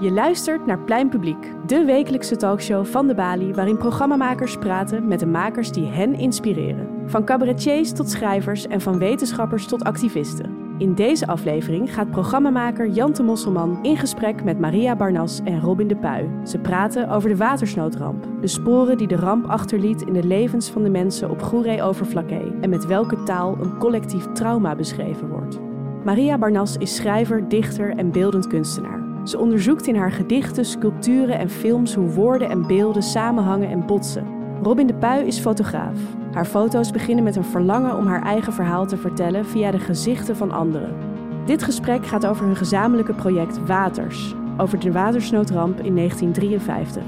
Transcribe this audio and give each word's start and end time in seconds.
Je 0.00 0.12
luistert 0.12 0.66
naar 0.66 0.78
Plein 0.78 1.08
Publiek, 1.08 1.52
de 1.66 1.84
wekelijkse 1.84 2.36
talkshow 2.36 2.84
van 2.84 3.06
de 3.06 3.14
Bali, 3.14 3.52
waarin 3.52 3.76
programmamakers 3.76 4.56
praten 4.56 5.08
met 5.08 5.20
de 5.20 5.26
makers 5.26 5.72
die 5.72 5.86
hen 5.86 6.14
inspireren. 6.14 6.88
Van 7.06 7.24
cabaretiers 7.24 7.92
tot 7.92 8.10
schrijvers 8.10 8.66
en 8.66 8.80
van 8.80 8.98
wetenschappers 8.98 9.66
tot 9.66 9.84
activisten. 9.84 10.56
In 10.78 10.94
deze 10.94 11.26
aflevering 11.26 11.94
gaat 11.94 12.10
programmamaker 12.10 12.88
Jante 12.88 13.22
Mosselman 13.22 13.78
in 13.82 13.96
gesprek 13.96 14.44
met 14.44 14.58
Maria 14.58 14.96
Barnas 14.96 15.40
en 15.44 15.60
Robin 15.60 15.88
de 15.88 15.96
Puy. 15.96 16.28
Ze 16.44 16.58
praten 16.58 17.08
over 17.08 17.28
de 17.28 17.36
watersnoodramp, 17.36 18.26
de 18.40 18.48
sporen 18.48 18.98
die 18.98 19.08
de 19.08 19.16
ramp 19.16 19.46
achterliet 19.46 20.02
in 20.02 20.12
de 20.12 20.24
levens 20.24 20.70
van 20.70 20.82
de 20.82 20.90
mensen 20.90 21.30
op 21.30 21.42
Goeree-Overflakkee 21.42 22.52
en 22.60 22.70
met 22.70 22.86
welke 22.86 23.22
taal 23.22 23.56
een 23.60 23.78
collectief 23.78 24.32
trauma 24.32 24.74
beschreven 24.74 25.28
wordt. 25.28 25.58
Maria 26.04 26.38
Barnas 26.38 26.76
is 26.76 26.94
schrijver, 26.94 27.48
dichter 27.48 27.96
en 27.96 28.10
beeldend 28.10 28.46
kunstenaar. 28.46 29.05
Ze 29.26 29.38
onderzoekt 29.38 29.86
in 29.86 29.96
haar 29.96 30.12
gedichten, 30.12 30.64
sculpturen 30.64 31.38
en 31.38 31.50
films 31.50 31.94
hoe 31.94 32.08
woorden 32.08 32.50
en 32.50 32.66
beelden 32.66 33.02
samenhangen 33.02 33.68
en 33.68 33.86
botsen. 33.86 34.26
Robin 34.62 34.86
de 34.86 34.94
Puy 34.94 35.22
is 35.26 35.38
fotograaf. 35.38 35.98
Haar 36.32 36.44
foto's 36.44 36.90
beginnen 36.90 37.24
met 37.24 37.36
een 37.36 37.44
verlangen 37.44 37.96
om 37.96 38.06
haar 38.06 38.22
eigen 38.22 38.52
verhaal 38.52 38.86
te 38.86 38.96
vertellen 38.96 39.46
via 39.46 39.70
de 39.70 39.78
gezichten 39.78 40.36
van 40.36 40.50
anderen. 40.50 40.94
Dit 41.46 41.62
gesprek 41.62 42.06
gaat 42.06 42.26
over 42.26 42.46
hun 42.46 42.56
gezamenlijke 42.56 43.14
project 43.14 43.66
Waters, 43.66 44.34
over 44.56 44.80
de 44.80 44.92
watersnoodramp 44.92 45.80
in 45.80 45.94
1953. 45.94 47.02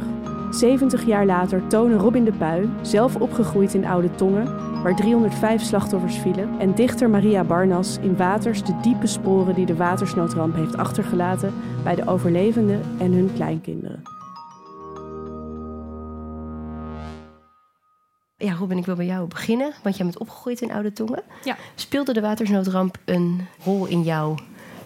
70 0.50 1.06
jaar 1.06 1.26
later 1.26 1.66
tonen 1.66 1.98
Robin 1.98 2.24
de 2.24 2.32
Puy, 2.32 2.68
zelf 2.80 3.16
opgegroeid 3.16 3.74
in 3.74 3.86
Oude 3.86 4.10
Tongen, 4.10 4.67
waar 4.82 4.96
305 4.96 5.62
slachtoffers 5.62 6.16
vielen, 6.16 6.58
en 6.58 6.74
dichter 6.74 7.10
Maria 7.10 7.44
Barnas 7.44 7.98
in 8.00 8.16
Waters 8.16 8.64
de 8.64 8.80
diepe 8.82 9.06
sporen 9.06 9.54
die 9.54 9.66
de 9.66 9.76
watersnoodramp 9.76 10.54
heeft 10.54 10.76
achtergelaten 10.76 11.54
bij 11.84 11.94
de 11.94 12.06
overlevenden 12.06 12.82
en 12.98 13.12
hun 13.12 13.30
kleinkinderen. 13.34 14.02
Ja, 18.36 18.52
Robin, 18.52 18.78
ik 18.78 18.86
wil 18.86 18.96
bij 18.96 19.06
jou 19.06 19.28
beginnen, 19.28 19.72
want 19.82 19.96
jij 19.96 20.04
bent 20.04 20.18
opgegroeid 20.18 20.60
in 20.60 20.72
Oude 20.72 20.92
Tongen. 20.92 21.22
Ja. 21.44 21.56
Speelde 21.74 22.12
de 22.12 22.20
watersnoodramp 22.20 22.98
een 23.04 23.46
rol 23.64 23.86
in 23.86 24.02
jouw 24.02 24.34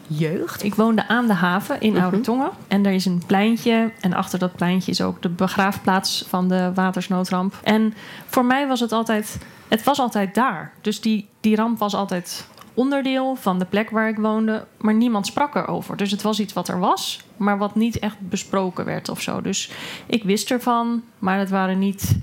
jeugd? 0.06 0.62
Ik 0.62 0.74
woonde 0.74 1.08
aan 1.08 1.26
de 1.26 1.32
haven 1.32 1.80
in 1.80 1.98
Oude 2.00 2.16
Mhm. 2.16 2.24
Tongen. 2.24 2.50
En 2.68 2.86
er 2.86 2.92
is 2.92 3.04
een 3.04 3.22
pleintje. 3.26 3.92
En 4.00 4.12
achter 4.12 4.38
dat 4.38 4.56
pleintje 4.56 4.90
is 4.90 5.00
ook 5.00 5.22
de 5.22 5.28
begraafplaats 5.28 6.24
van 6.28 6.48
de 6.48 6.70
watersnoodramp. 6.74 7.54
En 7.62 7.94
voor 8.26 8.44
mij 8.44 8.68
was 8.68 8.80
het 8.80 8.92
altijd... 8.92 9.38
Het 9.68 9.82
was 9.84 9.98
altijd 9.98 10.34
daar. 10.34 10.72
Dus 10.80 11.00
die, 11.00 11.28
die 11.40 11.56
ramp 11.56 11.78
was 11.78 11.94
altijd 11.94 12.46
onderdeel 12.74 13.34
van 13.34 13.58
de 13.58 13.64
plek 13.64 13.90
waar 13.90 14.08
ik 14.08 14.16
woonde. 14.16 14.64
Maar 14.78 14.94
niemand 14.94 15.26
sprak 15.26 15.54
erover. 15.54 15.96
Dus 15.96 16.10
het 16.10 16.22
was 16.22 16.40
iets 16.40 16.52
wat 16.52 16.68
er 16.68 16.78
was, 16.78 17.20
maar 17.36 17.58
wat 17.58 17.74
niet 17.74 17.98
echt 17.98 18.16
besproken 18.20 18.84
werd 18.84 19.08
of 19.08 19.20
zo. 19.20 19.40
Dus 19.40 19.70
ik 20.06 20.24
wist 20.24 20.50
ervan, 20.50 21.02
maar 21.18 21.38
het 21.38 21.50
waren 21.50 21.78
niet... 21.78 22.18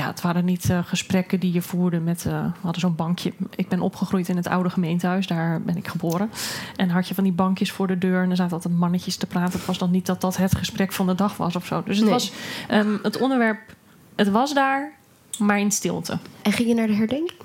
Ja, 0.00 0.06
het 0.06 0.20
waren 0.20 0.44
niet 0.44 0.70
eh, 0.70 0.78
gesprekken 0.84 1.40
die 1.40 1.52
je 1.52 1.62
voerde 1.62 2.00
met... 2.00 2.26
eh, 2.26 2.32
we 2.44 2.50
hadden 2.60 2.80
zo'n 2.80 2.94
bankje. 2.94 3.32
Ik 3.54 3.68
ben 3.68 3.80
opgegroeid 3.80 4.28
in 4.28 4.36
het 4.36 4.46
oude 4.48 4.70
gemeentehuis. 4.70 5.26
Daar 5.26 5.60
ben 5.62 5.76
ik 5.76 5.88
geboren. 5.88 6.30
En 6.76 6.88
had 6.90 7.08
je 7.08 7.14
van 7.14 7.24
die 7.24 7.32
bankjes 7.32 7.72
voor 7.72 7.86
de 7.86 7.98
deur... 7.98 8.22
en 8.22 8.30
er 8.30 8.36
zaten 8.36 8.52
altijd 8.54 8.74
mannetjes 8.78 9.16
te 9.16 9.26
praten. 9.26 9.58
Het 9.58 9.66
was 9.66 9.78
dan 9.78 9.90
niet 9.90 10.06
dat 10.06 10.20
dat 10.20 10.36
het 10.36 10.54
gesprek 10.56 10.92
van 10.92 11.06
de 11.06 11.14
dag 11.14 11.36
was 11.36 11.56
of 11.56 11.66
zo. 11.66 11.82
Dus 11.82 11.96
het 11.96 12.04
Nee. 12.04 12.14
was 12.14 12.32
ehm, 12.68 12.96
het 13.02 13.18
onderwerp... 13.20 13.60
Het 14.14 14.28
was 14.30 14.54
daar, 14.54 14.92
maar 15.38 15.58
in 15.60 15.70
stilte. 15.72 16.18
En 16.42 16.52
ging 16.52 16.68
je 16.68 16.74
naar 16.74 16.86
de 16.86 16.94
herdenking? 16.94 17.38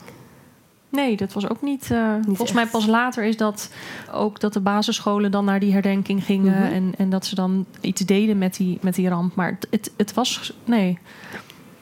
Nee, 0.90 1.17
dat 1.17 1.34
was 1.34 1.50
ook 1.50 1.62
niet. 1.62 1.92
eh, 1.92 2.14
volgens 2.23 2.40
echt. 2.42 2.53
mij 2.53 2.66
pas 2.67 2.86
later 2.86 3.23
is 3.23 3.38
dat 3.38 3.69
ook 4.12 4.40
dat 4.40 4.53
de 4.53 4.59
basisscholen 4.59 5.31
dan 5.31 5.45
naar 5.45 5.59
die 5.59 5.73
herdenking 5.73 6.23
gingen. 6.23 6.53
Mhm. 6.53 6.73
en, 6.73 6.94
en 6.97 7.09
dat 7.09 7.25
ze 7.25 7.36
dan 7.36 7.66
iets 7.81 8.02
deden 8.02 8.38
met 8.38 8.56
die, 8.56 8.78
met 8.81 8.95
die 8.95 9.09
ramp. 9.09 9.36
Maar 9.36 9.47
het, 9.52 9.67
het, 9.69 9.92
het 9.97 10.14
was. 10.14 10.53
Nee. 10.66 10.97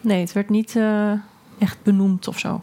Nee, 0.03 0.19
het 0.19 0.33
werd 0.33 0.49
niet 0.49 0.75
eh, 0.75 1.11
echt 1.59 1.77
benoemd 1.83 2.27
of 2.27 2.39
zo. 2.39 2.61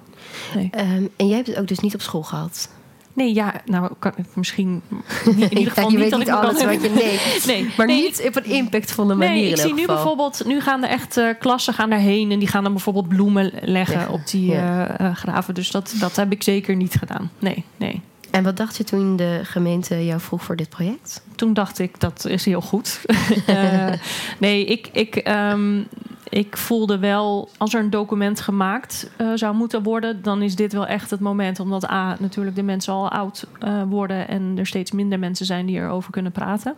Nee. 0.55 0.69
Ehm, 0.73 1.05
en 1.17 1.27
jij 1.27 1.37
hebt 1.37 1.47
het 1.49 1.59
ook 1.59 1.69
dus 1.69 1.78
niet 1.78 1.95
op 1.95 2.01
school 2.01 2.23
gehad? 2.23 2.69
Nee, 3.12 3.34
ja, 3.34 3.55
nou 3.65 3.91
kan 3.99 4.12
ik 4.17 4.25
misschien. 4.34 4.83
In 5.25 5.33
ieder 5.43 5.59
Ja, 5.61 5.69
geval 5.69 5.84
je 5.84 5.91
niet 5.91 5.99
weet 5.99 6.11
dat 6.11 6.19
niet 6.19 6.28
ik 6.28 6.34
alles 6.34 6.56
kan- 6.56 6.67
wat 6.67 6.83
je... 6.83 6.89
Nee, 6.91 7.21
Nee, 7.62 7.71
maar 7.77 7.87
nee, 7.87 8.03
niet 8.03 8.23
op 8.28 8.37
een 8.37 8.45
impactvolle 8.45 9.15
manier 9.15 9.34
Nee, 9.34 9.51
ik 9.51 9.56
zie 9.56 9.73
nu 9.75 9.81
geval. 9.81 9.95
bijvoorbeeld, 9.95 10.43
nu 10.47 10.61
gaan 10.61 10.83
er 10.84 10.89
echt 10.91 11.17
eh, 11.17 11.28
klassen 11.39 11.75
gaan 11.75 11.91
daarheen 11.91 12.31
en 12.31 12.39
die 12.39 12.49
gaan 12.49 12.62
dan 12.62 12.73
bijvoorbeeld 12.73 13.09
bloemen 13.09 13.45
leggen 13.45 13.71
Leggen, 13.71 14.09
op 14.11 14.27
die 14.27 14.51
ja. 14.51 14.97
eh, 14.99 15.15
graven. 15.15 15.55
Dus 15.55 15.71
dat, 15.71 15.95
dat 16.01 16.17
heb 16.17 16.33
ik 16.33 16.43
zeker 16.43 16.77
niet 16.77 16.95
gedaan. 16.99 17.31
Nee, 17.39 17.65
nee. 17.77 18.01
En 18.31 18.45
wat 18.45 18.57
dacht 18.57 18.77
je 18.77 18.84
toen 18.84 19.17
de 19.17 19.41
gemeente 19.43 20.05
jou 20.05 20.21
vroeg 20.21 20.43
voor 20.45 20.57
dit 20.57 20.69
project? 20.69 21.22
Toen 21.34 21.55
dacht 21.55 21.78
ik, 21.78 22.01
dat 22.01 22.25
is 22.25 22.45
heel 22.45 22.61
goed. 22.61 23.01
Nee, 24.39 24.65
ik, 24.65 24.89
ik, 24.93 25.17
ehm, 25.17 25.83
ik 26.31 26.57
voelde 26.57 26.99
wel, 26.99 27.49
als 27.57 27.75
er 27.75 27.81
een 27.81 27.91
document 27.91 28.41
gemaakt 28.41 29.11
eh, 29.17 29.31
zou 29.35 29.55
moeten 29.55 29.83
worden, 29.83 30.23
dan 30.23 30.43
is 30.43 30.57
dit 30.57 30.73
wel 30.73 30.87
echt 30.87 31.11
het 31.11 31.21
moment. 31.21 31.61
Omdat 31.61 31.91
A, 31.91 32.17
natuurlijk 32.21 32.57
de 32.57 32.63
mensen 32.63 32.93
al 32.93 33.11
oud 33.11 33.47
eh, 33.59 33.83
worden 33.89 34.29
en 34.29 34.55
er 34.59 34.67
steeds 34.67 34.91
minder 34.91 35.19
mensen 35.19 35.47
zijn 35.47 35.67
die 35.67 35.77
erover 35.79 36.11
kunnen 36.13 36.33
praten. 36.33 36.75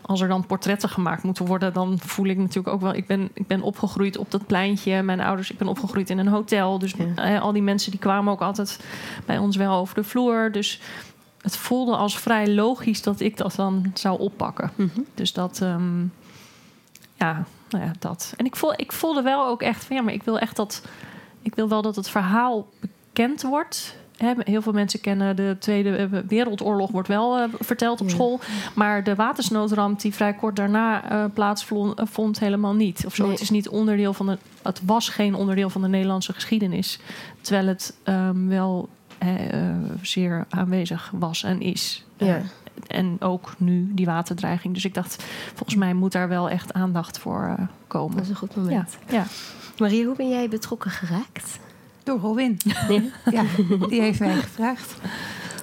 Als 0.00 0.20
er 0.20 0.28
dan 0.28 0.46
portretten 0.46 0.88
gemaakt 0.88 1.22
moeten 1.22 1.46
worden, 1.46 1.72
dan 1.72 1.98
voel 1.98 2.26
ik 2.26 2.36
natuurlijk 2.38 2.68
ook 2.74 2.80
wel. 2.80 2.94
Ik 2.94 3.06
ben, 3.06 3.28
ik 3.34 3.46
ben 3.46 3.62
opgegroeid 3.62 4.16
op 4.18 4.30
dat 4.30 4.46
pleintje. 4.46 5.02
Mijn 5.02 5.20
ouders, 5.20 5.50
ik 5.50 5.58
ben 5.58 5.68
opgegroeid 5.68 6.10
in 6.10 6.18
een 6.18 6.28
hotel. 6.28 6.78
Dus 6.78 6.94
Ja. 6.98 7.34
eh, 7.34 7.42
al 7.42 7.52
die 7.52 7.62
mensen 7.62 7.90
die 7.90 8.00
kwamen 8.00 8.32
ook 8.32 8.42
altijd 8.42 8.80
bij 9.26 9.38
ons 9.38 9.56
wel 9.56 9.74
over 9.76 9.94
de 9.94 10.04
vloer. 10.04 10.52
Dus 10.52 10.80
het 11.40 11.56
voelde 11.56 11.96
als 11.96 12.18
vrij 12.18 12.54
logisch 12.54 13.02
dat 13.02 13.20
ik 13.20 13.36
dat 13.36 13.54
dan 13.56 13.90
zou 13.94 14.18
oppakken. 14.20 14.70
Dus 15.14 15.32
dat, 15.32 15.60
ehm, 15.62 16.02
ja, 17.14 17.44
nou 17.70 17.84
ja, 17.84 17.92
dat. 17.98 18.34
En 18.36 18.44
ik, 18.46 18.56
voel, 18.56 18.72
ik 18.76 18.92
voelde 18.92 19.22
wel 19.22 19.46
ook 19.46 19.62
echt 19.62 19.84
van 19.84 19.96
ja, 19.96 20.02
maar 20.02 20.12
ik 20.12 20.22
wil 20.22 20.38
echt 20.38 20.56
dat, 20.56 20.82
ik 21.42 21.54
wil 21.54 21.68
wel 21.68 21.82
dat 21.82 21.96
het 21.96 22.08
verhaal 22.08 22.66
bekend 22.80 23.42
wordt. 23.42 23.96
Heel 24.38 24.62
veel 24.62 24.72
mensen 24.72 25.00
kennen 25.00 25.36
de 25.36 25.56
Tweede 25.58 26.08
Wereldoorlog, 26.28 26.90
wordt 26.90 27.08
wel 27.08 27.38
eh, 27.38 27.48
verteld 27.60 28.00
op 28.00 28.08
Ja. 28.08 28.14
school. 28.14 28.40
Maar 28.74 29.04
de 29.04 29.14
watersnoodramp 29.14 30.00
die 30.00 30.14
vrij 30.14 30.34
kort 30.34 30.56
daarna 30.56 31.10
eh 31.10 31.24
plaatsvond, 31.34 31.98
eh, 31.98 32.06
vond 32.06 32.38
helemaal 32.38 32.74
niet. 32.74 33.06
Of 33.06 33.14
zo. 33.14 33.22
Nee. 33.22 33.32
Het 33.32 33.40
is 33.40 33.50
niet 33.50 33.68
onderdeel 33.68 34.12
van 34.12 34.26
de. 34.26 34.38
Het 34.62 34.80
was 34.84 35.08
geen 35.08 35.34
onderdeel 35.34 35.70
van 35.70 35.82
de 35.82 35.88
Nederlandse 35.88 36.32
geschiedenis. 36.32 36.98
Terwijl 37.40 37.66
het 37.66 37.96
ehm, 38.02 38.46
wel 38.48 38.88
zeer 40.02 40.46
aanwezig 40.48 41.10
was 41.14 41.42
en 41.42 41.60
is. 41.60 42.04
Ja. 42.16 42.42
En 42.86 43.16
ook 43.20 43.54
nu 43.58 43.88
die 43.94 44.06
waterdreiging. 44.06 44.74
Dus 44.74 44.84
ik 44.84 44.94
dacht, 44.94 45.24
volgens 45.54 45.74
mij 45.78 45.94
moet 45.94 46.12
daar 46.12 46.28
wel 46.28 46.50
echt 46.50 46.72
aandacht 46.72 47.18
voor 47.18 47.42
eh, 47.42 47.58
Dat 47.58 47.66
komen. 47.86 48.22
is 48.22 48.28
een 48.28 48.34
goed 48.36 48.52
Ja, 48.54 48.60
moment. 48.60 48.98
ja. 49.08 49.24
Maria, 49.78 50.04
hoe 50.06 50.16
ben 50.16 50.28
jij 50.28 50.48
betrokken 50.48 50.90
geraakt? 50.90 51.58
Door 52.02 52.18
Robin. 52.18 52.56
Ja. 52.64 53.02
Ja, 53.30 53.44
die 53.88 54.00
heeft 54.00 54.20
mij 54.20 54.34
gevraagd. 54.34 54.94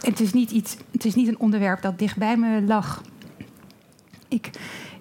En 0.01 0.09
het 0.09 0.19
is 0.19 0.33
niet, 0.33 0.51
iets, 0.51 0.77
het 0.91 1.05
is 1.05 1.15
niet 1.15 1.27
een 1.27 1.39
onderwerp 1.39 1.81
dat 1.81 1.99
dicht 1.99 2.17
bij 2.17 2.37
me 2.37 2.61
lag. 2.61 3.01
Ik, 4.27 4.49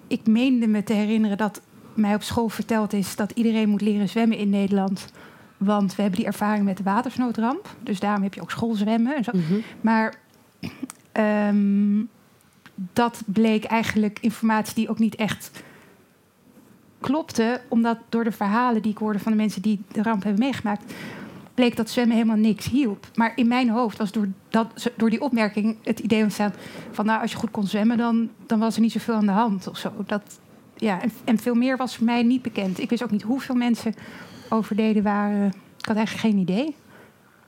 ik 0.07 0.27
meende 0.27 0.67
me 0.67 0.83
te 0.83 0.93
herinneren 0.93 1.37
dat 1.37 1.61
mij 1.93 2.15
op 2.15 2.23
school 2.23 2.49
verteld 2.49 2.93
is 2.93 3.15
dat 3.15 3.31
iedereen 3.31 3.69
moet 3.69 3.81
leren 3.81 4.09
zwemmen 4.09 4.37
in 4.37 4.49
Nederland. 4.49 5.05
Want 5.57 5.95
we 5.95 6.01
hebben 6.01 6.19
die 6.19 6.29
ervaring 6.29 6.65
met 6.65 6.77
de 6.77 6.83
watersnoodramp. 6.83 7.75
Dus 7.83 7.99
daarom 7.99 8.23
heb 8.23 8.33
je 8.33 8.41
ook 8.41 8.51
schoolzwemmen. 8.51 9.15
En 9.15 9.23
zo. 9.23 9.31
Mhm. 9.33 9.59
Maar 9.81 10.13
ehm, 11.13 12.01
dat 12.75 13.21
bleek 13.25 13.63
eigenlijk 13.63 14.17
informatie 14.21 14.75
die 14.75 14.89
ook 14.89 14.99
niet 14.99 15.15
echt 15.15 15.63
klopte. 16.99 17.61
Omdat 17.67 17.97
door 18.09 18.23
de 18.23 18.31
verhalen 18.31 18.81
die 18.81 18.91
ik 18.91 18.97
hoorde 18.97 19.19
van 19.19 19.31
de 19.31 19.37
mensen 19.37 19.61
die 19.61 19.81
de 19.91 20.03
ramp 20.03 20.23
hebben 20.23 20.41
meegemaakt... 20.41 20.93
bleek 21.53 21.75
dat 21.75 21.89
zwemmen 21.89 22.15
helemaal 22.15 22.37
niks 22.37 22.69
hielp. 22.69 23.07
Maar 23.15 23.31
in 23.35 23.47
mijn 23.47 23.69
hoofd 23.69 23.97
was 23.97 24.11
door, 24.11 24.27
dat, 24.49 24.91
door 24.95 25.09
die 25.09 25.21
opmerking 25.21 25.77
het 25.83 25.99
idee 25.99 26.23
ontstaan... 26.23 26.53
van 26.91 27.05
nou, 27.05 27.21
als 27.21 27.31
je 27.31 27.37
goed 27.37 27.51
kon 27.51 27.67
zwemmen, 27.67 27.97
dan, 27.97 28.29
dan 28.45 28.59
was 28.59 28.75
er 28.75 28.81
niet 28.81 28.91
zoveel 28.91 29.15
aan 29.15 29.25
de 29.25 29.31
hand 29.31 29.67
of 29.67 29.77
zo. 29.77 29.91
Dat, 30.05 30.39
ja, 30.75 31.01
en, 31.01 31.11
en 31.23 31.37
veel 31.37 31.55
meer 31.55 31.77
was 31.77 31.95
voor 31.95 32.05
mij 32.05 32.23
niet 32.23 32.41
bekend. 32.41 32.79
Ik 32.79 32.89
wist 32.89 33.03
ook 33.03 33.11
niet 33.11 33.21
hoeveel 33.21 33.55
mensen 33.55 33.93
overleden 34.49 35.03
waren. 35.03 35.47
Ik 35.77 35.85
had 35.85 35.95
eigenlijk 35.95 36.27
geen 36.27 36.37
idee. 36.41 36.75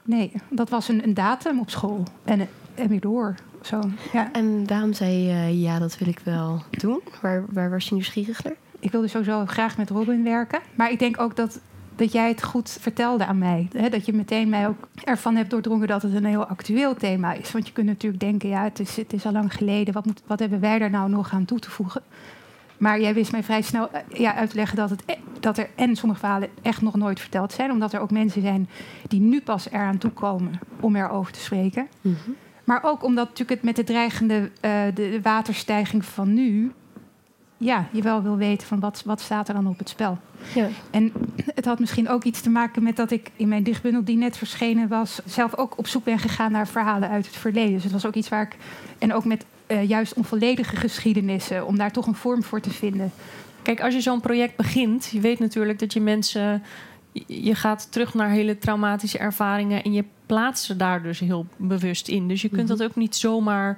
Nee, 0.04 0.32
dat 0.50 0.70
was 0.70 0.88
een, 0.88 1.04
een 1.04 1.14
datum 1.14 1.60
op 1.60 1.70
school. 1.70 2.04
En, 2.24 2.48
en 2.76 2.88
weer 2.88 3.00
door. 3.00 3.36
Zo, 3.66 3.80
ja. 4.14 4.32
En 4.32 4.68
waarom 4.68 4.94
zei 4.94 5.12
je, 5.12 5.60
ja, 5.60 5.80
dat 5.80 5.98
wil 5.98 6.08
ik 6.08 6.20
wel 6.24 6.64
doen? 6.70 7.02
Waar, 7.22 7.46
waar 7.50 7.70
was 7.70 7.88
je 7.88 7.94
nieuwsgierig 7.94 8.44
naar? 8.44 8.54
Ik 8.80 8.92
wilde 8.92 9.08
sowieso 9.08 9.46
graag 9.46 9.78
met 9.78 9.90
Robin 9.90 10.24
werken. 10.24 10.60
Maar 10.76 10.92
ik 10.92 11.00
denk 11.00 11.20
ook 11.22 11.36
dat, 11.36 11.60
dat 11.96 12.12
jij 12.12 12.28
het 12.28 12.44
goed 12.44 12.78
vertelde 12.82 13.26
aan 13.26 13.38
mij. 13.38 13.68
Hè? 13.78 13.90
Dat 13.90 14.06
je 14.06 14.14
meteen 14.14 14.50
mij 14.50 14.68
ook 14.68 14.88
ervan 15.04 15.36
hebt 15.36 15.50
doordrongen 15.50 15.88
dat 15.88 16.02
het 16.02 16.14
een 16.14 16.26
heel 16.26 16.46
actueel 16.46 16.96
thema 16.96 17.34
is. 17.34 17.52
Want 17.52 17.68
je 17.68 17.74
kunt 17.74 17.88
natuurlijk 17.88 18.22
denken, 18.22 18.50
ja, 18.50 18.64
het 18.64 18.80
is, 18.80 18.96
het 18.96 19.14
is 19.14 19.26
al 19.26 19.32
lang 19.32 19.54
geleden. 19.54 19.94
Wat, 19.94 20.06
moet, 20.06 20.22
wat 20.26 20.40
hebben 20.40 20.60
wij 20.60 20.80
daar 20.80 20.90
nou 20.90 21.10
nog 21.10 21.34
aan 21.34 21.46
toe 21.46 21.60
te 21.60 21.72
voegen? 21.72 22.02
Maar 22.78 23.02
jij 23.02 23.14
wist 23.14 23.32
mij 23.32 23.44
vrij 23.44 23.62
snel 23.62 23.92
eh, 23.92 24.02
ja, 24.20 24.36
uit 24.36 24.50
te 24.50 24.56
leggen 24.56 24.78
dat, 24.78 24.90
het, 24.90 25.04
e- 25.06 25.20
dat 25.40 25.58
er 25.58 25.70
en 25.76 25.96
sommige 25.96 26.20
verhalen 26.20 26.50
echt 26.62 26.82
nog 26.82 26.96
nooit 26.96 27.20
verteld 27.20 27.54
zijn. 27.54 27.72
Omdat 27.72 27.94
er 27.94 28.00
ook 28.00 28.12
mensen 28.12 28.42
zijn 28.42 28.70
die 29.08 29.20
nu 29.22 29.42
pas 29.42 29.70
eraan 29.70 29.98
toekomen 29.98 30.60
om 30.80 30.96
erover 30.96 31.32
te 31.34 31.40
spreken. 31.40 31.88
Maar 32.66 32.84
ook 32.84 33.04
omdat 33.04 33.28
natuurlijk 33.28 33.50
het 33.50 33.64
met 33.64 33.76
de 33.76 33.84
dreigende 33.84 34.52
eh, 34.60 34.84
de, 34.86 34.92
de 34.94 35.20
waterstijging 35.22 36.06
van 36.06 36.34
nu 36.34 36.72
ja, 37.58 37.88
je 37.92 38.02
wel 38.02 38.22
wil 38.22 38.38
weten 38.38 38.68
van 38.68 38.80
wat, 38.80 39.02
wat 39.06 39.22
staat 39.22 39.48
er 39.48 39.54
dan 39.54 39.68
op 39.68 39.78
het 39.78 39.90
spel. 39.90 40.18
Ja. 40.56 40.68
En 40.92 41.12
het 41.56 41.66
had 41.66 41.80
misschien 41.80 42.10
ook 42.10 42.24
iets 42.24 42.42
te 42.42 42.50
maken 42.50 42.84
met 42.84 42.96
dat 42.96 43.12
ik 43.12 43.32
in 43.36 43.48
mijn 43.48 43.64
dichtbundel 43.64 44.04
die 44.04 44.18
net 44.18 44.38
verschenen 44.38 44.88
was, 44.88 45.20
zelf 45.26 45.56
ook 45.56 45.78
op 45.78 45.88
zoek 45.88 46.04
ben 46.04 46.20
gegaan 46.20 46.52
naar 46.52 46.68
verhalen 46.68 47.10
uit 47.10 47.26
het 47.26 47.36
verleden. 47.36 47.74
Dus 47.74 47.84
het 47.84 47.92
was 47.92 48.06
ook 48.06 48.14
iets 48.14 48.30
waar 48.30 48.42
ik. 48.42 48.56
En 48.98 49.14
ook 49.14 49.26
met 49.26 49.46
eh, 49.68 49.90
juist 49.90 50.14
onvolledige 50.14 50.76
geschiedenissen, 50.76 51.68
om 51.68 51.78
daar 51.78 51.92
toch 51.92 52.08
een 52.08 52.16
vorm 52.16 52.44
voor 52.44 52.62
te 52.62 52.72
vinden. 52.72 53.12
Kijk, 53.62 53.82
als 53.82 53.94
je 53.94 54.02
zo'n 54.02 54.22
project 54.22 54.56
begint, 54.56 55.10
je 55.12 55.20
weet 55.20 55.40
natuurlijk 55.40 55.80
dat 55.80 55.94
je 55.94 56.02
mensen. 56.02 56.64
Je 57.28 57.56
gaat 57.56 57.92
terug 57.92 58.14
naar 58.14 58.30
hele 58.30 58.58
traumatische 58.58 59.18
ervaringen 59.18 59.84
en 59.84 59.94
je 59.94 60.04
plaatst 60.26 60.66
ze 60.66 60.76
daar 60.76 61.04
dus 61.04 61.20
heel 61.20 61.46
bewust 61.58 62.08
in. 62.08 62.28
Dus 62.28 62.42
je 62.42 62.50
kunt 62.50 62.68
Mhm. 62.68 62.78
dat 62.78 62.84
ook 62.90 62.96
niet 62.96 63.16
zomaar. 63.16 63.78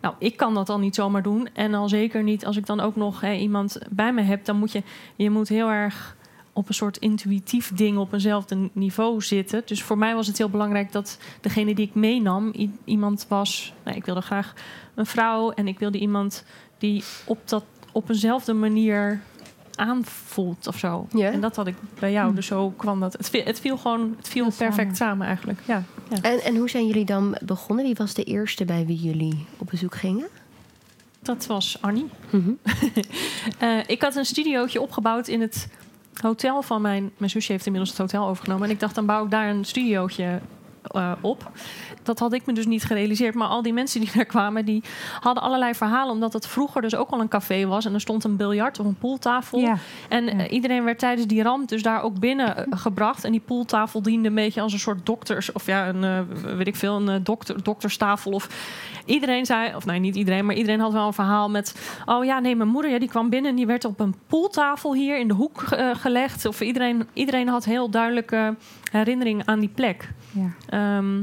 Nou, 0.00 0.14
ik 0.18 0.36
kan 0.36 0.54
dat 0.54 0.66
dan 0.66 0.80
niet 0.80 0.94
zomaar 0.94 1.22
doen. 1.22 1.48
En 1.52 1.74
al 1.74 1.88
zeker 1.88 2.22
niet 2.22 2.46
als 2.46 2.56
ik 2.56 2.66
dan 2.66 2.80
ook 2.80 2.96
nog 2.96 3.20
hè, 3.20 3.32
iemand 3.32 3.78
bij 3.90 4.12
me 4.12 4.22
heb. 4.22 4.44
Dan 4.44 4.56
moet 4.58 4.72
je, 4.72 4.82
je 5.16 5.30
moet 5.30 5.48
heel 5.48 5.70
erg 5.70 6.16
op 6.52 6.68
een 6.68 6.74
soort 6.74 6.96
intuïtief 6.96 7.74
ding 7.74 7.98
op 7.98 8.12
eenzelfde 8.12 8.70
niveau 8.72 9.22
zitten. 9.22 9.62
Dus 9.66 9.82
voor 9.82 9.98
mij 9.98 10.14
was 10.14 10.26
het 10.26 10.38
heel 10.38 10.48
belangrijk 10.50 10.92
dat 10.92 11.18
degene 11.40 11.74
die 11.74 11.86
ik 11.86 11.94
meenam, 11.94 12.52
iemand 12.84 13.26
was. 13.28 13.72
Nou, 13.84 13.96
ik 13.96 14.04
wilde 14.04 14.20
graag 14.20 14.52
een 14.94 15.06
vrouw 15.06 15.50
en 15.50 15.68
ik 15.68 15.78
wilde 15.78 15.98
iemand 15.98 16.44
die 16.78 17.04
op, 17.24 17.38
dat, 17.48 17.64
op 17.92 18.08
eenzelfde 18.08 18.52
manier 18.52 19.20
aanvoelt 19.76 20.66
of 20.66 20.78
zo. 20.78 21.06
Ja. 21.12 21.30
En 21.30 21.40
dat 21.40 21.56
had 21.56 21.66
ik 21.66 21.74
bij 21.98 22.12
jou, 22.12 22.26
Hmm. 22.26 22.34
dus 22.34 22.46
zo 22.46 22.70
kwam 22.76 23.00
dat. 23.00 23.12
Het 23.12 23.30
viel, 23.30 23.44
het 23.44 23.60
viel 23.60 23.76
gewoon, 23.76 24.14
het 24.16 24.28
viel 24.28 24.50
samen. 24.50 24.74
perfect 24.74 24.96
samen 24.96 25.26
eigenlijk. 25.26 25.60
Ja, 25.66 25.82
ja. 26.10 26.16
En, 26.22 26.40
en 26.40 26.56
hoe 26.56 26.70
zijn 26.70 26.86
jullie 26.86 27.04
dan 27.04 27.36
begonnen? 27.44 27.84
Wie 27.84 27.94
was 27.94 28.14
de 28.14 28.24
eerste 28.24 28.64
bij 28.64 28.86
wie 28.86 28.98
jullie 28.98 29.46
op 29.58 29.66
bezoek 29.70 29.94
gingen? 29.94 30.26
Dat 31.22 31.46
was 31.46 31.78
Annie. 31.80 32.06
Mhm. 32.30 32.50
Eh, 33.58 33.78
ik 33.86 34.02
had 34.02 34.16
een 34.16 34.24
studiootje 34.24 34.80
opgebouwd 34.80 35.28
in 35.28 35.40
het 35.40 35.68
hotel 36.20 36.62
van 36.62 36.82
mijn... 36.82 37.10
Mijn 37.16 37.30
zusje 37.30 37.52
heeft 37.52 37.66
inmiddels 37.66 37.96
het 37.98 38.00
hotel 38.00 38.28
overgenomen. 38.28 38.64
En 38.68 38.74
ik 38.74 38.80
dacht, 38.80 38.94
dan 38.94 39.06
bouw 39.06 39.24
ik 39.24 39.30
daar 39.30 39.48
een 39.48 39.64
studiootje 39.64 40.40
eh, 40.86 41.12
op. 41.20 41.50
Dat 42.02 42.18
had 42.18 42.32
ik 42.32 42.46
me 42.46 42.52
dus 42.52 42.66
niet 42.66 42.84
gerealiseerd. 42.84 43.34
Maar 43.34 43.48
al 43.48 43.62
die 43.62 43.72
mensen 43.72 44.00
die 44.00 44.10
daar 44.14 44.24
kwamen, 44.24 44.64
die 44.64 44.82
hadden 45.20 45.42
allerlei 45.42 45.74
verhalen. 45.74 46.12
Omdat 46.12 46.32
het 46.32 46.46
vroeger 46.46 46.82
dus 46.82 46.94
ook 46.94 47.10
al 47.10 47.20
een 47.20 47.28
café 47.28 47.66
was. 47.66 47.84
En 47.84 47.94
er 47.94 48.00
stond 48.00 48.24
een 48.24 48.36
biljart 48.36 48.78
of 48.78 48.86
een 48.86 48.98
pooltafel. 48.98 49.58
Ja, 49.58 49.76
En 50.08 50.24
Ja. 50.24 50.30
eh, 50.32 50.52
iedereen 50.52 50.84
werd 50.84 50.98
tijdens 50.98 51.26
die 51.26 51.42
ramp 51.42 51.68
dus 51.68 51.82
daar 51.82 52.02
ook 52.02 52.18
binnen 52.18 52.56
eh, 52.56 52.78
gebracht. 52.78 53.24
En 53.24 53.30
die 53.32 53.40
pooltafel 53.40 54.02
diende 54.02 54.28
een 54.28 54.34
beetje 54.34 54.60
als 54.60 54.72
een 54.72 54.78
soort 54.78 55.06
dokters... 55.06 55.52
of 55.52 55.66
ja, 55.66 55.88
een, 55.88 56.26
weet 56.56 56.66
ik 56.66 56.76
veel, 56.76 57.08
een 57.08 57.24
dokter, 57.24 57.62
dokterstafel. 57.62 58.32
Of 58.32 58.48
iedereen 59.04 59.46
zei... 59.46 59.74
of 59.74 59.86
nee, 59.86 59.98
niet 59.98 60.16
iedereen, 60.16 60.46
maar 60.46 60.54
iedereen 60.54 60.80
had 60.80 60.92
wel 60.92 61.06
een 61.06 61.12
verhaal 61.12 61.50
met... 61.50 61.74
oh 62.06 62.24
ja, 62.24 62.38
nee, 62.38 62.56
mijn 62.56 62.68
moeder 62.68 62.90
ja, 62.90 62.98
die 62.98 63.08
kwam 63.08 63.30
binnen... 63.30 63.50
en 63.50 63.56
die 63.56 63.66
werd 63.66 63.84
op 63.84 64.00
een 64.00 64.14
pooltafel 64.26 64.94
hier 64.94 65.18
in 65.18 65.28
de 65.28 65.34
hoek 65.34 65.62
gelegd. 65.92 66.46
Of 66.46 66.60
iedereen, 66.60 67.08
iedereen 67.12 67.48
had 67.48 67.64
heel 67.64 67.90
duidelijke 67.90 68.56
herinnering 68.90 69.42
aan 69.44 69.60
die 69.60 69.68
plek. 69.68 70.12
Ja. 70.36 70.50
Ehm, 70.98 71.22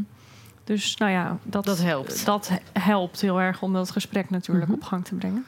dus 0.63 0.98
nou 0.98 1.12
ja, 1.12 1.38
dat, 1.44 1.65
Dat 1.65 1.81
helpt. 1.81 2.25
Dat 2.25 2.51
helpt 2.80 3.21
heel 3.21 3.42
erg 3.42 3.62
om 3.62 3.74
dat 3.74 3.92
gesprek 3.92 4.30
natuurlijk 4.30 4.68
Mhm. 4.68 4.75
op 4.77 4.83
gang 4.83 5.06
te 5.06 5.15
brengen. 5.15 5.45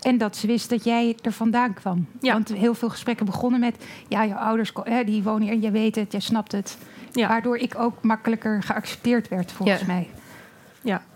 En 0.00 0.18
dat 0.18 0.36
ze 0.36 0.46
wist 0.46 0.70
dat 0.70 0.84
jij 0.84 1.16
er 1.22 1.32
vandaan 1.32 1.74
kwam. 1.74 2.06
Ja. 2.20 2.32
Want 2.32 2.48
heel 2.48 2.74
veel 2.74 2.88
gesprekken 2.90 3.26
begonnen 3.26 3.60
met... 3.60 3.84
ja, 4.08 4.22
je 4.22 4.34
ouders 4.34 4.72
hè, 4.82 5.04
die 5.04 5.22
wonen 5.22 5.42
hier 5.42 5.52
en 5.52 5.60
jij 5.60 5.72
weet 5.72 5.94
het, 5.94 6.12
jij 6.12 6.20
snapt 6.20 6.52
het. 6.52 6.78
Ja. 7.12 7.28
Waardoor 7.28 7.56
ik 7.56 7.78
ook 7.78 8.02
makkelijker 8.02 8.62
geaccepteerd 8.62 9.28
werd, 9.28 9.52
volgens 9.52 9.80
Ja. 9.80 9.86
mij. 9.86 10.08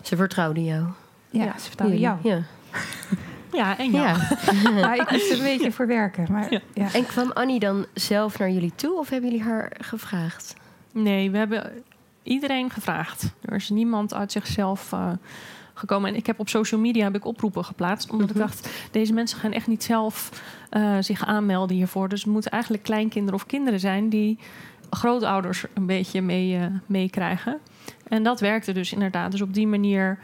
Ze 0.02 0.16
vertrouwden 0.16 0.64
jou. 0.64 0.84
Ja, 1.30 1.44
Ja. 1.44 1.52
ze 1.58 1.66
vertrouwden 1.66 2.00
jou. 2.00 2.18
Ja. 2.22 2.42
Ja, 3.52 3.78
en 3.78 3.90
ja. 3.92 4.16
ja. 4.62 4.70
Maar 4.80 4.96
ik 4.96 5.10
moest 5.10 5.30
er 5.30 5.36
een 5.38 5.42
beetje 5.44 5.72
voor 5.72 5.86
werken. 5.86 6.26
Maar, 6.32 6.52
Ja. 6.52 6.60
ja. 6.74 6.92
En 6.92 7.06
kwam 7.06 7.30
Annie 7.30 7.58
dan 7.60 7.86
zelf 7.94 8.38
naar 8.38 8.50
jullie 8.50 8.72
toe 8.74 8.98
of 8.98 9.08
hebben 9.08 9.30
jullie 9.30 9.44
haar 9.44 9.72
gevraagd? 9.80 10.54
Nee, 10.92 11.30
we 11.30 11.38
hebben 11.38 11.70
iedereen 12.22 12.70
gevraagd. 12.70 13.32
Er 13.44 13.54
is 13.54 13.70
niemand 13.70 14.14
uit 14.14 14.32
zichzelf 14.32 14.92
eh, 14.92 15.10
gekomen. 15.74 16.10
En 16.10 16.16
ik 16.16 16.26
heb 16.26 16.38
op 16.38 16.48
social 16.48 16.80
media 16.80 17.04
heb 17.04 17.14
ik 17.14 17.24
oproepen 17.24 17.64
geplaatst. 17.64 18.10
Omdat 18.10 18.28
Mhm. 18.28 18.38
ik 18.38 18.42
dacht, 18.46 18.68
deze 18.90 19.12
mensen 19.12 19.38
gaan 19.38 19.52
echt 19.52 19.66
niet 19.66 19.82
zelf 19.84 20.42
eh, 20.70 20.96
zich 21.00 21.24
aanmelden 21.24 21.76
hiervoor. 21.76 22.08
Dus 22.08 22.22
het 22.22 22.32
moeten 22.32 22.50
eigenlijk 22.50 22.82
kleinkinderen 22.82 23.40
of 23.40 23.46
kinderen 23.46 23.80
zijn... 23.80 24.08
die 24.08 24.38
grootouders 24.90 25.64
een 25.74 25.86
beetje 25.86 26.22
mee, 26.22 26.56
eh, 26.56 26.66
meekrijgen. 26.86 27.58
En 28.08 28.22
dat 28.22 28.40
werkte 28.40 28.72
dus 28.72 28.92
inderdaad. 28.92 29.30
Dus 29.30 29.42
op 29.42 29.54
die 29.54 29.66
manier 29.66 30.18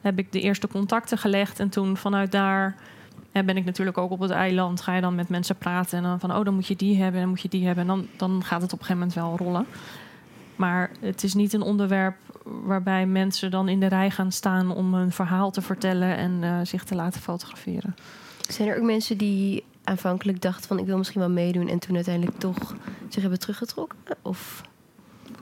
heb 0.00 0.18
ik 0.18 0.32
de 0.32 0.40
eerste 0.40 0.68
contacten 0.68 1.18
gelegd. 1.18 1.60
En 1.60 1.68
toen 1.68 1.96
vanuit 1.96 2.32
daar 2.32 2.76
ben 3.32 3.56
ik 3.56 3.64
natuurlijk 3.64 3.98
ook 3.98 4.10
op 4.10 4.20
het 4.20 4.30
eiland. 4.30 4.80
Ga 4.80 4.94
je 4.94 5.00
dan 5.00 5.14
met 5.14 5.28
mensen 5.28 5.56
praten. 5.56 5.98
En 5.98 6.04
dan 6.04 6.20
van, 6.20 6.36
oh, 6.36 6.44
dan 6.44 6.54
moet 6.54 6.66
je 6.66 6.76
die 6.76 6.96
hebben 6.96 7.14
en 7.14 7.20
dan 7.20 7.28
moet 7.28 7.40
je 7.40 7.48
die 7.48 7.66
hebben. 7.66 7.82
En 7.82 7.88
dan, 7.88 8.06
dan 8.16 8.44
gaat 8.44 8.62
het 8.62 8.72
op 8.72 8.78
een 8.78 8.84
gegeven 8.84 9.08
moment 9.08 9.14
wel 9.14 9.46
rollen. 9.46 9.66
Maar 10.56 10.90
het 11.00 11.22
is 11.22 11.34
niet 11.34 11.52
een 11.52 11.62
onderwerp 11.62 12.16
waarbij 12.42 13.06
mensen 13.06 13.50
dan 13.50 13.68
in 13.68 13.80
de 13.80 13.86
rij 13.86 14.10
gaan 14.10 14.32
staan 14.32 14.70
om 14.70 14.94
een 14.94 15.12
verhaal 15.12 15.50
te 15.50 15.62
vertellen 15.62 16.16
en 16.16 16.38
eh, 16.42 16.58
zich 16.62 16.84
te 16.84 16.94
laten 16.94 17.20
fotograferen. 17.20 17.94
Zijn 18.48 18.68
er 18.68 18.76
ook 18.76 18.84
mensen 18.84 19.18
die 19.18 19.64
aanvankelijk 19.84 20.40
dachten 20.40 20.68
van 20.68 20.78
ik 20.78 20.86
wil 20.86 20.98
misschien 20.98 21.20
wel 21.20 21.30
meedoen 21.30 21.68
en 21.68 21.78
toen 21.78 21.94
uiteindelijk 21.94 22.38
toch 22.38 22.74
zich 23.08 23.22
hebben 23.22 23.40
teruggetrokken? 23.40 23.98
Of 24.22 24.62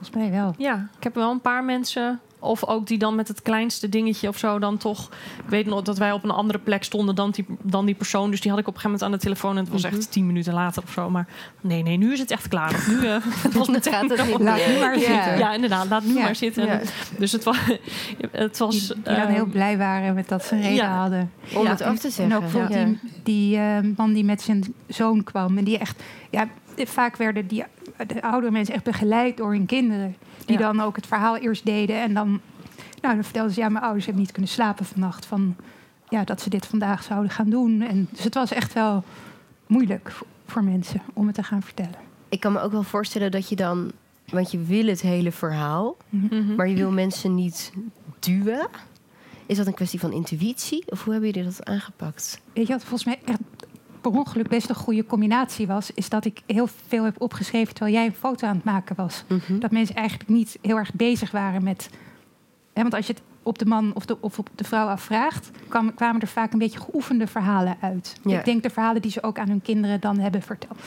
Volgens 0.03 0.09
mij 0.09 0.31
wel. 0.31 0.53
Ja, 0.57 0.89
ik 0.97 1.03
heb 1.03 1.15
wel 1.15 1.31
een 1.31 1.41
paar 1.41 1.63
mensen. 1.63 2.19
Of 2.43 2.65
ook 2.65 2.87
die 2.87 2.97
dan 2.97 3.15
met 3.15 3.27
het 3.27 3.41
kleinste 3.41 3.89
dingetje 3.89 4.27
of 4.27 4.37
zo 4.37 4.59
dan 4.59 4.77
toch... 4.77 5.09
Ik 5.43 5.49
weet 5.49 5.65
nog 5.65 5.81
dat 5.81 5.97
wij 5.97 6.11
op 6.11 6.23
een 6.23 6.31
andere 6.31 6.59
plek 6.59 6.83
stonden 6.83 7.15
dan 7.15 7.31
die, 7.31 7.45
dan 7.61 7.85
die 7.85 7.95
persoon. 7.95 8.31
Dus 8.31 8.41
die 8.41 8.51
had 8.51 8.59
ik 8.59 8.67
op 8.67 8.73
een 8.75 8.79
gegeven 8.81 8.99
moment 9.07 9.23
aan 9.23 9.29
de 9.31 9.35
telefoon. 9.35 9.57
En 9.57 9.63
het 9.63 9.71
was 9.73 9.83
Mhm. 9.83 9.93
echt 9.95 10.11
tien 10.11 10.25
minuten 10.25 10.53
later 10.53 10.83
of 10.83 10.91
zo. 10.91 11.09
Maar 11.09 11.27
nee, 11.61 11.83
nee, 11.83 11.97
nu 11.97 12.13
is 12.13 12.19
het 12.19 12.31
echt 12.31 12.47
klaar. 12.47 12.69
Of 12.73 12.87
nu 12.87 13.05
eh, 13.07 13.15
het 13.43 13.53
was 13.53 13.67
meteen 13.69 13.93
gaat 13.93 14.09
het 14.09 14.27
niet 14.27 14.39
Laat 14.39 14.55
meer. 14.57 14.67
nu 14.73 14.79
maar 14.79 14.99
Ja. 14.99 14.99
zitten. 15.23 15.37
Ja, 15.37 15.53
inderdaad. 15.53 15.87
Laat 15.89 16.03
nu 16.03 16.13
Ja. 16.13 16.21
maar 16.23 16.35
zitten. 16.35 16.65
Ja. 16.65 16.79
Dus 17.17 17.31
het 17.31 17.43
was... 17.43 17.57
Het 18.31 18.57
was 18.57 18.77
Die, 18.87 18.95
die 19.03 19.15
dan 19.15 19.27
heel 19.27 19.45
blij 19.45 19.77
waren 19.77 20.13
met 20.13 20.27
dat 20.29 20.43
ze 20.45 20.55
reden 20.55 20.71
ja. 20.73 20.97
hadden. 20.97 21.31
om 21.55 21.63
Ja. 21.63 21.69
het 21.69 21.81
af 21.81 21.99
te 21.99 22.07
En 22.07 22.13
zeggen. 22.13 22.35
ook 22.35 22.41
bijvoorbeeld 22.41 22.73
Ja. 22.73 22.85
die, 22.85 22.99
die 23.23 23.57
eh, 23.57 23.77
man 23.95 24.13
die 24.13 24.23
met 24.23 24.41
zijn 24.41 24.73
zoon 24.87 25.23
kwam. 25.23 25.57
En 25.57 25.63
die 25.63 25.77
echt, 25.77 26.03
ja, 26.29 26.47
vaak 26.75 27.17
werden 27.17 27.47
die 27.47 27.63
de 28.07 28.21
oudere 28.21 28.51
mensen 28.51 28.73
echt 28.73 28.83
begeleid 28.83 29.37
door 29.37 29.51
hun 29.51 29.65
kinderen. 29.65 30.15
Die 30.45 30.59
Ja. 30.59 30.71
dan 30.71 30.81
ook 30.81 30.95
het 30.95 31.07
verhaal 31.07 31.37
eerst 31.37 31.65
deden. 31.65 32.01
En 32.01 32.13
dan, 32.13 32.27
nou, 33.01 33.15
dan 33.15 33.23
vertelden 33.23 33.53
ze, 33.53 33.59
ja, 33.59 33.69
mijn 33.69 33.83
ouders 33.83 34.05
hebben 34.05 34.23
niet 34.23 34.31
kunnen 34.31 34.51
slapen 34.51 34.85
vannacht. 34.85 35.25
Van, 35.25 35.55
ja, 36.09 36.23
dat 36.23 36.41
ze 36.41 36.49
dit 36.49 36.65
vandaag 36.65 37.03
zouden 37.03 37.31
gaan 37.31 37.49
doen. 37.49 37.81
En, 37.81 38.07
dus 38.11 38.23
het 38.23 38.33
was 38.33 38.51
echt 38.51 38.73
wel 38.73 39.03
moeilijk 39.67 40.11
voor, 40.11 40.27
voor 40.45 40.63
mensen 40.63 41.01
om 41.13 41.25
het 41.25 41.35
te 41.35 41.43
gaan 41.43 41.63
vertellen. 41.63 41.95
Ik 42.29 42.39
kan 42.39 42.51
me 42.51 42.59
ook 42.59 42.71
wel 42.71 42.83
voorstellen 42.83 43.31
dat 43.31 43.49
je 43.49 43.55
dan, 43.55 43.91
want 44.25 44.51
je 44.51 44.59
wil 44.63 44.85
het 44.85 45.01
hele 45.01 45.31
verhaal, 45.31 45.97
mhm. 46.09 46.55
maar 46.55 46.69
je 46.69 46.75
wil 46.75 46.91
mensen 46.91 47.35
niet 47.35 47.73
duwen. 48.19 48.67
Is 49.45 49.57
dat 49.57 49.67
een 49.67 49.73
kwestie 49.73 49.99
van 49.99 50.11
intuïtie 50.11 50.83
of 50.85 51.03
hoe 51.03 51.13
hebben 51.13 51.31
jullie 51.31 51.49
dat 51.49 51.65
aangepakt? 51.65 52.41
Weet 52.53 52.67
je 52.67 52.73
wat 52.73 52.81
volgens 52.81 53.05
mij 53.05 53.19
echt 53.25 53.39
per 54.03 54.19
ongeluk 54.19 54.47
best 54.47 54.69
een 54.69 54.75
goede 54.75 55.05
combinatie 55.05 55.67
was? 55.67 55.91
Is 55.91 56.09
dat 56.09 56.25
ik 56.25 56.41
heel 56.45 56.67
veel 56.87 57.03
heb 57.03 57.21
opgeschreven 57.21 57.73
terwijl 57.73 57.95
jij 57.95 58.05
een 58.05 58.13
foto 58.13 58.47
aan 58.47 58.55
het 58.55 58.63
maken 58.63 58.95
was. 58.95 59.23
Mhm. 59.27 59.59
dat 59.59 59.71
mensen 59.71 59.95
eigenlijk 59.95 60.29
niet 60.29 60.57
heel 60.61 60.77
erg 60.77 60.93
bezig 60.93 61.31
waren 61.31 61.63
met. 61.63 61.89
Hè, 62.73 62.81
want 62.81 62.93
als 62.93 63.07
je 63.07 63.13
het 63.13 63.21
op 63.43 63.59
de 63.59 63.65
man 63.65 63.91
of, 63.93 64.05
de, 64.05 64.17
of 64.19 64.39
op 64.39 64.49
de 64.55 64.63
vrouw 64.63 64.87
afvraagt, 64.87 65.51
kwam, 65.67 65.93
kwamen 65.93 66.21
er 66.21 66.27
vaak 66.27 66.53
een 66.53 66.59
beetje 66.59 66.79
geoefende 66.79 67.27
verhalen 67.27 67.77
uit. 67.81 68.15
Ja. 68.23 68.39
Ik 68.39 68.45
denk 68.45 68.63
de 68.63 68.69
verhalen 68.69 69.01
die 69.01 69.11
ze 69.11 69.23
ook 69.23 69.39
aan 69.39 69.47
hun 69.47 69.61
kinderen 69.61 69.99
dan 69.99 70.19
hebben 70.19 70.41
verteld. 70.41 70.79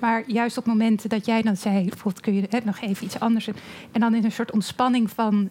Maar 0.00 0.22
juist 0.26 0.58
op 0.58 0.66
momenten 0.66 1.08
dat 1.08 1.26
jij 1.26 1.42
dan 1.42 1.56
zei, 1.56 1.84
bijvoorbeeld 1.88 2.20
kun 2.20 2.34
je 2.34 2.46
hè, 2.50 2.58
nog 2.64 2.80
even 2.80 3.04
iets 3.04 3.20
anders. 3.20 3.48
En 3.92 4.00
dan 4.00 4.14
in 4.14 4.24
een 4.24 4.32
soort 4.32 4.52
ontspanning 4.52 5.10
van 5.10 5.50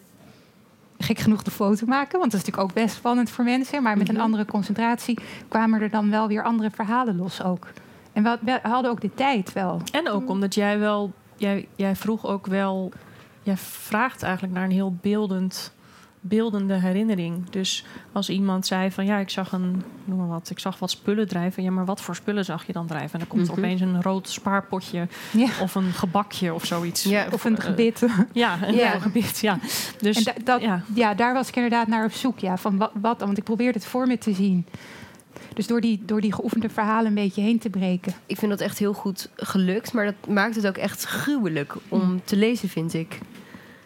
gek 1.00 1.20
genoeg 1.20 1.44
de 1.44 1.51
foto 1.51 1.86
maken, 1.86 2.20
want 2.20 2.32
dat 2.32 2.41
is 2.41 2.48
natuurlijk 2.48 2.77
ook 2.77 2.84
best 2.84 2.96
spannend 2.96 3.29
voor 3.29 3.44
mensen. 3.44 3.84
Maar 3.84 3.98
met 3.98 4.08
Mhm. 4.08 4.15
een 4.15 4.22
andere 4.24 4.46
concentratie 4.46 5.20
kwamen 5.48 5.82
er 5.82 5.89
dan 5.89 6.10
wel 6.10 6.27
weer 6.27 6.44
andere 6.44 6.70
verhalen 6.72 7.15
los 7.15 7.44
ook. 7.44 7.68
En 8.13 8.24
we, 8.24 8.38
we 8.41 8.60
hadden 8.62 8.91
ook 8.91 9.01
de 9.01 9.13
tijd 9.13 9.53
wel. 9.53 9.82
En 9.91 10.10
ook 10.10 10.29
omdat 10.29 10.53
jij 10.56 10.79
wel, 10.79 11.12
jij, 11.36 11.68
jij 11.75 11.96
vroeg 11.96 12.25
ook 12.27 12.48
wel, 12.48 12.91
jij 13.44 13.58
vraagt 13.58 14.24
eigenlijk 14.24 14.53
naar 14.53 14.63
een 14.63 14.72
heel 14.72 14.96
beeldend, 15.01 15.74
beeldende 16.22 16.74
herinnering. 16.74 17.50
Dus 17.50 17.86
als 18.12 18.30
iemand 18.30 18.66
zei 18.68 18.92
van 18.92 19.06
ja, 19.06 19.18
ik 19.18 19.30
zag 19.30 19.52
een, 19.52 19.84
noem 20.06 20.18
maar 20.18 20.28
wat, 20.28 20.50
ik 20.50 20.60
zag 20.60 20.80
wat 20.80 20.92
spullen 20.92 21.28
drijven. 21.28 21.64
Ja, 21.64 21.72
maar 21.72 21.86
wat 21.86 22.02
voor 22.02 22.16
spullen 22.16 22.46
zag 22.46 22.66
je 22.68 22.74
dan 22.74 22.88
drijven? 22.88 23.12
En 23.14 23.20
dan 23.20 23.28
komt 23.28 23.48
er 23.48 23.54
Mhm. 23.54 23.60
opeens 23.62 23.82
een 23.82 24.02
rood 24.02 24.30
spaarpotje 24.30 25.08
Ja. 25.32 25.48
of 25.62 25.76
een 25.76 25.92
gebakje 25.94 26.54
of 26.54 26.66
zoiets. 26.66 27.04
Ja, 27.04 27.28
Of 27.32 27.44
een 27.44 27.58
eh, 27.58 27.64
gebit. 27.64 28.06
ja, 28.34 28.58
een 28.64 28.76
Ja. 28.76 29.00
gebit, 29.00 29.40
ja. 29.40 29.60
Dus 30.02 30.18
en 30.18 30.24
da- 30.24 30.44
dat, 30.44 30.62
ja. 30.62 30.82
ja. 30.94 31.14
daar 31.14 31.34
was 31.34 31.48
ik 31.48 31.56
inderdaad 31.56 31.88
naar 31.88 32.06
op 32.06 32.12
zoek. 32.12 32.40
Ja, 32.40 32.58
van 32.58 32.78
wat, 32.78 32.92
wat? 33.02 33.20
Want 33.20 33.38
ik 33.38 33.44
probeerde 33.44 33.80
het 33.80 33.88
voor 33.88 34.08
me 34.08 34.18
te 34.18 34.34
zien. 34.34 34.66
Dus 35.54 35.68
door 35.68 35.82
die, 35.82 36.02
door 36.06 36.22
die 36.22 36.34
geoefende 36.34 36.70
verhalen 36.70 37.06
een 37.06 37.14
beetje 37.14 37.42
heen 37.42 37.60
te 37.60 37.70
breken. 37.70 38.14
Ik 38.26 38.38
vind 38.38 38.52
dat 38.52 38.62
echt 38.62 38.78
heel 38.80 38.94
goed 38.94 39.30
gelukt, 39.36 39.94
maar 39.94 40.06
dat 40.06 40.34
maakt 40.34 40.56
het 40.56 40.68
ook 40.68 40.78
echt 40.78 41.04
gruwelijk 41.04 41.76
om 41.88 42.22
te 42.24 42.36
lezen, 42.36 42.70
vind 42.70 42.94
ik. 42.94 43.20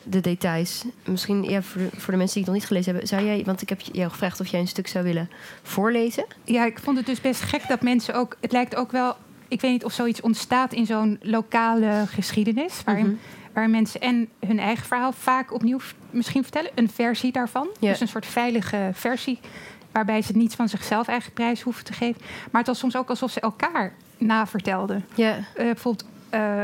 De 0.04 0.22
details. 0.22 0.84
Misschien 1.06 1.44
ja, 1.44 1.62
voor, 1.62 1.82
de, 1.82 1.90
voor 1.98 2.12
de 2.12 2.18
mensen 2.18 2.34
die 2.36 2.44
het 2.44 2.46
nog 2.52 2.56
niet 2.56 2.66
gelezen 2.66 2.92
hebben, 2.92 3.08
zou 3.10 3.24
jij, 3.26 3.44
want 3.46 3.62
ik 3.62 3.70
heb 3.70 3.82
jou 3.82 4.10
gevraagd 4.12 4.40
of 4.40 4.48
jij 4.48 4.60
een 4.60 4.68
stuk 4.68 4.88
zou 4.88 5.04
willen 5.04 5.30
voorlezen. 5.64 6.26
Ja, 6.44 6.66
ik 6.66 6.80
vond 6.80 6.98
het 6.98 7.06
dus 7.06 7.22
best 7.22 7.42
gek 7.42 7.68
dat 7.68 7.82
mensen 7.82 8.14
ook. 8.16 8.38
Het 8.42 8.52
lijkt 8.52 8.76
ook 8.76 8.92
wel. 8.92 9.16
Ik 9.48 9.62
weet 9.62 9.72
niet 9.72 9.86
of 9.86 9.94
zoiets 9.94 10.22
ontstaat 10.22 10.74
in 10.74 10.86
zo'n 10.86 11.20
lokale 11.22 12.04
geschiedenis. 12.08 12.82
Waarin, 12.86 13.06
Mhm. 13.06 13.16
waar 13.54 13.70
mensen 13.70 14.02
en 14.02 14.30
hun 14.48 14.60
eigen 14.60 14.86
verhaal 14.86 15.12
vaak 15.12 15.54
opnieuw 15.54 15.80
misschien 16.10 16.44
vertellen. 16.44 16.72
Een 16.76 16.90
versie 16.90 17.32
daarvan. 17.32 17.68
Ja. 17.80 17.90
Dus 17.90 18.00
een 18.00 18.08
soort 18.08 18.26
veilige 18.26 18.90
versie. 18.94 19.40
Waarbij 19.92 20.22
ze 20.22 20.32
niets 20.38 20.56
van 20.56 20.70
zichzelf 20.70 21.08
eigenlijk 21.08 21.40
prijs 21.40 21.62
hoeven 21.62 21.84
te 21.86 21.94
geven. 21.94 22.22
Maar 22.52 22.62
het 22.62 22.68
was 22.70 22.80
soms 22.80 22.96
ook 22.96 23.10
alsof 23.10 23.32
ze 23.32 23.40
elkaar 23.40 23.94
navertelden. 24.18 25.06
Ja, 25.16 25.36
Eh, 25.36 25.44
bijvoorbeeld 25.56 26.06
eh, 26.30 26.64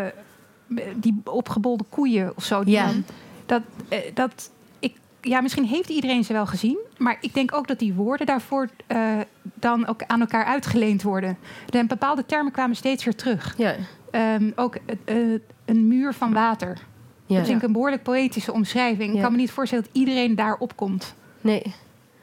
die 0.96 1.22
opgebolde 1.24 1.84
koeien 1.89 2.31
of 2.36 2.43
zo. 2.43 2.63
Die 2.63 2.74
Ja. 2.74 2.86
dan- 2.86 3.03
dat, 3.50 3.62
eh, 3.89 4.00
dat 4.13 4.51
ik, 4.79 4.96
ja, 5.22 5.41
misschien 5.41 5.65
heeft 5.65 5.89
iedereen 5.89 6.24
ze 6.24 6.34
wel 6.34 6.46
gezien. 6.46 6.77
Maar 6.98 7.18
ik 7.22 7.34
denk 7.34 7.56
ook 7.56 7.68
dat 7.68 7.79
die 7.79 7.94
woorden 7.94 8.25
daarvoor 8.25 8.70
eh, 8.88 9.12
dan 9.53 9.88
ook 9.88 10.03
aan 10.08 10.20
elkaar 10.20 10.46
uitgeleend 10.46 11.01
worden. 11.03 11.38
De 11.65 11.86
bepaalde 11.86 12.25
termen 12.25 12.51
kwamen 12.51 12.75
steeds 12.75 13.03
weer 13.03 13.15
terug. 13.15 13.53
ja, 13.58 13.75
Ehm, 14.12 14.51
ook 14.56 14.75
eh, 15.06 15.34
eh, 15.34 15.39
een 15.65 15.88
muur 15.88 16.13
van 16.13 16.34
water. 16.34 16.77
ja. 17.25 17.38
Dat 17.38 17.46
vind 17.46 17.58
ik 17.62 17.68
een 17.68 17.74
behoorlijk 17.74 18.03
poëtische 18.03 18.53
omschrijving. 18.53 19.13
Ik 19.15 19.22
kan 19.22 19.32
me 19.32 19.38
niet 19.38 19.51
voorstellen 19.51 19.84
dat 19.84 19.94
iedereen 19.96 20.36
daarop 20.36 20.75
komt. 20.75 21.13
Nee, 21.41 21.74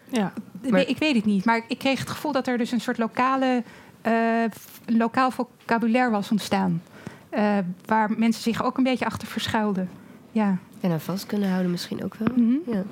Ja. 0.09 0.33
Maar- 0.63 0.71
Nee, 0.73 0.87
ik 0.87 0.99
weet 0.99 1.15
het 1.15 1.25
niet. 1.25 1.45
Maar 1.45 1.61
ik 1.69 1.79
kreeg 1.79 1.99
het 1.99 2.11
gevoel 2.11 2.33
dat 2.33 2.47
er 2.47 2.59
dus 2.59 2.71
een 2.73 2.81
soort 2.81 2.99
lokale, 2.99 3.63
eh, 4.03 4.13
lokaal 4.87 5.31
vocabulaire 5.31 6.11
was 6.11 6.31
ontstaan. 6.31 6.83
Eh, 7.29 7.59
waar 7.85 8.11
mensen 8.17 8.43
zich 8.43 8.65
ook 8.65 8.77
een 8.79 8.85
beetje 8.85 9.05
achter 9.05 9.29
verschuilden. 9.29 9.91
Ja. 10.33 10.57
En 10.91 11.01
vast 11.01 11.27
kunnen 11.27 11.49
houden 11.51 11.71
misschien 11.71 12.05
ook 12.05 12.15
wel. 12.15 12.29
Mhm. 12.37 12.55
Ja. 12.71 12.83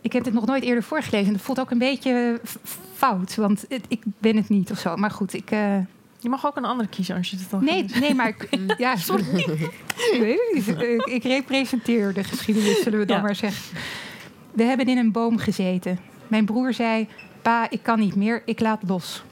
Ik 0.00 0.12
heb 0.12 0.24
dit 0.24 0.32
nog 0.32 0.46
nooit 0.46 0.62
eerder 0.62 0.82
voorgelezen. 0.82 1.26
En 1.26 1.32
het 1.34 1.42
voelt 1.42 1.60
ook 1.60 1.70
een 1.70 1.78
beetje 1.78 2.40
fout. 2.94 3.34
Want 3.34 3.64
het- 3.68 3.84
ik 3.88 4.02
ben 4.18 4.36
het 4.36 4.48
niet 4.48 4.70
of 4.70 4.78
zo. 4.78 4.96
Maar 4.96 5.10
goed, 5.10 5.34
ik... 5.34 5.50
eh, 5.50 5.76
Je 6.18 6.28
mag 6.28 6.46
ook 6.46 6.56
een 6.56 6.64
andere 6.64 6.88
kiezen 6.88 7.16
als 7.16 7.30
je 7.30 7.36
het 7.36 7.52
al 7.52 7.60
nee, 7.60 7.84
nee, 8.00 8.14
maar... 8.14 8.28
Ik, 8.28 8.48
ja, 8.78 8.96
sorry. 8.96 9.24
ik, 9.38 10.16
weet 10.20 10.38
het 10.54 10.66
niet. 10.66 10.82
Ik- 10.82 11.06
ik 11.06 11.22
representeer 11.22 12.12
de 12.12 12.24
geschiedenis, 12.24 12.82
zullen 12.82 12.98
we 12.98 13.04
dan 13.04 13.16
Ja. 13.16 13.22
maar 13.22 13.34
zeggen. 13.36 13.78
We 14.52 14.62
hebben 14.62 14.86
in 14.86 14.98
een 14.98 15.12
boom 15.12 15.38
gezeten. 15.38 15.98
Mijn 16.28 16.44
broer 16.44 16.72
zei... 16.74 17.08
Pa, 17.42 17.70
ik 17.70 17.82
kan 17.82 17.98
niet 17.98 18.14
meer. 18.16 18.42
Ik 18.44 18.60
laat 18.60 18.82
los. 18.86 19.22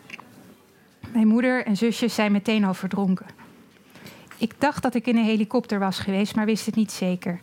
Mijn 1.12 1.26
moeder 1.26 1.66
en 1.66 1.76
zusjes 1.76 2.14
zijn 2.14 2.32
meteen 2.32 2.64
al 2.64 2.74
verdronken. 2.74 3.26
Ik 4.36 4.52
dacht 4.58 4.82
dat 4.82 4.94
ik 4.94 5.06
in 5.06 5.16
een 5.16 5.24
helikopter 5.24 5.78
was 5.78 5.98
geweest, 5.98 6.34
maar 6.34 6.44
wist 6.46 6.66
het 6.66 6.74
niet 6.74 6.92
zeker. 6.92 7.40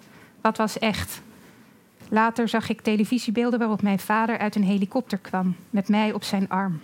Wat 0.48 0.58
was 0.58 0.80
echt? 0.80 1.22
Later 2.10 2.48
zag 2.48 2.70
ik 2.70 2.82
televisiebeelden 2.82 3.60
waarop 3.60 3.82
mijn 3.82 4.00
vader 4.00 4.38
uit 4.38 4.56
een 4.56 4.64
helikopter 4.64 5.18
kwam, 5.18 5.56
met 5.70 5.90
mij 5.90 6.14
op 6.14 6.24
zijn 6.24 6.50
arm. 6.50 6.82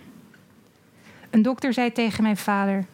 Een 1.30 1.42
dokter 1.42 1.72
zei 1.72 1.92
tegen 1.92 2.22
mijn 2.22 2.36
vader: 2.36 2.84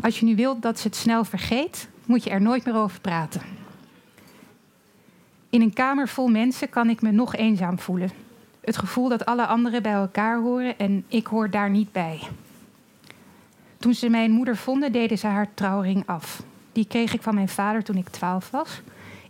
Als 0.00 0.20
je 0.20 0.26
nu 0.26 0.36
wilt 0.36 0.62
dat 0.62 0.78
ze 0.78 0.86
het 0.86 0.96
snel 0.96 1.24
vergeet, 1.24 1.88
moet 2.04 2.24
je 2.24 2.30
er 2.30 2.40
nooit 2.40 2.64
meer 2.64 2.76
over 2.76 3.00
praten. 3.00 3.40
In 5.50 5.60
een 5.60 5.72
kamer 5.72 6.08
vol 6.08 6.28
mensen 6.28 6.68
kan 6.68 6.90
ik 6.90 7.02
me 7.02 7.10
nog 7.10 7.36
eenzaam 7.36 7.78
voelen. 7.78 8.10
Het 8.60 8.76
gevoel 8.76 9.08
dat 9.08 9.24
alle 9.24 9.46
anderen 9.46 9.82
bij 9.82 9.92
elkaar 9.92 10.40
horen 10.40 10.78
en 10.78 11.04
ik 11.08 11.26
hoor 11.26 11.50
daar 11.50 11.70
niet 11.70 11.92
bij. 11.92 12.20
Toen 13.78 13.94
ze 13.94 14.08
mijn 14.08 14.30
moeder 14.30 14.56
vonden, 14.56 14.92
deden 14.92 15.18
ze 15.18 15.26
haar 15.26 15.54
trouwring 15.54 16.06
af. 16.06 16.42
Die 16.72 16.86
kreeg 16.86 17.14
ik 17.14 17.22
van 17.22 17.34
mijn 17.34 17.48
vader 17.48 17.84
toen 17.84 17.96
ik 17.96 18.08
twaalf 18.08 18.50
was. 18.50 18.80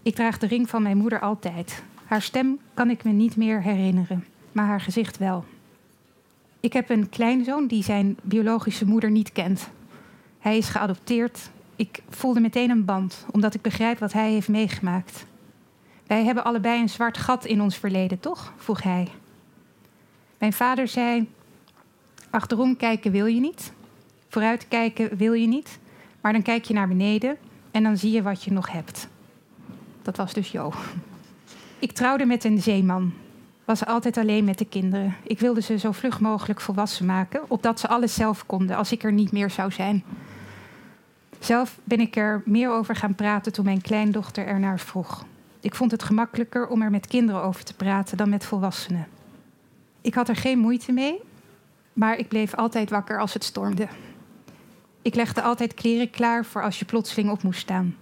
Ik 0.06 0.14
draag 0.14 0.38
de 0.38 0.46
ring 0.46 0.68
van 0.68 0.82
mijn 0.82 0.96
moeder 0.96 1.20
altijd. 1.20 1.82
Haar 2.04 2.22
stem 2.22 2.58
kan 2.74 2.90
ik 2.90 3.04
me 3.04 3.10
niet 3.10 3.36
meer 3.36 3.62
herinneren, 3.62 4.24
maar 4.52 4.66
haar 4.66 4.80
gezicht 4.80 5.18
wel. 5.18 5.44
Ik 6.60 6.72
heb 6.72 6.90
een 6.90 7.08
kleinzoon 7.08 7.66
die 7.66 7.82
zijn 7.82 8.16
biologische 8.22 8.86
moeder 8.86 9.10
niet 9.10 9.32
kent. 9.32 9.68
Hij 10.38 10.56
is 10.56 10.68
geadopteerd. 10.68 11.50
Ik 11.76 12.02
voelde 12.08 12.40
meteen 12.40 12.70
een 12.70 12.84
band, 12.84 13.26
omdat 13.30 13.54
ik 13.54 13.62
begrijp 13.62 13.98
wat 13.98 14.12
hij 14.12 14.30
heeft 14.30 14.48
meegemaakt. 14.48 15.26
Wij 16.06 16.24
hebben 16.24 16.44
allebei 16.44 16.80
een 16.80 16.88
zwart 16.88 17.18
gat 17.18 17.44
in 17.44 17.60
ons 17.60 17.76
verleden, 17.76 18.20
toch? 18.20 18.52
vroeg 18.56 18.82
hij. 18.82 19.08
Mijn 20.38 20.52
vader 20.52 20.88
zei: 20.88 21.28
Achterom 22.30 22.76
kijken 22.76 23.12
wil 23.12 23.26
je 23.26 23.40
niet. 23.40 23.72
Vooruit 24.28 24.68
kijken 24.68 25.16
wil 25.16 25.32
je 25.32 25.46
niet. 25.46 25.78
Maar 26.20 26.32
dan 26.32 26.42
kijk 26.42 26.64
je 26.64 26.74
naar 26.74 26.88
beneden 26.88 27.36
en 27.70 27.82
dan 27.82 27.96
zie 27.96 28.12
je 28.12 28.22
wat 28.22 28.44
je 28.44 28.52
nog 28.52 28.72
hebt. 28.72 29.08
Dat 30.06 30.16
was 30.16 30.32
dus 30.32 30.50
Jo. 30.50 30.72
Ik 31.78 31.92
trouwde 31.92 32.24
met 32.24 32.44
een 32.44 32.62
zeeman. 32.62 33.12
Was 33.64 33.86
altijd 33.86 34.16
alleen 34.16 34.44
met 34.44 34.58
de 34.58 34.64
kinderen. 34.64 35.16
Ik 35.22 35.40
wilde 35.40 35.60
ze 35.60 35.78
zo 35.78 35.92
vlug 35.92 36.20
mogelijk 36.20 36.60
volwassen 36.60 37.06
maken, 37.06 37.50
opdat 37.50 37.80
ze 37.80 37.88
alles 37.88 38.14
zelf 38.14 38.46
konden 38.46 38.76
als 38.76 38.92
ik 38.92 39.02
er 39.02 39.12
niet 39.12 39.32
meer 39.32 39.50
zou 39.50 39.72
zijn. 39.72 40.04
Zelf 41.38 41.78
ben 41.84 42.00
ik 42.00 42.16
er 42.16 42.42
meer 42.44 42.70
over 42.70 42.96
gaan 42.96 43.14
praten 43.14 43.52
toen 43.52 43.64
mijn 43.64 43.80
kleindochter 43.80 44.46
ernaar 44.46 44.80
vroeg. 44.80 45.24
Ik 45.60 45.74
vond 45.74 45.90
het 45.90 46.02
gemakkelijker 46.02 46.68
om 46.68 46.82
er 46.82 46.90
met 46.90 47.06
kinderen 47.06 47.42
over 47.42 47.64
te 47.64 47.74
praten 47.74 48.16
dan 48.16 48.28
met 48.28 48.44
volwassenen. 48.44 49.08
Ik 50.00 50.14
had 50.14 50.28
er 50.28 50.36
geen 50.36 50.58
moeite 50.58 50.92
mee, 50.92 51.22
maar 51.92 52.18
ik 52.18 52.28
bleef 52.28 52.54
altijd 52.54 52.90
wakker 52.90 53.20
als 53.20 53.34
het 53.34 53.44
stormde. 53.44 53.88
Ik 55.02 55.14
legde 55.14 55.42
altijd 55.42 55.74
kleren 55.74 56.10
klaar 56.10 56.44
voor 56.44 56.62
als 56.62 56.78
je 56.78 56.84
plotseling 56.84 57.30
op 57.30 57.42
moest 57.42 57.60
staan. 57.60 57.96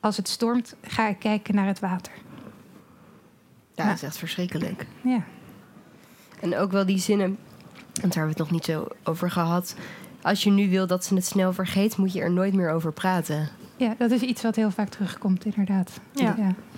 Als 0.00 0.16
het 0.16 0.28
stormt, 0.28 0.74
ga 0.82 1.08
ik 1.08 1.18
kijken 1.18 1.54
naar 1.54 1.66
het 1.66 1.80
water. 1.80 2.12
ja, 3.74 3.84
dat 3.86 3.94
is 3.94 4.02
echt 4.02 4.18
verschrikkelijk. 4.18 4.86
Ja. 5.02 5.22
En 6.40 6.56
ook 6.56 6.70
wel 6.72 6.86
die 6.86 6.98
zinnen, 6.98 7.38
want 8.00 8.14
daar 8.14 8.24
hebben 8.24 8.24
we 8.24 8.28
het 8.28 8.38
nog 8.38 8.50
niet 8.50 8.64
zo 8.64 8.86
over 9.04 9.30
gehad. 9.30 9.74
Als 10.22 10.42
je 10.42 10.50
nu 10.50 10.70
wil 10.70 10.86
dat 10.86 11.04
ze 11.04 11.14
het 11.14 11.24
snel 11.26 11.52
vergeet, 11.52 11.96
moet 11.96 12.12
je 12.12 12.20
er 12.20 12.30
nooit 12.32 12.54
meer 12.54 12.70
over 12.70 12.92
praten. 12.92 13.48
ja, 13.76 13.94
dat 13.98 14.10
is 14.10 14.20
iets 14.20 14.42
wat 14.42 14.56
heel 14.56 14.70
vaak 14.70 14.88
terugkomt, 14.88 15.44
inderdaad. 15.44 16.00
Ja. 16.12 16.34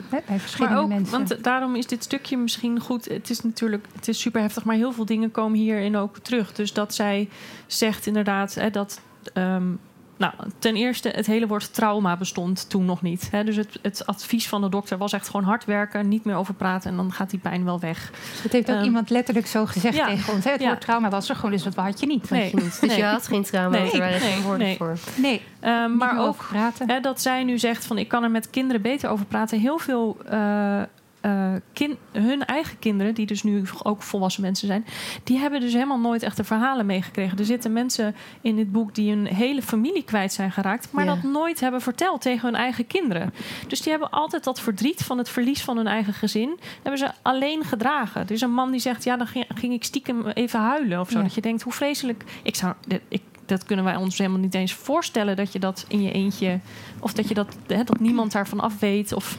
Hè, 0.09 0.19
bij 0.27 0.39
verschillende 0.41 0.75
Maar 0.75 0.83
ook, 0.85 0.89
mensen. 0.91 1.11
want 1.19 1.45
daarom 1.45 1.75
is 1.77 1.87
dit 1.87 2.03
stukje 2.05 2.37
misschien 2.37 2.81
goed. 2.81 3.05
Het 3.05 3.31
is 3.31 3.41
natuurlijk, 3.43 3.87
het 3.95 4.09
is 4.09 4.21
super 4.21 4.41
heftig, 4.41 4.65
maar 4.65 4.77
heel 4.77 4.93
veel 4.93 5.05
dingen 5.07 5.31
komen 5.31 5.59
hierin 5.59 5.97
ook 5.97 6.19
terug. 6.19 6.53
Dus 6.53 6.73
dat 6.73 6.95
zij 6.95 7.29
zegt 7.67 8.07
inderdaad 8.07 8.55
hè, 8.55 8.71
dat. 8.71 9.01
ehm, 9.33 9.67
nou, 10.17 10.33
ten 10.59 10.77
eerste, 10.77 11.09
het 11.09 11.27
hele 11.27 11.47
woord 11.47 11.75
trauma 11.75 12.17
bestond 12.17 12.71
toen 12.71 12.85
nog 12.85 13.03
niet. 13.03 13.29
Hè. 13.31 13.45
Dus 13.45 13.57
het, 13.57 13.79
het 13.83 14.07
advies 14.07 14.49
van 14.49 14.61
de 14.61 14.69
dokter 14.69 14.99
was 14.99 15.13
echt 15.13 15.29
gewoon 15.29 15.47
hard 15.47 15.65
werken, 15.65 16.09
niet 16.09 16.25
meer 16.25 16.35
over 16.37 16.55
praten 16.55 16.91
en 16.91 16.97
dan 16.97 17.13
gaat 17.13 17.31
die 17.31 17.39
pijn 17.39 17.65
wel 17.65 17.81
weg. 17.81 18.11
dat 18.43 18.53
heeft 18.53 18.71
ook 18.71 18.77
ehm, 18.77 18.85
iemand 18.85 19.11
letterlijk 19.11 19.47
zo 19.47 19.67
gezegd 19.67 19.97
ja. 19.97 20.07
tegen 20.07 20.33
ons. 20.35 20.45
Hè? 20.45 20.51
Het 20.51 20.61
Ja. 20.61 20.67
woord 20.67 20.81
trauma 20.81 21.09
was 21.11 21.29
er 21.29 21.35
gewoon, 21.35 21.51
dus 21.51 21.63
dat 21.63 21.75
had 21.75 22.01
je 22.01 22.07
niet. 22.07 22.31
Nee. 22.31 22.51
Je 22.51 22.57
niet. 22.57 22.81
Dus 22.81 22.91
Nee. 22.91 22.97
je 22.97 23.05
had 23.05 23.27
geen 23.27 23.43
trauma, 23.43 23.79
Nee, 23.79 23.91
er 23.93 23.99
waren 23.99 24.21
nee, 24.21 24.33
geen 24.33 24.43
woorden 24.43 24.67
nee. 24.67 24.77
voor. 24.77 24.97
Nee, 25.17 25.43
Ehm, 25.61 25.97
maar 25.97 26.19
ook. 26.19 26.49
Hè, 26.87 27.01
dat 27.01 27.21
zij 27.21 27.45
nu 27.45 27.59
zegt 27.59 27.85
van 27.85 27.99
ik 27.99 28.09
kan 28.09 28.23
er 28.23 28.31
met 28.31 28.51
kinderen 28.51 28.83
beter 28.83 29.11
over 29.11 29.25
praten. 29.25 29.61
Heel 29.61 29.79
veel 29.79 30.17
eh, 30.29 30.81
eh, 31.23 31.53
kin- 31.73 31.99
hun 32.13 32.45
eigen 32.45 32.79
kinderen, 32.79 33.15
die 33.15 33.27
dus 33.27 33.43
nu 33.43 33.63
ook 33.83 34.03
volwassen 34.03 34.43
mensen 34.43 34.67
zijn, 34.67 34.85
die 35.25 35.39
hebben 35.39 35.61
dus 35.61 35.73
helemaal 35.73 35.99
nooit 35.99 36.23
echt 36.23 36.37
de 36.37 36.45
verhalen 36.45 36.87
meegekregen. 36.87 37.39
Er 37.39 37.45
zitten 37.45 37.73
mensen 37.73 38.15
in 38.41 38.57
dit 38.57 38.73
boek 38.73 38.95
die 38.95 39.11
hun 39.13 39.27
hele 39.27 39.63
familie 39.63 40.03
kwijt 40.03 40.33
zijn 40.33 40.53
geraakt, 40.53 40.89
maar 40.93 41.05
Ja. 41.05 41.15
dat 41.15 41.23
nooit 41.23 41.61
hebben 41.61 41.81
verteld 41.81 42.21
tegen 42.21 42.47
hun 42.49 42.57
eigen 42.59 42.87
kinderen. 42.87 43.35
Dus 43.69 43.81
die 43.81 43.91
hebben 43.91 44.11
altijd 44.11 44.45
dat 44.45 44.61
verdriet 44.61 45.03
van 45.05 45.19
het 45.19 45.29
verlies 45.29 45.63
van 45.63 45.77
hun 45.77 45.87
eigen 45.87 46.13
gezin, 46.15 46.59
hebben 46.83 46.99
ze 46.99 47.11
alleen 47.23 47.65
gedragen. 47.65 48.21
Er 48.21 48.31
is 48.31 48.41
een 48.41 48.55
man 48.55 48.71
die 48.71 48.81
zegt, 48.81 49.05
ja, 49.05 49.17
dan 49.17 49.27
ging, 49.27 49.45
ging 49.55 49.73
ik 49.73 49.85
stiekem 49.85 50.27
even 50.27 50.61
huilen 50.61 51.01
of 51.01 51.11
zo. 51.11 51.17
Ja. 51.19 51.25
Dat 51.25 51.35
je 51.35 51.41
denkt, 51.41 51.63
hoe 51.63 51.73
vreselijk. 51.73 52.25
Ik 52.43 52.55
zou, 52.57 52.75
ik, 53.09 53.23
dat 53.47 53.65
kunnen 53.65 53.85
wij 53.85 53.97
ons 53.97 54.19
helemaal 54.19 54.41
niet 54.41 54.55
eens 54.55 54.75
voorstellen 54.75 55.37
dat 55.37 55.53
je 55.53 55.59
dat 55.59 55.85
in 55.89 56.03
je 56.03 56.13
eentje 56.13 56.61
of 57.01 57.13
dat 57.13 57.29
je 57.29 57.35
dat, 57.35 57.57
hè, 57.67 57.85
dat 57.85 58.01
niemand 58.01 58.33
daarvan 58.33 58.61
af 58.61 58.79
weet. 58.79 59.13
Of, 59.13 59.37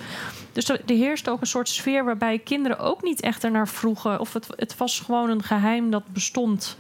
dus 0.52 0.70
er 0.70 0.82
er 0.86 0.96
heerst 0.96 1.30
ook 1.30 1.42
een 1.42 1.48
soort 1.48 1.70
sfeer 1.70 2.06
waarbij 2.06 2.40
kinderen 2.40 2.80
ook 2.80 3.04
niet 3.04 3.22
echt 3.22 3.44
ernaar 3.44 3.68
vroegen. 3.68 4.20
Of 4.20 4.34
het, 4.34 4.48
het 4.56 4.78
was 4.78 5.00
gewoon 5.00 5.30
een 5.30 5.44
geheim 5.44 5.92
dat 5.92 6.04
bestond. 6.08 6.78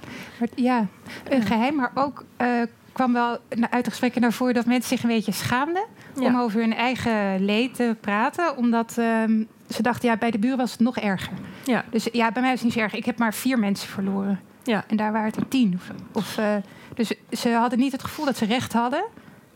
Ja, 0.56 0.88
een 1.30 1.42
geheim, 1.42 1.75
maar 1.75 1.92
ook 1.94 2.25
eh, 2.38 2.48
kwam 2.92 3.13
wel 3.13 3.38
uit 3.70 3.86
de 3.86 3.89
gesprekken 3.89 4.22
naar 4.22 4.34
voren 4.34 4.53
dat 4.53 4.65
mensen 4.65 4.89
zich 4.89 5.03
een 5.03 5.15
beetje 5.15 5.32
schaamden 5.32 5.86
om 6.20 6.38
over 6.38 6.60
hun 6.60 6.74
eigen 6.74 7.46
leed 7.46 7.75
te 7.75 7.96
praten. 8.01 8.58
Omdat 8.58 8.98
ehm, 8.98 9.44
ze 9.70 9.82
dachten, 9.82 10.10
ja, 10.10 10.18
bij 10.18 10.32
de 10.32 10.39
buren 10.39 10.58
was 10.58 10.72
het 10.72 10.80
nog 10.80 10.98
erger. 10.98 11.34
Ja, 11.65 11.86
Dus 11.89 12.08
ja, 12.12 12.32
bij 12.32 12.42
mij 12.42 12.53
is 12.53 12.58
het 12.58 12.68
niet 12.68 12.74
zo 12.74 12.80
erg. 12.80 12.94
Ik 12.94 13.06
heb 13.06 13.18
maar 13.18 13.34
vier 13.34 13.60
mensen 13.60 13.89
verloren. 13.89 14.39
Ja, 14.63 14.84
En 14.88 14.98
daar 14.98 15.12
waren 15.12 15.27
het 15.27 15.36
er 15.36 15.48
tien. 15.48 15.74
Of, 15.75 15.91
of, 16.12 16.38
eh, 16.38 16.55
dus 16.96 17.13
ze 17.32 17.50
hadden 17.50 17.79
niet 17.79 17.91
het 17.91 18.03
gevoel 18.03 18.25
dat 18.25 18.38
ze 18.38 18.46
recht 18.46 18.74
hadden 18.74 19.03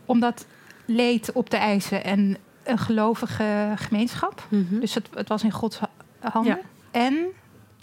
om 0.04 0.20
dat 0.20 0.46
leed 0.84 1.32
op 1.32 1.50
te 1.50 1.56
eisen. 1.56 2.04
En 2.04 2.36
een 2.64 2.78
gelovige 2.78 3.72
gemeenschap. 3.76 4.46
Mhm. 4.48 4.80
Dus 4.80 4.94
het, 4.94 5.08
het 5.14 5.28
was 5.28 5.42
in 5.42 5.50
Gods 5.52 5.78
ha- 5.78 5.90
handen. 6.20 6.56
Ja. 6.56 7.00
En, 7.00 7.26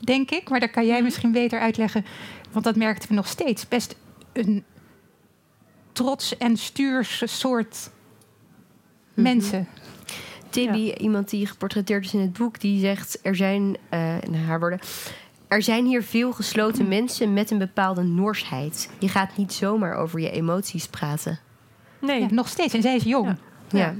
denk 0.03 0.31
ik, 0.31 0.49
maar 0.49 0.59
daar 0.59 0.69
kan 0.69 0.85
jij 0.85 0.95
Mhm. 0.95 1.03
misschien 1.03 1.31
beter 1.31 1.59
uitleggen... 1.59 2.05
want 2.51 2.65
dat 2.65 2.75
merkten 2.75 3.09
we 3.09 3.15
nog 3.15 3.27
steeds, 3.27 3.67
best 3.67 3.95
een 4.33 4.63
trots 5.91 6.37
en 6.37 6.57
stuurs 6.57 7.23
soort 7.39 7.89
Mhm. 9.13 9.21
mensen. 9.21 9.67
Tilly, 10.49 10.91
iemand 10.91 11.29
die 11.29 11.45
geportretteerd 11.47 12.05
is 12.05 12.13
in 12.13 12.19
het 12.19 12.33
boek, 12.33 12.59
die 12.59 12.79
zegt: 12.79 13.19
Er 13.21 13.35
zijn, 13.35 13.77
eh 13.89 14.21
in 14.21 14.35
haar 14.35 14.59
woorden. 14.59 14.79
Er 15.55 15.61
zijn 15.63 15.85
hier 15.85 16.03
veel 16.03 16.31
gesloten 16.31 16.87
mensen 16.87 17.33
met 17.33 17.51
een 17.51 17.57
bepaalde 17.57 18.03
norsheid. 18.03 18.89
Je 18.99 19.07
gaat 19.09 19.37
niet 19.37 19.53
zomaar 19.53 19.95
over 19.95 20.19
je 20.19 20.31
emoties 20.31 20.87
praten. 20.87 21.39
Nee, 21.99 22.21
Ja, 22.21 22.27
nog 22.29 22.47
steeds. 22.47 22.73
En 22.73 22.81
zij 22.81 22.95
is 22.95 23.03
jong. 23.03 23.35
Ja. 23.69 23.93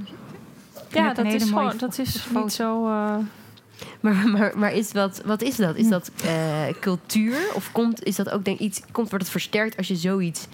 Ja. 0.90 1.12
dat 1.12 1.26
is, 1.26 1.44
gewoon, 1.44 1.72
dat 1.78 1.98
is 1.98 2.16
foto. 2.16 2.40
niet 2.42 2.52
zo... 2.52 2.86
eh, 2.86 3.16
Maar, 4.00 4.28
maar, 4.28 4.52
maar 4.58 4.72
is 4.72 4.92
wat, 4.92 5.22
wat 5.24 5.42
is 5.42 5.56
dat? 5.56 5.76
Is 5.76 5.88
dat 5.88 6.10
eh, 6.24 6.62
cultuur? 6.80 7.38
Of 7.54 7.72
komt, 7.72 8.02
is 8.04 8.16
dat 8.16 8.30
ook 8.30 8.44
denk 8.44 8.58
ik 8.58 8.66
iets, 8.66 8.80
komt, 8.92 9.08
wordt 9.08 9.24
het 9.24 9.32
versterkt 9.32 9.76
als 9.76 9.88
je 9.88 9.96
zoiets 9.96 10.46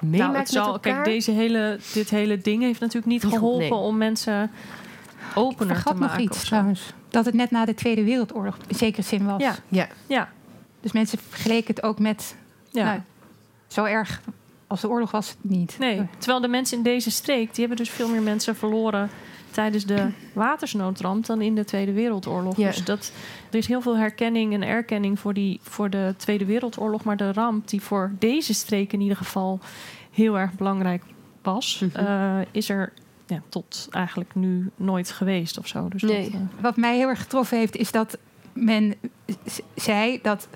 meemaakt 0.00 0.32
nou, 0.32 0.46
zal, 0.46 0.64
met 0.64 0.74
elkaar? 0.74 0.92
kijk, 0.92 1.04
deze 1.04 1.30
hele, 1.30 1.78
dit 1.92 2.10
hele 2.10 2.38
ding 2.38 2.62
heeft 2.62 2.80
natuurlijk 2.80 3.12
niet 3.12 3.24
geholpen 3.24 3.58
nee. 3.68 3.74
om 3.74 3.96
mensen 3.96 4.50
opener 5.34 5.74
te 5.74 5.80
vergat 5.80 5.98
nog 5.98 6.08
maken. 6.08 6.24
iets 6.24 6.44
trouwens. 6.44 6.92
Dat 7.08 7.24
het 7.24 7.34
net 7.34 7.50
na 7.50 7.64
de 7.64 7.74
Tweede 7.74 8.04
Wereldoorlog 8.04 8.56
in 8.66 8.74
zekere 8.76 9.02
zin 9.02 9.26
was. 9.26 9.40
Ja. 9.42 9.54
Ja, 9.68 9.88
Ja, 10.06 10.28
Dus 10.80 10.92
mensen 10.92 11.18
vergeleken 11.28 11.74
het 11.74 11.82
ook 11.82 11.98
met... 11.98 12.34
ja. 12.70 12.84
Nou, 12.84 13.00
zo 13.66 13.84
erg 13.84 14.20
als 14.66 14.80
de 14.80 14.88
oorlog 14.88 15.10
was 15.10 15.28
het 15.28 15.36
niet. 15.40 15.76
Nee, 15.78 16.06
terwijl 16.18 16.40
de 16.40 16.48
mensen 16.48 16.76
in 16.76 16.82
deze 16.82 17.10
streek, 17.10 17.54
die 17.54 17.66
hebben 17.66 17.76
dus 17.84 17.94
veel 17.94 18.08
meer 18.08 18.22
mensen 18.22 18.56
verloren 18.56 19.10
tijdens 19.50 19.84
de 19.86 20.08
watersnoodramp 20.32 21.26
dan 21.26 21.40
in 21.40 21.54
de 21.54 21.64
Tweede 21.64 21.92
Wereldoorlog. 21.92 22.56
Ja. 22.56 22.66
Dus 22.66 22.84
dat, 22.84 23.12
er 23.50 23.58
is 23.58 23.66
heel 23.66 23.80
veel 23.80 23.96
herkenning 23.96 24.54
en 24.54 24.62
erkenning 24.62 25.18
voor, 25.18 25.34
die, 25.34 25.60
voor 25.62 25.90
de 25.90 26.14
Tweede 26.16 26.44
Wereldoorlog, 26.44 27.04
maar 27.04 27.16
de 27.16 27.32
ramp 27.32 27.68
die 27.68 27.80
voor 27.80 28.12
deze 28.18 28.54
streek 28.54 28.92
in 28.92 29.00
ieder 29.00 29.16
geval 29.16 29.60
heel 30.10 30.38
erg 30.38 30.52
belangrijk 30.52 31.02
was, 31.42 31.82
Mhm. 31.92 31.96
eh, 32.06 32.38
is 32.50 32.68
er 32.68 32.92
ja, 33.26 33.42
tot 33.48 33.88
eigenlijk 33.90 34.34
nu 34.34 34.70
nooit 34.76 35.10
geweest 35.10 35.58
of 35.58 35.66
zo. 35.66 35.88
Dus 35.88 36.02
Nee. 36.02 36.30
dat, 36.30 36.32
eh, 36.40 36.62
Wat 36.62 36.76
mij 36.76 36.96
heel 36.96 37.08
erg 37.08 37.20
getroffen 37.22 37.58
heeft, 37.58 37.76
is 37.76 37.90
dat 37.90 38.18
men 38.52 38.94
zei 39.74 40.18
dat 40.22 40.48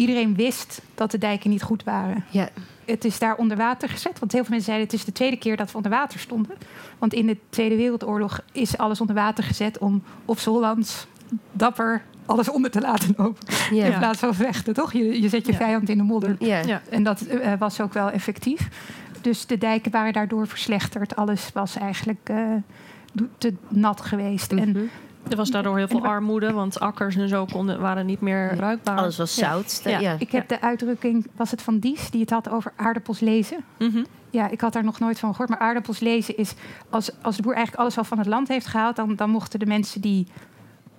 iedereen 0.00 0.34
wist 0.34 0.82
dat 0.94 1.10
de 1.10 1.18
dijken 1.18 1.50
niet 1.50 1.62
goed 1.62 1.84
waren. 1.84 2.24
ja. 2.30 2.48
Het 2.84 3.04
is 3.04 3.18
daar 3.18 3.36
onder 3.36 3.56
water 3.56 3.88
gezet. 3.88 4.18
Want 4.18 4.32
heel 4.32 4.40
veel 4.40 4.50
mensen 4.50 4.72
zeiden 4.72 4.86
het 4.86 4.96
is 4.98 5.04
de 5.04 5.12
tweede 5.12 5.36
keer 5.36 5.56
dat 5.56 5.70
we 5.70 5.76
onder 5.76 5.90
water 5.92 6.18
stonden. 6.20 6.56
Want 6.98 7.14
in 7.14 7.26
de 7.26 7.36
Tweede 7.50 7.76
Wereldoorlog 7.76 8.40
is 8.52 8.78
alles 8.78 9.00
onder 9.00 9.14
water 9.14 9.44
gezet 9.44 9.78
om 9.78 10.02
op 10.24 10.38
z'n 10.38 10.48
Hollands 10.50 11.06
dapper 11.52 12.02
alles 12.26 12.48
onder 12.50 12.70
te 12.70 12.80
laten 12.80 13.14
lopen. 13.16 13.46
ja. 13.70 13.84
In 13.86 13.98
plaats 13.98 14.18
van 14.18 14.34
vechten, 14.34 14.74
toch? 14.74 14.92
Je, 14.92 15.22
je 15.22 15.28
zet 15.28 15.46
je 15.46 15.52
Ja. 15.52 15.58
vijand 15.58 15.88
in 15.88 15.96
de 15.98 16.02
modder. 16.04 16.36
ja. 16.38 16.58
Ja. 16.58 16.82
En 16.90 17.02
dat 17.02 17.20
eh, 17.20 17.52
was 17.58 17.80
ook 17.80 17.92
wel 17.92 18.10
effectief. 18.10 18.68
Dus 19.20 19.46
de 19.46 19.58
dijken 19.58 19.90
waren 19.90 20.12
daardoor 20.12 20.46
verslechterd. 20.46 21.16
Alles 21.16 21.50
was 21.54 21.76
eigenlijk 21.76 22.20
eh, 22.24 22.36
te 23.38 23.54
nat 23.68 24.00
geweest. 24.00 24.52
En 24.52 24.68
Mhm. 24.70 24.80
Er 25.28 25.36
was 25.36 25.50
daardoor 25.50 25.76
heel 25.76 25.88
veel 25.88 26.04
armoede, 26.04 26.52
want 26.52 26.80
akkers 26.80 27.16
en 27.16 27.28
zo 27.28 27.44
konden, 27.52 27.80
waren 27.80 28.06
niet 28.06 28.20
meer 28.20 28.52
bruikbaar. 28.56 28.96
Alles 28.98 29.16
was 29.18 29.34
zout. 29.34 29.80
Ja. 29.84 29.98
Ja. 29.98 30.16
ik 30.18 30.32
heb 30.32 30.48
de 30.48 30.60
uitdrukking, 30.60 31.26
was 31.36 31.50
het 31.50 31.62
van 31.62 31.78
Dies, 31.78 32.10
die 32.10 32.20
het 32.20 32.30
had 32.30 32.50
over 32.50 32.72
aardappels 32.76 33.20
lezen. 33.20 33.64
Mhm. 33.78 34.04
Ja, 34.30 34.48
ik 34.48 34.60
had 34.60 34.72
daar 34.72 34.84
nog 34.84 34.98
nooit 34.98 35.18
van 35.18 35.30
gehoord. 35.30 35.48
Maar 35.50 35.58
aardappels 35.58 35.98
lezen 36.00 36.36
is, 36.36 36.54
als, 36.90 37.10
als 37.22 37.36
de 37.36 37.42
boer 37.42 37.54
eigenlijk 37.54 37.82
alles 37.82 37.98
al 37.98 38.04
van 38.04 38.18
het 38.18 38.26
land 38.26 38.48
heeft 38.48 38.66
gehaald... 38.66 38.96
dan, 38.96 39.16
dan 39.16 39.30
mochten 39.30 39.58
de 39.58 39.66
mensen 39.66 40.00
die 40.00 40.26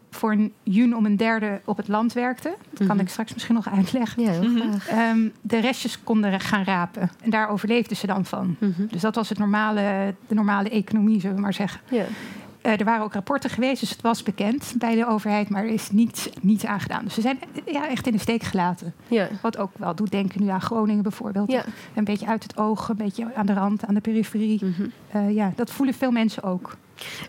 voor 0.09 0.31
een 0.31 0.53
jun 0.63 0.95
om 0.95 1.05
een 1.05 1.17
derde 1.17 1.61
op 1.65 1.77
het 1.77 1.87
land 1.87 2.13
werkten... 2.13 2.53
dat 2.69 2.87
kan 2.87 2.95
Mhm. 2.95 3.05
ik 3.05 3.11
straks 3.11 3.33
misschien 3.33 3.55
nog 3.55 3.69
uitleggen... 3.69 4.23
Ja, 4.23 4.31
Mhm. 4.41 4.57
graag. 4.59 4.87
ehm, 4.87 5.29
de 5.41 5.59
restjes 5.59 6.03
konden 6.03 6.39
gaan 6.39 6.63
rapen. 6.63 7.09
En 7.21 7.29
daar 7.29 7.49
overleefden 7.49 7.97
ze 7.97 8.07
dan 8.07 8.25
van. 8.25 8.55
Dus 8.91 9.01
dat 9.01 9.15
was 9.15 9.29
het 9.29 9.37
normale, 9.37 10.15
de 10.27 10.35
normale 10.35 10.69
economie, 10.69 11.19
zullen 11.19 11.35
we 11.35 11.41
maar 11.41 11.53
zeggen. 11.53 11.81
Ja. 11.89 12.03
Eh, 12.61 12.79
er 12.79 12.85
waren 12.85 13.03
ook 13.03 13.13
rapporten 13.13 13.49
geweest, 13.49 13.79
dus 13.79 13.89
het 13.89 14.01
was 14.01 14.23
bekend 14.23 14.73
bij 14.77 14.95
de 14.95 15.07
overheid, 15.07 15.49
maar 15.49 15.63
er 15.63 15.69
is 15.69 15.91
niets, 15.91 16.29
niets 16.41 16.65
aan 16.65 16.79
gedaan. 16.79 17.03
Dus 17.03 17.13
ze 17.13 17.21
zijn 17.21 17.39
eh, 17.65 17.73
ja, 17.73 17.87
echt 17.89 18.07
in 18.07 18.11
de 18.13 18.19
steek 18.19 18.43
gelaten. 18.43 18.93
Ja. 19.07 19.27
Wat 19.41 19.57
ook 19.57 19.71
wel 19.77 19.95
doet 19.95 20.11
denken 20.11 20.41
nu 20.43 20.47
aan 20.49 20.61
Groningen 20.61 21.03
bijvoorbeeld. 21.03 21.51
Ja. 21.51 21.63
Een 21.95 22.03
beetje 22.03 22.25
uit 22.27 22.43
het 22.43 22.57
oog, 22.57 22.89
een 22.89 22.95
beetje 22.95 23.35
aan 23.35 23.45
de 23.45 23.53
rand, 23.53 23.85
aan 23.85 23.93
de 23.93 24.01
periferie. 24.01 24.65
Mhm. 24.65 24.87
Eh, 25.11 25.33
ja, 25.35 25.53
dat 25.55 25.71
voelen 25.71 25.95
veel 25.95 26.11
mensen 26.11 26.43
ook. 26.43 26.77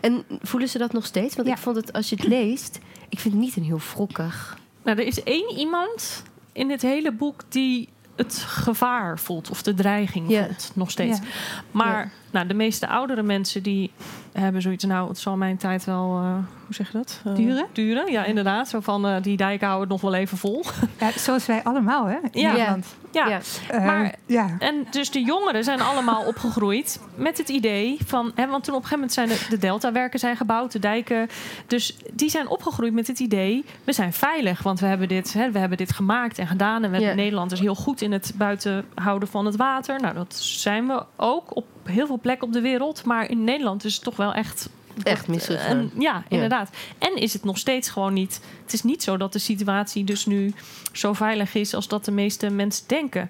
En 0.01 0.23
voelen 0.41 0.69
ze 0.69 0.77
dat 0.77 0.93
nog 0.93 1.05
steeds? 1.05 1.35
Want 1.35 1.47
Ja. 1.47 1.53
ik 1.53 1.59
vond 1.59 1.75
het, 1.75 1.93
als 1.93 2.09
je 2.09 2.15
het 2.15 2.27
leest, 2.27 2.79
ik 3.09 3.19
vind 3.19 3.33
het 3.33 3.43
niet 3.43 3.55
een 3.55 3.63
heel 3.63 3.79
wrokkig. 3.93 4.57
Nou, 4.83 4.97
er 4.99 5.05
is 5.05 5.23
één 5.23 5.55
iemand 5.57 6.23
in 6.51 6.69
het 6.71 6.81
hele 6.81 7.11
boek 7.11 7.41
die 7.49 7.89
het 8.15 8.35
gevaar 8.47 9.19
voelt 9.19 9.49
of 9.49 9.61
de 9.63 9.73
dreiging 9.73 10.29
Ja. 10.29 10.43
voelt 10.45 10.71
nog 10.75 10.91
steeds. 10.91 11.17
Ja. 11.17 11.23
Maar 11.71 12.03
Ja. 12.03 12.09
Nou, 12.33 12.47
de 12.47 12.53
meeste 12.53 12.87
oudere 12.87 13.23
mensen 13.23 13.63
die 13.63 13.91
hebben 14.31 14.61
zoiets. 14.61 14.83
Nou, 14.83 15.07
het 15.09 15.17
zal 15.19 15.37
mijn 15.37 15.57
tijd 15.57 15.85
wel, 15.85 16.19
eh, 16.23 16.33
hoe 16.65 16.75
zeg 16.75 16.91
je 16.91 16.97
dat? 16.97 17.21
Eh, 17.25 17.35
Duren? 17.35 17.65
Duren, 17.73 18.11
ja, 18.11 18.23
inderdaad. 18.25 18.69
Zo 18.69 18.79
van 18.79 19.07
eh, 19.07 19.15
die 19.21 19.37
dijken 19.37 19.67
houden 19.67 19.91
het 19.91 20.01
nog 20.01 20.11
wel 20.11 20.19
even 20.19 20.37
vol. 20.37 20.63
Ja, 20.99 21.11
zoals 21.17 21.45
wij 21.45 21.63
allemaal, 21.63 22.05
hè? 22.05 22.17
In 22.31 22.41
Ja. 22.41 22.51
Nederland. 22.51 22.95
ja. 23.11 23.27
Ja. 23.27 23.39
Eh, 23.69 23.85
Maar- 23.85 24.15
ja. 24.25 24.55
En 24.59 24.87
dus 24.89 25.11
de 25.11 25.23
jongeren 25.23 25.63
zijn 25.63 25.81
allemaal 25.81 26.23
opgegroeid 26.25 26.99
met 27.15 27.37
het 27.37 27.49
idee 27.49 27.97
van... 28.05 28.31
Hè, 28.35 28.47
want 28.47 28.63
toen 28.63 28.75
op 28.75 28.81
een 28.83 28.87
gegeven 28.87 29.09
moment 29.09 29.13
zijn 29.13 29.27
de, 29.27 29.45
de 29.49 29.57
deltawerken 29.57 30.19
zijn 30.19 30.35
gebouwd, 30.37 30.71
de 30.71 30.79
dijken. 30.79 31.29
Dus 31.67 31.97
die 32.13 32.29
zijn 32.29 32.47
opgegroeid 32.47 32.93
met 32.93 33.07
het 33.07 33.19
idee... 33.19 33.65
we 33.83 33.93
zijn 33.93 34.13
veilig, 34.13 34.63
want 34.63 34.79
we 34.79 34.85
hebben 34.85 35.07
dit, 35.07 35.33
hè, 35.33 35.51
we 35.51 35.59
hebben 35.59 35.77
dit 35.77 35.91
gemaakt 35.91 36.37
en 36.37 36.47
gedaan. 36.47 36.83
En 36.83 36.91
we 36.91 36.99
Ja. 36.99 37.13
Nederland 37.13 37.51
is 37.51 37.59
heel 37.59 37.75
goed 37.75 38.01
in 38.01 38.11
het 38.11 38.33
buiten 38.35 38.85
houden 38.95 39.27
van 39.29 39.45
het 39.45 39.55
water. 39.55 40.01
Nou, 40.01 40.13
dat 40.13 40.35
zijn 40.35 40.87
we 40.87 41.03
ook 41.15 41.55
op 41.55 41.65
heel 41.85 42.07
veel 42.07 42.19
plekken 42.19 42.47
op 42.47 42.53
de 42.53 42.61
wereld. 42.61 43.05
Maar 43.05 43.29
in 43.29 43.43
Nederland 43.43 43.83
is 43.83 43.93
het 43.93 44.03
toch 44.03 44.15
wel 44.15 44.33
echt... 44.33 44.69
Echt 45.03 45.27
misgegaan. 45.27 45.77
En, 45.77 45.91
ja, 45.99 46.23
inderdaad. 46.29 46.69
En 46.97 47.15
is 47.15 47.33
het 47.33 47.43
nog 47.43 47.57
steeds 47.57 47.89
gewoon 47.89 48.13
niet... 48.13 48.41
Het 48.63 48.73
is 48.73 48.83
niet 48.83 49.03
zo 49.03 49.17
dat 49.17 49.33
de 49.33 49.39
situatie 49.39 50.03
dus 50.03 50.25
nu 50.25 50.53
zo 50.91 51.13
veilig 51.13 51.55
is... 51.55 51.73
als 51.73 51.87
dat 51.87 52.05
de 52.05 52.11
meeste 52.11 52.49
mensen 52.49 52.87
denken. 52.87 53.29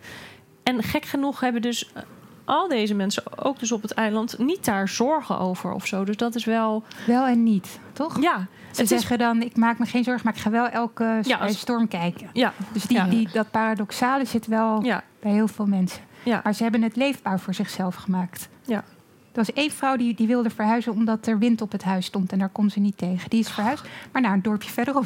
En 0.63 0.83
gek 0.83 1.05
genoeg 1.05 1.39
hebben 1.39 1.61
dus 1.61 1.91
eh, 1.93 2.01
al 2.45 2.67
deze 2.67 2.93
mensen, 2.93 3.43
ook 3.43 3.59
dus 3.59 3.71
op 3.71 3.81
het 3.81 3.91
eiland... 3.91 4.37
niet 4.37 4.65
daar 4.65 4.87
zorgen 4.87 5.39
over 5.39 5.71
of 5.71 5.85
zo. 5.85 6.03
Dus 6.03 6.17
dat 6.17 6.35
is 6.35 6.45
wel... 6.45 6.83
Wel 7.07 7.25
en 7.25 7.43
niet, 7.43 7.79
toch? 7.93 8.21
Ja, 8.21 8.37
Ze 8.37 8.45
het 8.69 8.79
is... 8.79 8.87
zeggen 8.89 9.17
dan, 9.17 9.41
ik 9.41 9.55
maak 9.57 9.79
me 9.79 9.85
geen 9.85 10.03
zorgen, 10.03 10.25
maar 10.25 10.33
ik 10.35 10.41
ga 10.41 10.49
wel 10.49 10.67
elke 10.67 11.19
Ja, 11.21 11.37
als- 11.37 11.59
storm 11.59 11.87
kijken. 11.87 12.29
Ja, 12.33 12.53
Dus 12.71 12.83
die, 12.83 12.97
Ja. 12.97 13.05
die, 13.05 13.29
dat 13.33 13.51
paradoxale 13.51 14.25
zit 14.25 14.47
wel 14.47 14.83
ja, 14.83 15.03
bij 15.21 15.31
heel 15.31 15.47
veel 15.47 15.65
mensen. 15.65 16.01
Ja. 16.23 16.41
Maar 16.43 16.53
ze 16.53 16.63
hebben 16.63 16.81
het 16.81 16.95
leefbaar 16.95 17.39
voor 17.39 17.53
zichzelf 17.53 17.95
gemaakt. 17.95 18.49
Ja. 18.65 18.83
Er 19.31 19.39
was 19.39 19.53
één 19.53 19.71
vrouw 19.71 19.95
die, 19.95 20.13
die 20.15 20.27
wilde 20.27 20.49
verhuizen 20.49 20.91
omdat 20.91 21.27
er 21.27 21.37
wind 21.39 21.61
op 21.61 21.71
het 21.71 21.83
huis 21.83 22.05
stond. 22.05 22.31
En 22.31 22.39
daar 22.39 22.49
kon 22.49 22.69
ze 22.69 22.79
niet 22.79 22.97
tegen. 22.97 23.29
Die 23.29 23.39
is 23.39 23.49
verhuisd, 23.49 23.83
maar 24.11 24.21
naar 24.21 24.33
een 24.33 24.41
dorpje 24.41 24.69
verderop. 24.71 25.05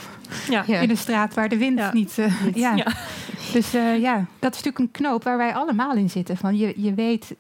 ja. 0.50 0.64
In 0.82 0.90
een 0.90 0.98
straat 0.98 1.34
waar 1.34 1.50
de 1.50 1.58
wind 1.58 1.80
Ja. 1.80 1.94
niet... 1.94 2.16
ja. 2.54 2.76
Ja. 2.76 2.86
Dus 3.54 3.74
eh, 3.74 4.00
ja, 4.00 4.16
dat 4.40 4.56
is 4.56 4.64
natuurlijk 4.64 4.80
een 4.80 4.92
knoop 4.92 5.24
waar 5.24 5.38
wij 5.38 5.54
allemaal 5.54 5.94
in 5.96 6.10
zitten. 6.10 6.38
Van 6.38 6.58
je, 6.58 6.74
je 6.82 6.94
weet 6.94 7.36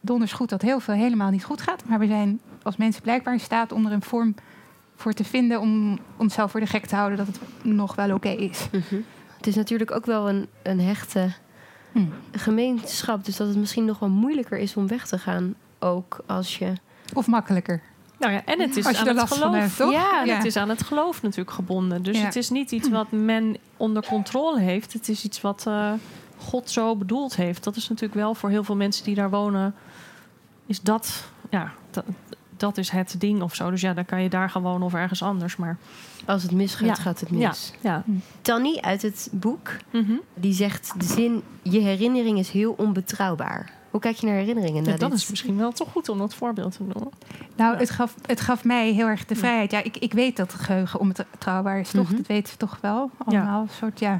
donders 0.00 0.32
goed 0.32 0.48
dat 0.48 0.62
heel 0.62 0.80
veel 0.80 0.94
helemaal 0.94 1.30
niet 1.30 1.44
goed 1.44 1.60
gaat. 1.60 1.82
Maar 1.86 1.98
we 1.98 2.06
zijn 2.06 2.40
als 2.62 2.76
mensen 2.76 3.02
blijkbaar 3.02 3.34
in 3.34 3.40
staat 3.40 3.72
om 3.72 3.86
er 3.86 3.92
een 3.92 4.02
vorm 4.02 4.34
voor 4.96 5.12
te 5.12 5.24
vinden... 5.24 5.60
om 5.60 5.98
onszelf 6.16 6.50
voor 6.50 6.60
de 6.60 6.66
gek 6.66 6.86
te 6.86 6.94
houden 6.96 7.18
dat 7.18 7.26
het 7.26 7.38
nog 7.62 7.94
wel 7.94 8.14
oké 8.14 8.28
is. 8.28 8.66
Mhm. 8.72 9.00
Het 9.36 9.46
is 9.46 9.54
natuurlijk 9.54 9.90
ook 9.90 10.06
wel 10.06 10.28
een, 10.28 10.46
een 10.62 10.80
hechte 10.80 11.32
Hm. 11.92 12.04
gemeenschap. 12.32 13.24
Dus 13.24 13.36
dat 13.36 13.48
het 13.48 13.56
misschien 13.56 13.84
nog 13.84 13.98
wel 13.98 14.08
moeilijker 14.08 14.58
is 14.58 14.76
om 14.76 14.86
weg 14.88 15.06
te 15.06 15.18
gaan. 15.18 15.54
Ook 15.78 16.18
als 16.26 16.58
je... 16.58 16.72
Of 17.14 17.26
makkelijker. 17.26 17.82
Nou 18.18 18.32
ja, 18.32 18.44
en 18.44 18.60
het 18.60 18.76
is 18.76 18.86
Als 18.86 18.94
je 18.94 19.00
aan 19.00 19.06
het 19.08 19.16
last 19.16 19.28
van 19.28 19.38
geloof. 19.48 19.54
hebt, 19.62 19.76
toch? 19.76 19.92
Ja, 19.92 20.20
En 20.20 20.26
Ja. 20.26 20.36
het 20.36 20.44
is 20.44 20.56
aan 20.56 20.68
het 20.68 20.82
geloof 20.82 21.22
natuurlijk 21.22 21.50
gebonden. 21.50 22.02
Dus 22.02 22.18
Ja. 22.18 22.24
het 22.24 22.36
is 22.36 22.50
niet 22.50 22.70
iets 22.70 22.88
wat 22.88 23.10
men 23.10 23.56
onder 23.76 24.06
controle 24.06 24.60
heeft. 24.60 24.92
Het 24.92 25.08
is 25.08 25.24
iets 25.24 25.40
wat 25.40 25.64
eh, 25.66 25.92
God 26.38 26.70
zo 26.70 26.96
bedoeld 26.96 27.36
heeft. 27.36 27.64
Dat 27.64 27.76
is 27.76 27.88
natuurlijk 27.88 28.20
wel 28.20 28.34
voor 28.34 28.50
heel 28.50 28.64
veel 28.64 28.76
mensen 28.76 29.04
die 29.04 29.14
daar 29.14 29.30
wonen. 29.30 29.74
Is 30.66 30.80
dat, 30.80 31.24
ja, 31.50 31.72
dat, 31.90 32.04
dat 32.60 32.78
is 32.78 32.90
het 32.90 33.14
ding 33.18 33.42
of 33.42 33.54
zo. 33.54 33.70
Dus 33.70 33.80
ja, 33.80 33.94
dan 33.94 34.04
kan 34.04 34.22
je 34.22 34.28
daar 34.28 34.52
wonen 34.62 34.82
of 34.82 34.94
ergens 34.94 35.22
anders. 35.22 35.56
Maar 35.56 35.76
Als 36.26 36.42
het 36.42 36.52
misgaat, 36.52 36.86
Ja. 36.86 36.94
gaat 36.94 37.20
het 37.20 37.28
ja, 37.32 37.48
mis. 37.48 37.72
ja. 37.80 38.04
Tanny 38.42 38.78
uit 38.80 39.02
het 39.02 39.28
boek, 39.32 39.70
Mhm. 39.90 40.12
die 40.34 40.52
zegt 40.52 40.92
de 40.96 41.04
zin... 41.04 41.42
je 41.62 41.78
herinnering 41.80 42.38
is 42.38 42.50
heel 42.50 42.74
onbetrouwbaar. 42.76 43.70
Hoe 43.90 44.00
kijk 44.00 44.16
je 44.16 44.26
naar 44.26 44.34
herinneringen? 44.34 44.84
Ja, 44.84 44.90
dat 44.96 45.10
dit? 45.10 45.18
is 45.18 45.30
misschien 45.30 45.56
wel 45.56 45.72
toch 45.72 45.88
goed 45.92 46.08
om 46.08 46.18
dat 46.18 46.34
voorbeeld 46.34 46.72
te 46.76 46.82
noemen. 46.82 47.12
Nou, 47.56 47.72
Ja. 47.72 47.78
het, 47.78 47.90
gaf, 47.90 48.14
het 48.26 48.40
gaf 48.40 48.64
mij 48.64 48.90
heel 48.92 49.06
erg 49.06 49.24
de 49.26 49.34
vrijheid. 49.36 49.70
Ja, 49.70 49.82
ik, 49.82 49.96
ik 49.96 50.12
weet 50.12 50.36
dat 50.36 50.52
het 50.52 50.60
geheugen 50.62 51.00
onbetrouwbaar 51.00 51.80
is, 51.80 51.90
toch? 51.90 52.06
Mhm. 52.08 52.16
Dat 52.16 52.26
weten 52.26 52.52
we 52.52 52.58
toch 52.58 52.78
wel 52.80 53.10
allemaal. 53.26 53.62
Een 53.62 53.68
soort, 53.78 53.98
ja... 54.00 54.16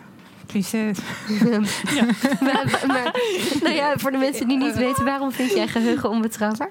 maar, 2.41 2.83
maar- 2.87 3.13
nou 3.63 3.75
ja, 3.75 3.93
voor 3.99 4.11
de 4.11 4.19
mensen 4.19 4.49
die 4.49 4.57
niet 4.59 4.77
weten... 4.77 5.05
waarom 5.05 5.33
vind 5.33 5.51
jij 5.53 5.69
geheugen 5.69 6.11
onbetrouwbaar? 6.11 6.71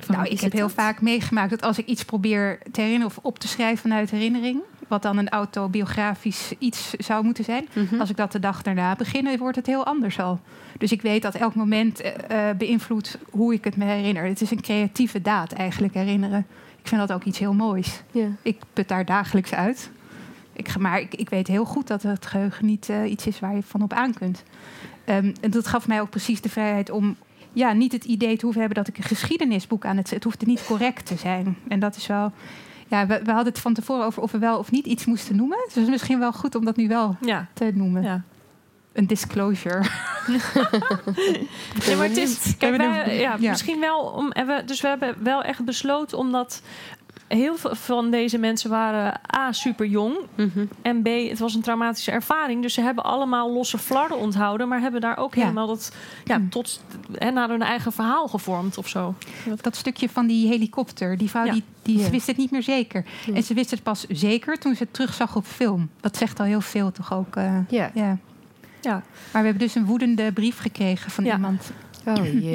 Van 0.00 0.14
Nou, 0.14 0.28
ik 0.28 0.40
heb 0.40 0.52
heel 0.52 0.68
vaak 0.68 1.00
meegemaakt 1.00 1.50
dat 1.50 1.62
als 1.62 1.78
ik 1.78 1.86
iets 1.86 2.04
probeer 2.04 2.58
te 2.72 2.80
herinneren 2.80 3.16
of 3.16 3.24
op 3.24 3.38
te 3.38 3.48
schrijven 3.48 3.78
vanuit 3.78 4.10
herinnering, 4.10 4.60
wat 4.88 5.02
dan 5.02 5.16
een 5.18 5.28
autobiografisch 5.28 6.52
iets 6.58 6.90
zou 6.90 7.24
moeten 7.24 7.44
zijn, 7.44 7.68
Mhm. 7.72 8.00
als 8.00 8.10
ik 8.10 8.16
dat 8.16 8.32
de 8.32 8.38
dag 8.40 8.62
daarna 8.62 8.94
begin, 8.96 9.38
wordt 9.38 9.56
het 9.56 9.66
heel 9.66 9.84
anders 9.86 10.20
al. 10.20 10.40
Dus 10.78 10.92
ik 10.92 11.02
weet 11.02 11.22
dat 11.22 11.34
elk 11.34 11.54
moment 11.54 12.00
eh, 12.00 12.48
eh, 12.50 12.56
beïnvloedt 12.56 13.18
hoe 13.30 13.52
ik 13.54 13.64
het 13.64 13.76
me 13.76 13.84
herinner. 13.84 14.24
Het 14.24 14.40
is 14.40 14.50
een 14.50 14.60
creatieve 14.60 15.22
daad 15.22 15.52
eigenlijk 15.52 15.94
herinneren. 15.94 16.46
Ik 16.80 16.88
vind 16.88 17.00
dat 17.08 17.12
ook 17.16 17.24
iets 17.24 17.38
heel 17.38 17.54
moois. 17.54 18.02
Ik 18.42 18.56
put 18.72 18.88
daar 18.88 19.04
dagelijks 19.04 19.54
uit. 19.54 19.90
Ik, 20.52 20.78
maar 20.78 21.00
ik, 21.00 21.14
ik 21.14 21.28
weet 21.28 21.46
heel 21.46 21.64
goed 21.64 21.86
dat 21.86 22.02
het 22.02 22.26
geheugen 22.26 22.66
niet 22.66 22.88
eh, 22.88 23.10
iets 23.10 23.26
is 23.26 23.40
waar 23.40 23.54
je 23.54 23.62
van 23.62 23.82
op 23.82 23.92
aan 23.92 24.14
kunt. 24.14 24.42
Ehm, 25.04 25.32
en 25.40 25.50
dat 25.50 25.66
gaf 25.66 25.88
mij 25.88 26.00
ook 26.00 26.10
precies 26.10 26.40
de 26.40 26.48
vrijheid 26.48 26.90
om 26.90 27.16
ja, 27.58 27.72
niet 27.72 27.92
het 27.92 28.04
idee 28.04 28.36
te 28.36 28.44
hoeven 28.44 28.60
hebben 28.62 28.84
dat 28.84 28.88
ik 28.94 28.98
een 28.98 29.08
geschiedenisboek 29.08 29.84
aan 29.84 29.96
het... 29.96 30.10
Het 30.10 30.24
hoeft 30.24 30.46
niet 30.46 30.64
correct 30.64 31.06
te 31.06 31.16
zijn. 31.16 31.56
En 31.68 31.80
dat 31.80 31.96
is 31.96 32.06
wel... 32.06 32.32
Ja, 32.88 33.06
we, 33.06 33.20
we 33.24 33.30
hadden 33.32 33.52
het 33.52 33.58
van 33.62 33.74
tevoren 33.74 34.04
over 34.06 34.22
of 34.22 34.32
we 34.32 34.38
wel 34.38 34.58
of 34.58 34.70
niet 34.70 34.86
iets 34.86 35.04
moesten 35.04 35.36
noemen. 35.36 35.58
Dus 35.64 35.74
het 35.74 35.84
is 35.84 35.90
misschien 35.90 36.18
wel 36.18 36.32
goed 36.32 36.54
om 36.54 36.64
dat 36.64 36.76
nu 36.76 36.88
wel 36.88 37.16
Ja, 37.20 37.46
te 37.54 37.70
noemen. 37.74 38.02
ja. 38.02 38.22
Een 38.92 39.06
disclosure. 39.06 39.82
Ja, 41.86 41.96
maar 41.96 42.06
het 42.08 42.16
is, 42.16 42.56
kijk, 42.58 42.76
wij- 42.76 43.18
ja, 43.18 43.36
misschien 43.38 43.80
wel 43.80 44.00
om. 44.00 44.30
En 44.32 44.46
we, 44.46 44.62
dus 44.66 44.80
we 44.80 44.88
hebben 44.88 45.16
wel 45.22 45.42
echt 45.42 45.64
besloten 45.64 46.18
omdat 46.18 46.62
heel 47.28 47.56
veel 47.56 47.74
van 47.74 48.10
deze 48.10 48.38
mensen 48.38 48.70
waren 48.70 49.20
a 49.36 49.52
super 49.52 49.86
jong 49.86 50.16
Mhm. 50.34 50.64
en 50.82 51.02
b 51.02 51.06
het 51.06 51.38
was 51.38 51.54
een 51.54 51.62
traumatische 51.62 52.10
ervaring, 52.10 52.62
dus 52.62 52.74
ze 52.74 52.80
hebben 52.80 53.04
allemaal 53.04 53.52
losse 53.52 53.78
flarden 53.78 54.18
onthouden, 54.18 54.68
maar 54.68 54.80
hebben 54.80 55.00
daar 55.00 55.16
ook 55.16 55.34
Ja. 55.34 55.40
helemaal 55.40 55.66
dat 55.66 55.92
ja 56.24 56.36
Hmm. 56.36 56.50
tot 56.50 56.82
en 57.14 57.34
naar 57.34 57.48
hun 57.48 57.62
eigen 57.62 57.92
verhaal 57.92 58.28
gevormd 58.28 58.78
of 58.78 58.88
zo. 58.88 59.14
Dat 59.60 59.76
stukje 59.76 60.08
van 60.08 60.26
die 60.26 60.48
helikopter. 60.48 61.16
Die 61.18 61.30
vrouw 61.30 61.44
Ja. 61.44 61.52
die, 61.52 61.62
die 61.82 61.98
Ja. 61.98 62.04
ze 62.04 62.10
wist 62.10 62.26
het 62.26 62.36
niet 62.36 62.50
meer 62.50 62.62
zeker. 62.62 63.04
Ja. 63.26 63.34
En 63.34 63.42
ze 63.42 63.54
wist 63.54 63.70
het 63.70 63.82
pas 63.82 64.06
zeker 64.08 64.58
toen 64.58 64.74
ze 64.74 64.82
het 64.82 64.92
terugzag 64.92 65.36
op 65.36 65.44
film. 65.46 65.90
Dat 66.00 66.16
zegt 66.16 66.40
al 66.40 66.46
heel 66.46 66.60
veel 66.60 66.92
toch 66.92 67.12
ook. 67.14 67.36
eh, 67.36 67.58
Ja. 67.68 67.90
ja. 67.94 68.18
Ja, 68.80 68.92
Maar 68.92 69.42
we 69.42 69.48
hebben 69.48 69.58
dus 69.58 69.74
een 69.74 69.84
woedende 69.86 70.32
brief 70.32 70.58
gekregen 70.58 71.10
van 71.10 71.24
Ja. 71.24 71.34
iemand. 71.34 71.70
Oh 72.04 72.24
jee. 72.42 72.52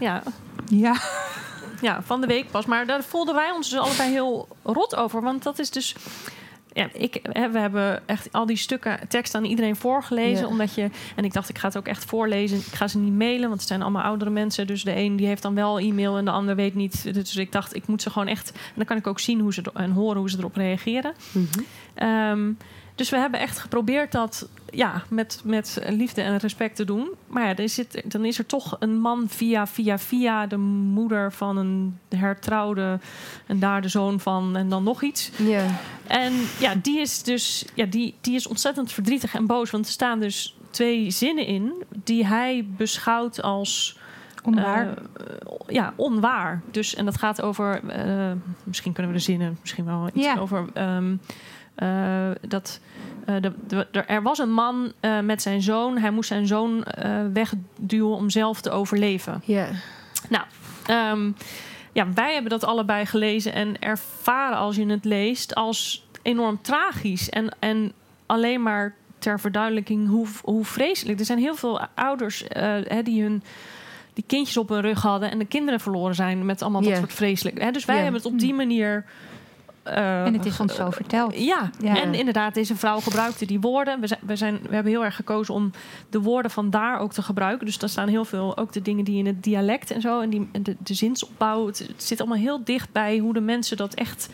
Ja. 0.00 0.22
ja, 0.68 0.94
Ja. 1.80 2.02
van 2.02 2.20
de 2.20 2.26
week 2.26 2.50
pas. 2.50 2.66
Maar 2.66 2.86
daar 2.86 3.02
voelden 3.02 3.34
wij 3.34 3.50
ons 3.50 3.70
dus 3.70 3.78
allebei 3.78 4.10
heel 4.10 4.48
rot 4.62 4.96
over. 4.96 5.22
Want 5.22 5.42
dat 5.42 5.58
is 5.58 5.70
dus. 5.70 5.94
Ja, 6.72 6.88
ik, 6.92 7.20
we 7.22 7.58
hebben 7.58 8.08
echt 8.08 8.32
al 8.32 8.46
die 8.46 8.56
stukken 8.56 9.00
tekst 9.08 9.34
aan 9.34 9.44
iedereen 9.44 9.76
voorgelezen. 9.76 10.44
Ja. 10.44 10.50
Omdat 10.50 10.74
je. 10.74 10.90
En 11.14 11.24
ik 11.24 11.32
dacht, 11.32 11.48
ik 11.48 11.58
ga 11.58 11.66
het 11.66 11.76
ook 11.76 11.86
echt 11.86 12.04
voorlezen. 12.04 12.58
Ik 12.58 12.64
ga 12.64 12.88
ze 12.88 12.98
niet 12.98 13.12
mailen, 13.12 13.48
want 13.48 13.60
het 13.60 13.68
zijn 13.68 13.82
allemaal 13.82 14.02
oudere 14.02 14.30
mensen. 14.30 14.66
Dus 14.66 14.84
de 14.84 14.96
een 14.96 15.16
die 15.16 15.26
heeft 15.26 15.42
dan 15.42 15.54
wel 15.54 15.78
e-mail 15.78 16.16
en 16.16 16.24
de 16.24 16.30
ander 16.30 16.56
weet 16.56 16.74
niet. 16.74 17.14
Dus 17.14 17.36
ik 17.36 17.52
dacht, 17.52 17.76
ik 17.76 17.86
moet 17.86 18.02
ze 18.02 18.10
gewoon 18.10 18.28
echt. 18.28 18.50
En 18.50 18.72
dan 18.74 18.84
kan 18.84 18.96
ik 18.96 19.06
ook 19.06 19.20
zien 19.20 19.40
hoe 19.40 19.54
ze 19.54 19.62
en 19.74 19.90
horen 19.90 20.18
hoe 20.18 20.30
ze 20.30 20.38
erop 20.38 20.56
reageren. 20.56 21.14
Ehm, 21.94 22.52
dus 22.96 23.10
we 23.10 23.16
hebben 23.16 23.40
echt 23.40 23.58
geprobeerd 23.58 24.12
dat 24.12 24.48
ja, 24.70 25.02
met, 25.08 25.40
met 25.44 25.78
liefde 25.88 26.22
en 26.22 26.36
respect 26.36 26.76
te 26.76 26.84
doen. 26.84 27.08
Maar 27.26 27.46
ja, 27.46 27.56
er 27.56 27.68
zit, 27.68 28.02
dan 28.04 28.24
is 28.24 28.38
er 28.38 28.46
toch 28.46 28.76
een 28.78 28.98
man 29.00 29.28
via, 29.28 29.66
via, 29.66 29.98
via 29.98 30.46
de 30.46 30.56
moeder 30.56 31.32
van 31.32 31.56
een 31.56 31.98
hertrouwde 32.08 32.98
en 33.46 33.58
daar 33.58 33.82
de 33.82 33.88
zoon 33.88 34.20
van 34.20 34.56
en 34.56 34.68
dan 34.68 34.82
nog 34.84 35.02
iets. 35.02 35.30
Ja. 35.36 35.64
En 36.06 36.32
ja, 36.58 36.74
die 36.82 37.00
is 37.00 37.22
dus 37.22 37.64
ja, 37.74 37.84
die, 37.86 38.14
die 38.20 38.34
is 38.34 38.46
ontzettend 38.46 38.92
verdrietig 38.92 39.34
en 39.34 39.46
boos. 39.46 39.70
Want 39.70 39.86
er 39.86 39.92
staan 39.92 40.20
dus 40.20 40.56
twee 40.70 41.10
zinnen 41.10 41.46
in 41.46 41.72
die 42.04 42.26
hij 42.26 42.66
beschouwt 42.76 43.42
als 43.42 43.98
Onwaar. 44.44 44.86
eh, 44.88 44.94
ja, 45.66 45.92
onwaar. 45.96 46.62
Dus, 46.70 46.94
en 46.94 47.04
dat 47.04 47.18
gaat 47.18 47.42
over, 47.42 47.80
eh, 47.88 48.32
misschien 48.64 48.92
kunnen 48.92 49.12
we 49.12 49.18
de 49.18 49.24
zinnen 49.24 49.58
misschien 49.60 49.84
wel 49.84 50.08
iets 50.14 50.24
Ja. 50.26 50.36
over. 50.38 50.64
ehm, 50.74 51.16
eh, 51.76 52.30
dat 52.48 52.80
eh, 53.26 53.34
de, 53.40 53.52
de- 53.66 53.86
de- 53.90 54.00
er 54.00 54.22
was 54.22 54.38
een 54.38 54.52
man 54.52 54.92
eh, 55.00 55.20
met 55.20 55.42
zijn 55.42 55.62
zoon. 55.62 55.98
Hij 55.98 56.10
moest 56.10 56.28
zijn 56.28 56.46
zoon 56.46 56.84
wegduwen 57.32 58.16
om 58.16 58.30
zelf 58.30 58.60
te 58.60 58.70
overleven. 58.70 59.42
Ja. 60.30 60.46
Ehm, 60.86 61.30
ja, 61.92 62.12
wij 62.14 62.32
hebben 62.32 62.50
dat 62.50 62.64
allebei 62.64 63.06
gelezen 63.06 63.52
en 63.52 63.78
ervaren 63.78 64.58
als 64.58 64.76
je 64.76 64.86
het 64.86 65.04
leest 65.04 65.54
als 65.54 66.06
enorm 66.22 66.58
tragisch. 66.62 67.30
En, 67.30 67.56
en 67.58 67.92
alleen 68.26 68.62
maar 68.62 68.94
ter 69.18 69.40
verduidelijking 69.40 70.08
hoe, 70.08 70.26
hoe 70.42 70.64
vreselijk. 70.64 71.18
Er 71.18 71.24
zijn 71.24 71.38
heel 71.38 71.54
veel 71.54 71.80
ouders 71.94 72.44
hè, 72.48 73.02
die 73.02 73.22
hun 73.22 73.42
die 74.14 74.24
kindjes 74.26 74.56
op 74.56 74.68
hun 74.68 74.80
rug 74.80 75.02
hadden 75.02 75.30
en 75.30 75.38
de 75.38 75.44
kinderen 75.44 75.80
verloren 75.80 76.14
zijn 76.14 76.46
met 76.46 76.62
allemaal 76.62 76.80
dat 76.80 76.90
soort 76.98 77.12
vreselijk. 77.12 77.62
Hè, 77.62 77.70
dus 77.70 77.84
wij 77.84 77.94
hebben 78.02 78.20
het 78.22 78.32
op 78.32 78.38
die 78.38 78.54
manier. 78.54 79.04
Eh, 79.86 80.24
en 80.24 80.32
het 80.32 80.46
is 80.46 80.60
ons 80.60 80.74
zo 80.74 80.90
verteld. 80.90 81.38
ja. 81.38 81.70
Ja. 81.78 82.02
en 82.02 82.14
inderdaad, 82.14 82.54
deze 82.54 82.76
vrouw 82.76 83.00
gebruikte 83.00 83.46
die 83.46 83.60
woorden. 83.60 84.00
We, 84.00 84.06
zijn, 84.06 84.20
we, 84.22 84.36
zijn, 84.36 84.58
we 84.62 84.74
hebben 84.74 84.92
heel 84.92 85.04
erg 85.04 85.16
gekozen 85.16 85.54
om 85.54 85.70
de 86.10 86.20
woorden 86.20 86.50
van 86.50 86.70
daar 86.70 86.98
ook 86.98 87.12
te 87.12 87.22
gebruiken. 87.22 87.66
Dus 87.66 87.78
daar 87.78 87.88
staan 87.88 88.08
heel 88.08 88.24
veel, 88.24 88.56
ook 88.56 88.72
de 88.72 88.82
dingen 88.82 89.04
die 89.04 89.18
in 89.18 89.26
het 89.26 89.42
dialect 89.42 89.90
en 89.90 90.00
zo, 90.00 90.20
en, 90.20 90.30
die, 90.30 90.48
en 90.52 90.62
de, 90.62 90.76
de 90.78 90.94
zinsopbouw. 90.94 91.66
Het, 91.66 91.78
het 91.78 92.02
zit 92.02 92.20
allemaal 92.20 92.38
heel 92.38 92.64
dicht 92.64 92.92
bij 92.92 93.18
hoe 93.18 93.32
de 93.32 93.40
mensen 93.40 93.76
dat 93.76 93.94
echt, 93.94 94.28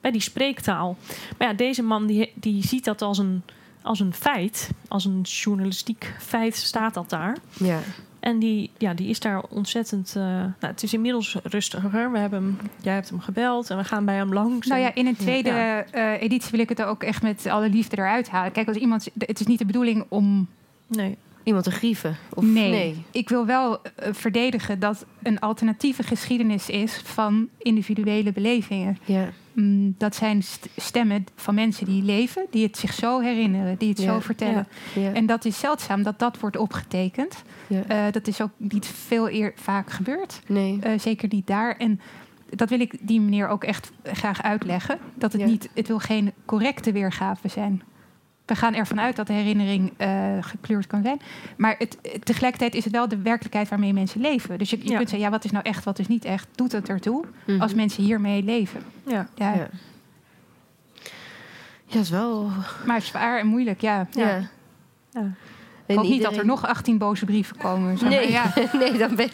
bij 0.00 0.10
die 0.10 0.20
spreektaal. 0.20 0.96
Maar 1.38 1.48
ja, 1.48 1.54
deze 1.54 1.82
man 1.82 2.06
die, 2.06 2.32
die 2.34 2.66
ziet 2.66 2.84
dat 2.84 3.02
als 3.02 3.18
een, 3.18 3.42
als 3.82 4.00
een 4.00 4.14
feit, 4.14 4.70
als 4.88 5.04
een 5.04 5.20
journalistiek 5.20 6.14
feit 6.18 6.56
staat 6.56 6.94
dat 6.94 7.10
daar. 7.10 7.36
Ja. 7.52 7.78
En 8.20 8.38
die, 8.38 8.70
ja, 8.78 8.94
die 8.94 9.08
is 9.08 9.20
daar 9.20 9.42
ontzettend. 9.48 10.14
eh, 10.16 10.22
nou, 10.22 10.52
het 10.58 10.82
is 10.82 10.92
inmiddels 10.94 11.36
rustiger. 11.42 12.12
We 12.12 12.18
hebben 12.18 12.42
hem, 12.42 12.58
jij 12.82 12.94
hebt 12.94 13.08
hem 13.08 13.20
gebeld 13.20 13.70
en 13.70 13.76
we 13.76 13.84
gaan 13.84 14.04
bij 14.04 14.14
hem 14.14 14.32
langs. 14.32 14.66
Nou 14.66 14.80
ja, 14.80 14.94
in 14.94 15.06
een 15.06 15.16
tweede 15.16 15.48
Ja. 15.50 15.84
eh, 15.84 16.22
editie 16.22 16.50
wil 16.50 16.60
ik 16.60 16.68
het 16.68 16.82
ook 16.82 17.02
echt 17.02 17.22
met 17.22 17.46
alle 17.46 17.68
liefde 17.68 17.96
eruit 17.98 18.28
halen. 18.28 18.52
Kijk, 18.52 18.68
als 18.68 18.76
iemand. 18.76 19.08
Het 19.18 19.40
is 19.40 19.46
niet 19.46 19.58
de 19.58 19.64
bedoeling 19.66 20.04
om. 20.08 20.46
nee. 20.86 21.16
Iemand 21.42 21.64
te 21.66 21.70
grieven? 21.70 22.16
Of 22.34 22.44
nee. 22.44 22.70
nee? 22.70 23.02
Ik 23.10 23.28
wil 23.28 23.46
wel 23.46 23.82
eh, 23.82 24.12
verdedigen 24.12 24.78
dat 24.80 25.06
een 25.22 25.38
alternatieve 25.38 26.02
geschiedenis 26.02 26.68
is 26.70 27.00
van 27.04 27.48
individuele 27.58 28.32
belevingen. 28.32 28.98
Ja. 29.04 29.28
Mm, 29.60 29.94
dat 29.98 30.14
zijn 30.14 30.42
st- 30.42 30.68
stemmen 30.76 31.26
van 31.36 31.54
mensen 31.54 31.86
die 31.86 32.02
leven, 32.02 32.46
die 32.50 32.66
het 32.66 32.76
zich 32.76 32.92
zo 32.92 33.20
herinneren, 33.20 33.78
die 33.78 33.88
het 33.88 33.98
Ja. 34.00 34.04
zo 34.12 34.20
vertellen. 34.20 34.66
Ja. 34.94 35.12
En 35.12 35.26
dat 35.26 35.44
is 35.44 35.58
zeldzaam 35.58 36.02
dat 36.02 36.18
dat 36.18 36.38
wordt 36.40 36.56
opgetekend. 36.56 37.42
Eh, 37.88 38.04
dat 38.10 38.26
is 38.26 38.40
ook 38.40 38.50
niet 38.56 38.86
veel 38.86 39.30
eer 39.30 39.52
vaak 39.56 39.90
gebeurd. 39.90 40.40
nee. 40.46 40.78
Eh, 40.80 40.98
zeker 40.98 41.28
niet 41.32 41.46
daar. 41.46 41.76
En 41.76 42.00
dat 42.50 42.68
wil 42.68 42.80
ik 42.80 42.94
die 43.00 43.20
meneer 43.20 43.48
ook 43.48 43.64
echt 43.64 43.90
graag 44.02 44.42
uitleggen. 44.42 44.98
Dat 45.14 45.32
het 45.32 45.44
niet, 45.44 45.68
het 45.74 45.86
wil 45.86 45.98
geen 45.98 46.32
correcte 46.44 46.92
weergave 46.92 47.48
zijn. 47.48 47.82
We 48.48 48.54
gaan 48.56 48.74
ervan 48.74 49.00
uit 49.00 49.16
dat 49.16 49.26
de 49.26 49.32
herinnering 49.32 49.92
eh, 49.96 50.36
gekleurd 50.40 50.86
kan 50.86 51.02
zijn. 51.02 51.20
Maar 51.56 51.74
het, 51.78 51.98
tegelijkertijd 52.24 52.74
is 52.74 52.84
het 52.84 52.92
wel 52.92 53.08
de 53.08 53.18
werkelijkheid 53.22 53.68
waarmee 53.68 53.92
mensen 53.92 54.20
leven. 54.20 54.58
Dus 54.58 54.70
je, 54.70 54.76
je 54.78 54.88
Ja. 54.90 54.96
kunt 54.96 55.08
zeggen, 55.08 55.26
ja, 55.28 55.30
wat 55.30 55.44
is 55.44 55.50
nou 55.50 55.64
echt, 55.64 55.84
wat 55.84 55.98
is 55.98 56.08
niet 56.08 56.24
echt? 56.24 56.48
Doet 56.54 56.72
het 56.72 56.88
ertoe 56.88 57.24
Mhm. 57.46 57.60
als 57.60 57.74
mensen 57.74 58.02
hiermee 58.04 58.42
leven? 58.42 58.82
Ja. 59.06 59.28
Ja, 59.34 59.54
Ja. 59.54 59.68
Ja, 61.90 61.94
dat 61.94 62.02
is 62.02 62.10
wel... 62.10 62.50
Maar 62.86 63.02
zwaar 63.02 63.38
en 63.38 63.46
moeilijk, 63.46 63.80
ja. 63.80 64.06
Ja. 64.10 64.40
Ja. 65.12 65.30
Ik 65.88 65.96
hoop 65.96 66.04
niet 66.04 66.22
dat 66.22 66.36
er 66.36 66.46
nog 66.46 66.66
18 66.66 66.98
boze 66.98 67.24
brieven 67.24 67.56
komen. 67.56 67.98
zeg 67.98 68.08
maar. 68.10 68.18
Nee, 68.18 68.30
Ja, 68.30 68.52
nee, 68.78 68.98
dan 68.98 69.14
ben 69.14 69.30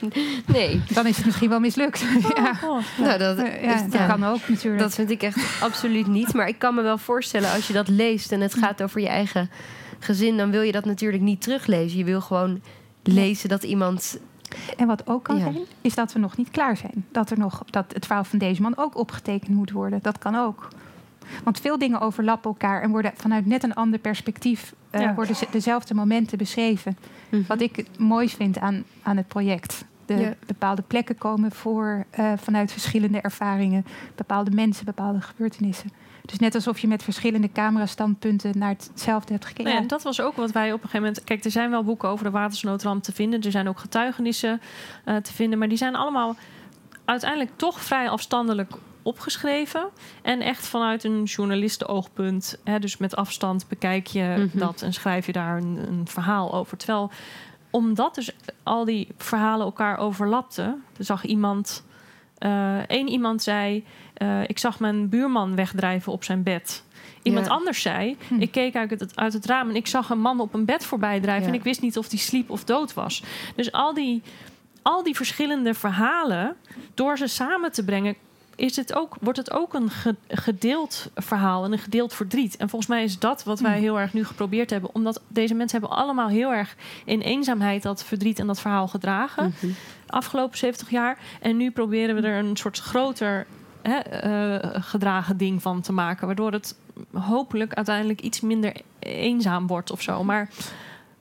Nee. 0.46 0.82
dan 0.92 1.06
is 1.06 1.16
het 1.16 1.26
misschien 1.26 1.48
wel 1.48 1.60
mislukt. 1.60 2.04
ja. 2.36 2.52
Oh, 2.64 2.78
Nou, 2.98 3.18
dat, 3.18 3.36
ja, 3.38 3.74
is- 3.74 3.82
dat 3.82 3.92
ja. 3.92 4.06
kan 4.06 4.24
ook 4.24 4.48
natuurlijk. 4.48 4.82
Dat 4.82 4.94
vind 4.94 5.10
ik 5.10 5.22
echt 5.22 5.62
absoluut 5.62 6.06
niet. 6.06 6.34
Maar 6.34 6.48
ik 6.48 6.58
kan 6.58 6.74
me 6.74 6.82
wel 6.82 6.98
voorstellen, 6.98 7.52
als 7.52 7.66
je 7.66 7.72
dat 7.72 7.88
leest 7.88 8.32
en 8.32 8.40
het 8.40 8.54
gaat 8.54 8.82
over 8.82 9.00
je 9.00 9.08
eigen 9.08 9.50
gezin, 9.98 10.36
dan 10.36 10.50
wil 10.50 10.62
je 10.62 10.72
dat 10.72 10.84
natuurlijk 10.84 11.22
niet 11.22 11.42
teruglezen. 11.42 11.98
Je 11.98 12.04
wil 12.04 12.20
gewoon 12.20 12.60
lezen 13.02 13.48
dat 13.48 13.62
iemand. 13.62 14.18
En 14.76 14.86
wat 14.86 15.06
ook 15.06 15.24
kan 15.24 15.36
Ja. 15.36 15.42
zijn, 15.42 15.58
is 15.80 15.94
dat 15.94 16.12
we 16.12 16.18
nog 16.18 16.36
niet 16.36 16.50
klaar 16.50 16.76
zijn. 16.76 17.04
Dat, 17.12 17.30
er 17.30 17.38
nog, 17.38 17.62
dat 17.70 17.84
het 17.92 18.06
verhaal 18.06 18.24
van 18.24 18.38
deze 18.38 18.62
man 18.62 18.76
ook 18.76 18.96
opgetekend 18.98 19.50
moet 19.56 19.70
worden. 19.70 19.98
Dat 20.02 20.18
kan 20.18 20.34
ook. 20.34 20.68
Want 21.44 21.60
veel 21.60 21.78
dingen 21.78 22.00
overlappen 22.00 22.50
elkaar 22.50 22.82
en 22.82 22.90
worden 22.90 23.12
vanuit 23.16 23.46
net 23.46 23.62
een 23.62 23.74
ander 23.74 23.98
perspectief 23.98 24.74
Ja. 25.00 25.14
worden 25.14 25.36
ze- 25.36 25.46
dezelfde 25.50 25.94
momenten 25.94 26.38
beschreven. 26.38 26.98
Mhm. 27.28 27.42
Wat 27.46 27.60
ik 27.60 27.84
mooist 27.98 28.36
vind 28.36 28.58
aan, 28.58 28.84
aan 29.02 29.16
het 29.16 29.28
project. 29.28 29.84
De 30.06 30.14
Ja. 30.16 30.34
bepaalde 30.46 30.82
plekken 30.82 31.18
komen 31.18 31.52
voor 31.52 32.04
eh, 32.10 32.32
vanuit 32.36 32.72
verschillende 32.72 33.20
ervaringen, 33.20 33.84
bepaalde 34.14 34.50
mensen, 34.50 34.84
bepaalde 34.84 35.20
gebeurtenissen. 35.20 35.90
Dus 36.24 36.38
net 36.38 36.54
alsof 36.54 36.78
je 36.78 36.88
met 36.88 37.02
verschillende 37.02 37.52
camerastandpunten 37.52 38.58
naar 38.58 38.68
hetzelfde 38.68 39.32
hebt 39.32 39.44
gekeken. 39.44 39.70
Nou 39.70 39.82
ja, 39.82 39.88
dat 39.88 40.02
was 40.02 40.20
ook 40.20 40.36
wat 40.36 40.50
wij 40.52 40.66
op 40.72 40.82
een 40.82 40.88
gegeven 40.88 41.00
moment. 41.06 41.24
Kijk, 41.24 41.44
er 41.44 41.50
zijn 41.50 41.70
wel 41.70 41.84
boeken 41.84 42.08
over 42.08 42.24
de 42.24 42.30
watersnoodramp 42.30 43.02
te 43.02 43.12
vinden. 43.12 43.40
Er 43.42 43.50
zijn 43.50 43.68
ook 43.68 43.78
getuigenissen 43.78 44.60
eh, 45.04 45.16
te 45.16 45.32
vinden. 45.32 45.58
Maar 45.58 45.68
die 45.68 45.78
zijn 45.78 45.94
allemaal 45.96 46.36
uiteindelijk 47.04 47.50
toch 47.56 47.80
vrij 47.80 48.08
afstandelijk 48.08 48.72
opgeschreven. 49.04 49.88
En 50.22 50.40
echt 50.40 50.66
vanuit 50.66 51.04
een 51.04 51.22
journalistenoogpunt. 51.24 52.58
Hè, 52.64 52.78
dus 52.78 52.96
met 52.96 53.16
afstand 53.16 53.68
bekijk 53.68 54.06
je 54.06 54.34
Mhm. 54.38 54.58
dat 54.58 54.82
en 54.82 54.92
schrijf 54.92 55.26
je 55.26 55.32
daar 55.32 55.56
een, 55.56 55.78
een 55.88 56.08
verhaal 56.08 56.54
over. 56.54 56.76
Terwijl, 56.76 57.10
omdat 57.70 58.14
dus 58.14 58.30
al 58.62 58.84
die 58.84 59.08
verhalen 59.18 59.64
elkaar 59.66 59.98
overlapten, 59.98 60.82
er 60.98 61.04
zag 61.04 61.24
iemand. 61.24 61.84
eh 62.38 62.78
één 62.88 63.08
iemand 63.08 63.42
zei: 63.42 63.84
eh, 64.14 64.42
Ik 64.48 64.58
zag 64.58 64.80
mijn 64.80 65.08
buurman 65.08 65.54
wegdrijven 65.56 66.12
op 66.12 66.24
zijn 66.24 66.42
bed. 66.42 66.84
Iemand 67.22 67.46
Ja. 67.46 67.52
anders 67.52 67.82
zei: 67.82 68.16
Hm. 68.28 68.40
Ik 68.40 68.50
keek 68.50 68.76
uit 68.76 68.90
het, 68.90 69.16
uit 69.16 69.32
het 69.32 69.46
raam 69.46 69.68
en 69.68 69.76
ik 69.76 69.86
zag 69.86 70.10
een 70.10 70.20
man 70.20 70.40
op 70.40 70.54
een 70.54 70.64
bed 70.64 70.84
voorbij 70.84 71.20
drijven. 71.20 71.42
Ja. 71.42 71.48
En 71.48 71.54
ik 71.54 71.62
wist 71.64 71.80
niet 71.80 71.98
of 71.98 72.08
die 72.08 72.18
sliep 72.18 72.50
of 72.50 72.64
dood 72.64 72.94
was. 72.94 73.22
Dus 73.56 73.72
al 73.72 73.94
die, 73.94 74.22
al 74.82 75.02
die 75.02 75.14
verschillende 75.16 75.74
verhalen, 75.74 76.56
door 76.94 77.18
ze 77.18 77.26
samen 77.26 77.72
te 77.72 77.84
brengen, 77.84 78.14
is 78.56 78.76
het 78.76 78.94
ook, 78.94 79.16
wordt 79.20 79.38
het 79.38 79.52
ook 79.52 79.74
een 79.74 79.90
ge- 79.90 80.14
gedeeld 80.28 81.10
verhaal 81.14 81.64
en 81.64 81.72
een 81.72 81.78
gedeeld 81.78 82.14
verdriet. 82.14 82.56
En 82.56 82.68
volgens 82.68 82.90
mij 82.90 83.04
is 83.04 83.18
dat 83.18 83.44
wat 83.44 83.60
wij 83.60 83.72
Hmm. 83.72 83.80
heel 83.82 84.00
erg 84.00 84.12
nu 84.12 84.24
geprobeerd 84.24 84.70
hebben. 84.70 84.94
Omdat 84.94 85.20
deze 85.28 85.54
mensen 85.54 85.80
hebben 85.80 85.98
allemaal 85.98 86.28
heel 86.28 86.52
erg 86.52 86.76
in 87.04 87.20
eenzaamheid 87.20 87.82
dat 87.82 88.04
verdriet 88.04 88.38
en 88.38 88.46
dat 88.46 88.60
verhaal 88.60 88.88
gedragen. 88.88 89.54
Mhm. 89.56 89.72
Afgelopen 90.06 90.58
70 90.58 90.90
jaar. 90.90 91.18
En 91.40 91.56
nu 91.56 91.70
proberen 91.70 92.14
we 92.14 92.22
er 92.28 92.38
een 92.44 92.56
soort 92.56 92.78
groter 92.78 93.46
hè, 93.82 93.96
eh, 93.98 94.82
gedragen 94.82 95.36
ding 95.36 95.62
van 95.62 95.80
te 95.80 95.92
maken. 95.92 96.26
Waardoor 96.26 96.52
het 96.52 96.76
hopelijk 97.12 97.74
uiteindelijk 97.74 98.20
iets 98.20 98.40
minder 98.40 98.72
eenzaam 98.98 99.66
wordt 99.66 99.90
of 99.90 100.02
zo. 100.02 100.24
Maar 100.24 100.48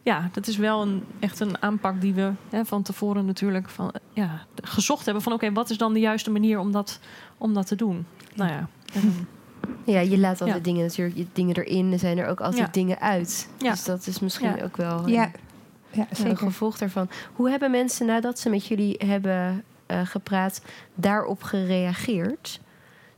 ja, 0.04 0.30
dat 0.32 0.48
is 0.48 0.58
wel 0.58 0.82
een, 0.82 1.04
echt 1.20 1.39
een 1.39 1.62
aanpak 1.62 2.02
die 2.02 2.13
we 2.13 2.32
hè, 2.50 2.66
van 2.66 2.82
tevoren 2.82 3.26
natuurlijk 3.26 3.70
van, 3.70 3.94
ja, 4.13 4.46
gezocht 4.63 5.06
hebben. 5.06 5.24
Van 5.24 5.34
oké, 5.34 5.52
wat 5.52 5.70
is 5.70 5.78
dan 5.78 5.94
de 5.94 6.00
juiste 6.00 6.32
manier 6.32 6.60
om 6.60 6.72
dat, 6.72 7.00
om 7.38 7.54
dat 7.54 7.68
te 7.68 7.76
doen? 7.76 8.06
Nou 8.36 8.52
ja. 8.52 8.68
en- 8.94 9.28
Ja, 9.86 10.00
je 10.00 10.18
laat 10.18 10.39
altijd 10.42 10.58
Ja. 10.58 10.63
dingen 10.63 10.86
natuurlijk, 10.86 11.18
je- 11.18 11.26
dingen 11.34 11.56
erin. 11.56 11.92
Er 11.92 12.00
zijn 12.00 12.18
er 12.18 12.28
ook 12.28 12.39
altijd 12.42 12.66
Ja. 12.66 12.72
dingen 12.72 13.00
uit. 13.00 13.50
Ja. 13.58 13.72
Dus 13.72 13.84
dat 13.84 14.08
is 14.08 14.20
misschien 14.20 14.56
Ja. 14.56 14.63
ook 14.63 14.78
wel 14.78 15.08
Ja, 15.10 15.24
een, 15.26 15.32
ja 15.92 16.06
een 16.10 16.16
zeker. 16.16 16.38
gevolg 16.38 16.78
daarvan. 16.78 17.10
Hoe 17.36 17.50
hebben 17.50 17.72
mensen 17.72 18.06
nadat 18.06 18.39
ze 18.39 18.50
met 18.50 18.66
jullie 18.68 18.96
hebben 19.06 19.63
eh, 19.86 20.00
gepraat 20.04 20.62
daarop 20.96 21.44
gereageerd? 21.44 22.60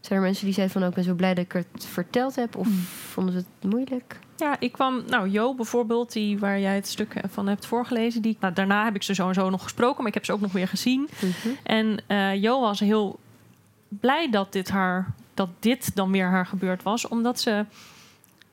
Zijn 0.06 0.20
er 0.20 0.26
mensen 0.26 0.46
die 0.46 0.54
zeiden 0.54 0.74
van 0.76 0.84
ook 0.84 0.90
ik 0.90 0.96
ben 0.96 1.04
zo 1.04 1.14
blij 1.14 1.34
dat 1.34 1.44
ik 1.44 1.52
het 1.52 1.86
verteld 1.86 2.36
heb? 2.36 2.56
Of 2.56 2.66
Hmm. 2.66 2.80
vonden 3.12 3.34
ze 3.34 3.40
het 3.40 3.72
moeilijk? 3.72 4.20
Ja, 4.38 4.56
ik 4.60 4.72
kwam, 4.72 5.04
nou, 5.08 5.30
Jo 5.30 5.54
bijvoorbeeld, 5.54 6.12
die, 6.12 6.40
waar 6.40 6.60
jij 6.60 6.76
het 6.76 6.88
stuk 6.88 7.14
van 7.30 7.48
hebt 7.48 7.66
voorgelezen, 7.66 8.22
die, 8.22 8.38
nou, 8.40 8.54
daarna 8.54 8.84
heb 8.84 8.96
ik 8.96 9.04
ze 9.04 9.14
sowieso 9.14 9.50
nog 9.50 9.64
gesproken, 9.64 9.98
maar 9.98 10.08
ik 10.08 10.14
heb 10.14 10.26
ze 10.26 10.32
ook 10.34 10.42
nog 10.42 10.52
weer 10.52 10.68
gezien. 10.68 11.10
Mhm. 11.20 11.54
En 11.64 11.98
eh 12.08 12.42
Jo 12.42 12.60
was 12.60 12.80
heel 12.80 13.20
blij 13.88 14.30
dat 14.30 14.52
dit, 14.54 14.70
haar, 14.70 15.14
dat 15.34 15.50
dit 15.60 15.96
dan 15.96 16.12
weer 16.12 16.28
haar 16.28 16.46
gebeurd 16.46 16.84
was, 16.84 17.08
omdat 17.08 17.40
ze 17.40 17.66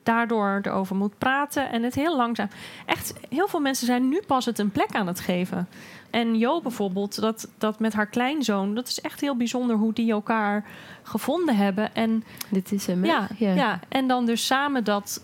daardoor 0.03 0.59
erover 0.63 0.95
moet 0.95 1.17
praten 1.17 1.69
en 1.71 1.83
het 1.83 1.95
heel 1.95 2.15
langzaam. 2.15 2.49
Echt, 2.85 3.13
heel 3.29 3.47
veel 3.47 3.59
mensen 3.59 3.85
zijn 3.85 4.09
nu 4.09 4.21
pas 4.27 4.45
het 4.45 4.59
een 4.59 4.71
plek 4.71 4.91
aan 4.95 5.07
het 5.07 5.19
geven. 5.19 5.67
En 6.09 6.37
Jo 6.37 6.61
bijvoorbeeld, 6.61 7.21
dat, 7.21 7.47
dat 7.57 7.79
met 7.79 7.93
haar 7.93 8.07
kleinzoon, 8.07 8.75
dat 8.75 8.87
is 8.87 9.01
echt 9.01 9.21
heel 9.21 9.35
bijzonder 9.37 9.75
hoe 9.75 9.93
die 9.93 10.11
elkaar 10.11 10.65
gevonden 11.03 11.55
hebben. 11.55 11.95
En 11.95 12.23
Dit 12.49 12.71
is 12.71 12.85
hem, 12.87 13.05
ja, 13.05 13.27
ja. 13.37 13.79
en 13.89 14.07
dan 14.07 14.25
dus 14.25 14.45
samen 14.45 14.83
dat 14.83 15.21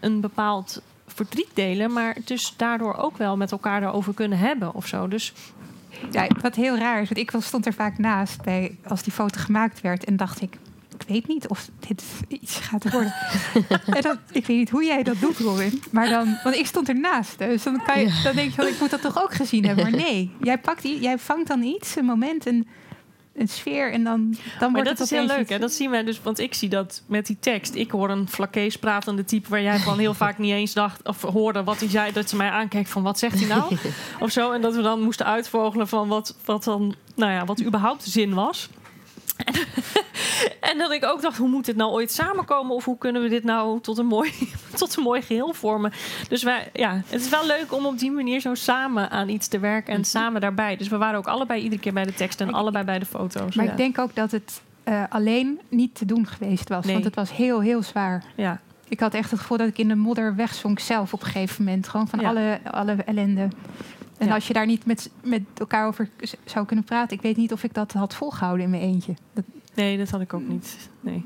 een 0.00 0.20
bepaald 0.20 0.82
verdriet 1.06 1.50
delen, 1.54 1.92
maar 1.92 2.16
dus 2.24 2.54
daardoor 2.56 2.94
ook 2.94 3.16
wel 3.16 3.36
met 3.36 3.52
elkaar 3.52 3.82
erover 3.82 4.14
kunnen 4.14 4.38
hebben 4.38 4.74
of 4.74 4.86
zo. 4.86 5.08
Dus 5.08 5.32
Ja, 6.10 6.26
wat 6.40 6.54
heel 6.54 6.78
raar 6.78 7.00
is, 7.02 7.08
want 7.08 7.20
ik 7.20 7.30
was- 7.30 7.44
stond 7.46 7.66
er 7.66 7.72
vaak 7.72 7.98
naast 7.98 8.42
bij, 8.42 8.76
als 8.86 9.02
die 9.02 9.12
foto 9.12 9.40
gemaakt 9.40 9.80
werd. 9.80 10.04
En 10.04 10.16
dacht 10.16 10.40
ik 10.40 10.58
weet 11.12 11.28
niet 11.28 11.48
of 11.48 11.68
dit 11.88 12.02
iets 12.28 12.56
gaat 12.56 12.90
worden. 12.90 13.14
en 13.96 14.02
dan, 14.02 14.18
ik 14.32 14.46
weet 14.46 14.56
niet 14.56 14.70
hoe 14.70 14.84
jij 14.84 15.02
dat 15.02 15.20
doet, 15.20 15.38
Robin. 15.38 15.82
Maar 15.90 16.08
dan, 16.08 16.38
want 16.44 16.56
ik 16.56 16.66
stond 16.66 16.88
ernaast. 16.88 17.38
Dus 17.38 17.62
dan, 17.62 17.82
kan 17.86 18.00
je, 18.00 18.20
dan 18.24 18.34
denk 18.34 18.48
je, 18.48 18.54
van, 18.54 18.66
ik 18.66 18.80
moet 18.80 18.90
dat 18.90 19.02
toch 19.02 19.22
ook 19.22 19.34
gezien 19.34 19.64
hebben. 19.66 19.90
Maar 19.90 20.00
nee, 20.00 20.30
jij, 20.42 20.58
pakt, 20.58 20.82
die- 20.82 21.00
jij 21.00 21.18
vangt 21.18 21.48
dan 21.48 21.62
iets, 21.62 21.96
een 21.96 22.04
moment, 22.04 22.46
een, 22.46 22.68
een 23.34 23.48
sfeer. 23.48 23.92
En 23.92 24.04
dan, 24.04 24.30
dan 24.30 24.38
Maar 24.58 24.70
wordt 24.70 24.88
dat 24.88 24.98
het 24.98 25.06
is 25.06 25.10
heel 25.10 25.22
opeens 25.22 25.38
leuk, 25.38 25.48
hè? 25.48 25.58
Dat 25.58 25.72
zien 25.72 25.90
wij 25.90 26.04
dus, 26.04 26.20
want 26.22 26.38
ik 26.38 26.54
zie 26.54 26.68
dat 26.68 27.02
met 27.06 27.26
die 27.26 27.36
tekst. 27.40 27.74
Ik 27.74 27.90
hoor 27.90 28.10
een 28.10 28.28
flakees 28.28 28.76
pratende 28.76 29.24
type 29.24 29.48
waar 29.48 29.62
jij 29.62 29.78
van 29.78 29.98
heel 29.98 30.14
vaak 30.14 30.38
niet 30.38 30.52
eens 30.52 30.72
dacht 30.72 31.06
of 31.08 31.22
hoorde 31.22 31.64
wat 31.64 31.80
hij 31.80 31.88
zei, 31.88 32.12
dat 32.12 32.28
ze 32.28 32.36
mij 32.36 32.50
aankijkt 32.50 32.88
van 32.90 33.02
wat 33.02 33.18
zegt 33.18 33.38
hij 33.38 33.48
nou 33.48 33.76
of 34.20 34.30
zo, 34.30 34.52
en 34.52 34.60
dat 34.60 34.74
we 34.74 34.82
dan 34.82 35.00
moesten 35.02 35.26
uitvogelen 35.26 35.88
van 35.88 36.08
wat, 36.08 36.36
wat 36.44 36.64
dan, 36.64 36.94
nou 37.14 37.32
ja, 37.32 37.44
wat 37.44 37.62
überhaupt 37.62 38.04
de 38.04 38.10
zin 38.10 38.34
was. 38.34 38.68
En 40.60 40.78
dat 40.78 40.92
ik 40.92 41.04
ook 41.04 41.22
dacht, 41.22 41.36
hoe 41.36 41.48
moet 41.48 41.64
dit 41.64 41.76
nou 41.76 41.90
ooit 41.92 42.12
samenkomen? 42.12 42.74
Of 42.74 42.84
hoe 42.84 42.98
kunnen 42.98 43.22
we 43.22 43.28
dit 43.28 43.44
nou 43.44 43.80
tot 43.80 43.98
een 43.98 44.06
mooi, 44.06 44.32
tot 44.76 44.96
een 44.96 45.02
mooi 45.02 45.22
geheel 45.22 45.52
vormen? 45.52 45.92
Dus 46.28 46.42
wij, 46.42 46.70
ja, 46.72 47.02
het 47.06 47.20
is 47.20 47.28
wel 47.28 47.46
leuk 47.46 47.72
om 47.74 47.86
op 47.86 47.98
die 47.98 48.10
manier 48.10 48.40
zo 48.40 48.54
samen 48.54 49.10
aan 49.10 49.28
iets 49.28 49.48
te 49.48 49.58
werken 49.58 49.94
en 49.94 50.04
samen 50.04 50.40
daarbij. 50.40 50.76
Dus 50.76 50.88
we 50.88 50.96
waren 50.96 51.18
ook 51.18 51.26
allebei 51.26 51.62
iedere 51.62 51.80
keer 51.80 51.92
bij 51.92 52.04
de 52.04 52.14
tekst 52.14 52.40
en 52.40 52.48
Ik- 52.48 52.54
allebei 52.54 52.84
bij 52.84 52.98
de 52.98 53.06
foto's. 53.06 53.54
Maar 53.54 53.64
ja. 53.64 53.70
ik 53.70 53.76
denk 53.76 53.98
ook 53.98 54.14
dat 54.14 54.30
het 54.30 54.60
eh, 54.84 55.02
alleen 55.08 55.60
niet 55.68 55.94
te 55.94 56.04
doen 56.04 56.26
geweest 56.26 56.68
was. 56.68 56.84
Nee. 56.84 56.92
Want 56.92 57.04
het 57.04 57.14
was 57.14 57.32
heel, 57.36 57.60
heel 57.60 57.82
zwaar. 57.82 58.24
ja. 58.34 58.60
Ik 58.88 59.00
had 59.00 59.14
echt 59.14 59.30
het 59.30 59.40
gevoel 59.40 59.56
dat 59.58 59.68
ik 59.68 59.78
in 59.78 59.88
de 59.88 59.94
modder 59.94 60.34
wegzonk 60.36 60.78
zelf 60.78 61.12
op 61.12 61.20
een 61.20 61.26
gegeven 61.26 61.64
moment. 61.64 61.88
Gewoon 61.88 62.08
van 62.08 62.20
Ja. 62.20 62.28
alle, 62.28 62.60
alle 62.70 62.92
ellende. 63.04 63.48
En 64.20 64.26
Ja. 64.26 64.34
als 64.34 64.46
je 64.46 64.52
daar 64.52 64.66
niet 64.66 64.86
met, 64.86 65.10
met 65.22 65.42
elkaar 65.56 65.86
over 65.86 66.08
zou 66.44 66.66
kunnen 66.66 66.84
praten... 66.84 67.16
ik 67.16 67.22
weet 67.22 67.36
niet 67.36 67.52
of 67.52 67.64
ik 67.64 67.74
dat 67.74 67.92
had 67.92 68.14
volgehouden 68.14 68.64
in 68.64 68.70
mijn 68.70 68.82
eentje. 68.82 69.14
Dat, 69.32 69.44
Nee, 69.74 69.98
dat 69.98 70.10
had 70.10 70.20
ik 70.20 70.34
ook 70.34 70.48
niet. 70.48 70.88
Nee. 71.00 71.24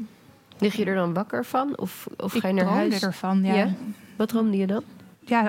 Lig 0.59 0.77
je 0.77 0.85
er 0.85 0.95
dan 0.95 1.15
wakker 1.15 1.45
van? 1.45 1.79
Of, 1.79 2.07
of 2.17 2.35
ik 2.35 2.41
ga 2.41 2.49
je 2.49 2.55
naar 2.55 2.65
droomde 2.65 2.81
huis? 2.89 3.03
ervan, 3.03 3.43
ja. 3.45 3.55
Ja? 3.55 3.65
ja. 3.65 3.75
Wat 4.17 4.29
droomde 4.29 4.57
je 4.57 4.67
dan? 4.67 4.83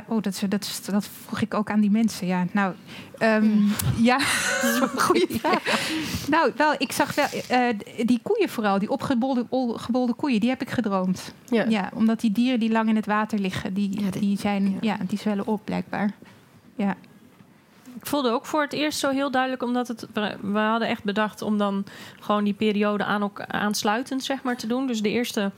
oh, 0.08 0.21
dat, 0.21 0.43
dat, 0.49 0.81
dat 0.91 1.08
vroeg 1.25 1.41
ik 1.41 1.53
ook 1.53 1.69
aan 1.69 1.79
die 1.79 1.91
mensen. 1.91 2.27
Ja, 2.27 2.45
nou, 2.51 2.73
ehm, 3.17 3.51
ja, 4.10 4.19
wel 4.62 4.81
een 4.81 4.99
goede 4.99 5.27
vraag. 5.39 5.89
Nou, 6.29 6.51
wel, 6.55 6.73
ik 6.77 6.91
zag 6.91 7.15
wel 7.15 7.25
eh, 7.47 7.60
die 8.05 8.19
koeien 8.23 8.49
vooral, 8.49 8.79
die 8.79 8.89
opgebolde 8.89 9.45
ol- 9.49 9.77
gebolde 9.77 10.13
koeien, 10.13 10.39
die 10.39 10.49
heb 10.49 10.62
ik 10.62 10.69
gedroomd. 10.69 11.34
Ja. 11.49 11.65
Ja, 11.69 11.91
omdat 11.93 12.19
die 12.19 12.31
dieren 12.31 12.60
die 12.60 12.71
lang 12.71 12.89
in 12.89 12.95
het 12.95 13.05
water 13.05 13.39
liggen, 13.39 13.73
die, 13.73 14.01
Ja, 14.03 14.10
die- 14.10 14.21
die 14.21 14.38
zijn, 14.38 14.69
ja. 14.71 14.77
ja. 14.81 14.97
die 15.08 15.17
zwellen 15.19 15.47
op 15.47 15.62
blijkbaar. 15.63 16.12
Ja, 16.75 16.95
Ik 17.95 18.05
voelde 18.05 18.31
ook 18.31 18.45
voor 18.45 18.62
het 18.62 18.73
eerst 18.73 18.99
zo 18.99 19.10
heel 19.10 19.31
duidelijk, 19.31 19.63
omdat 19.63 19.88
het, 19.88 20.08
we 20.41 20.58
hadden 20.58 20.88
echt 20.88 21.03
bedacht 21.03 21.41
om 21.41 21.58
dan 21.58 21.86
gewoon 22.19 22.43
die 22.43 22.53
periode 22.53 23.03
aan 23.03 23.21
elkaar 23.21 23.47
aansluitend 23.47 24.23
zeg 24.23 24.43
maar, 24.43 24.58
te 24.58 24.67
doen. 24.67 24.88
Dus 24.88 25.01
de 25.01 25.10
eerste 25.10 25.51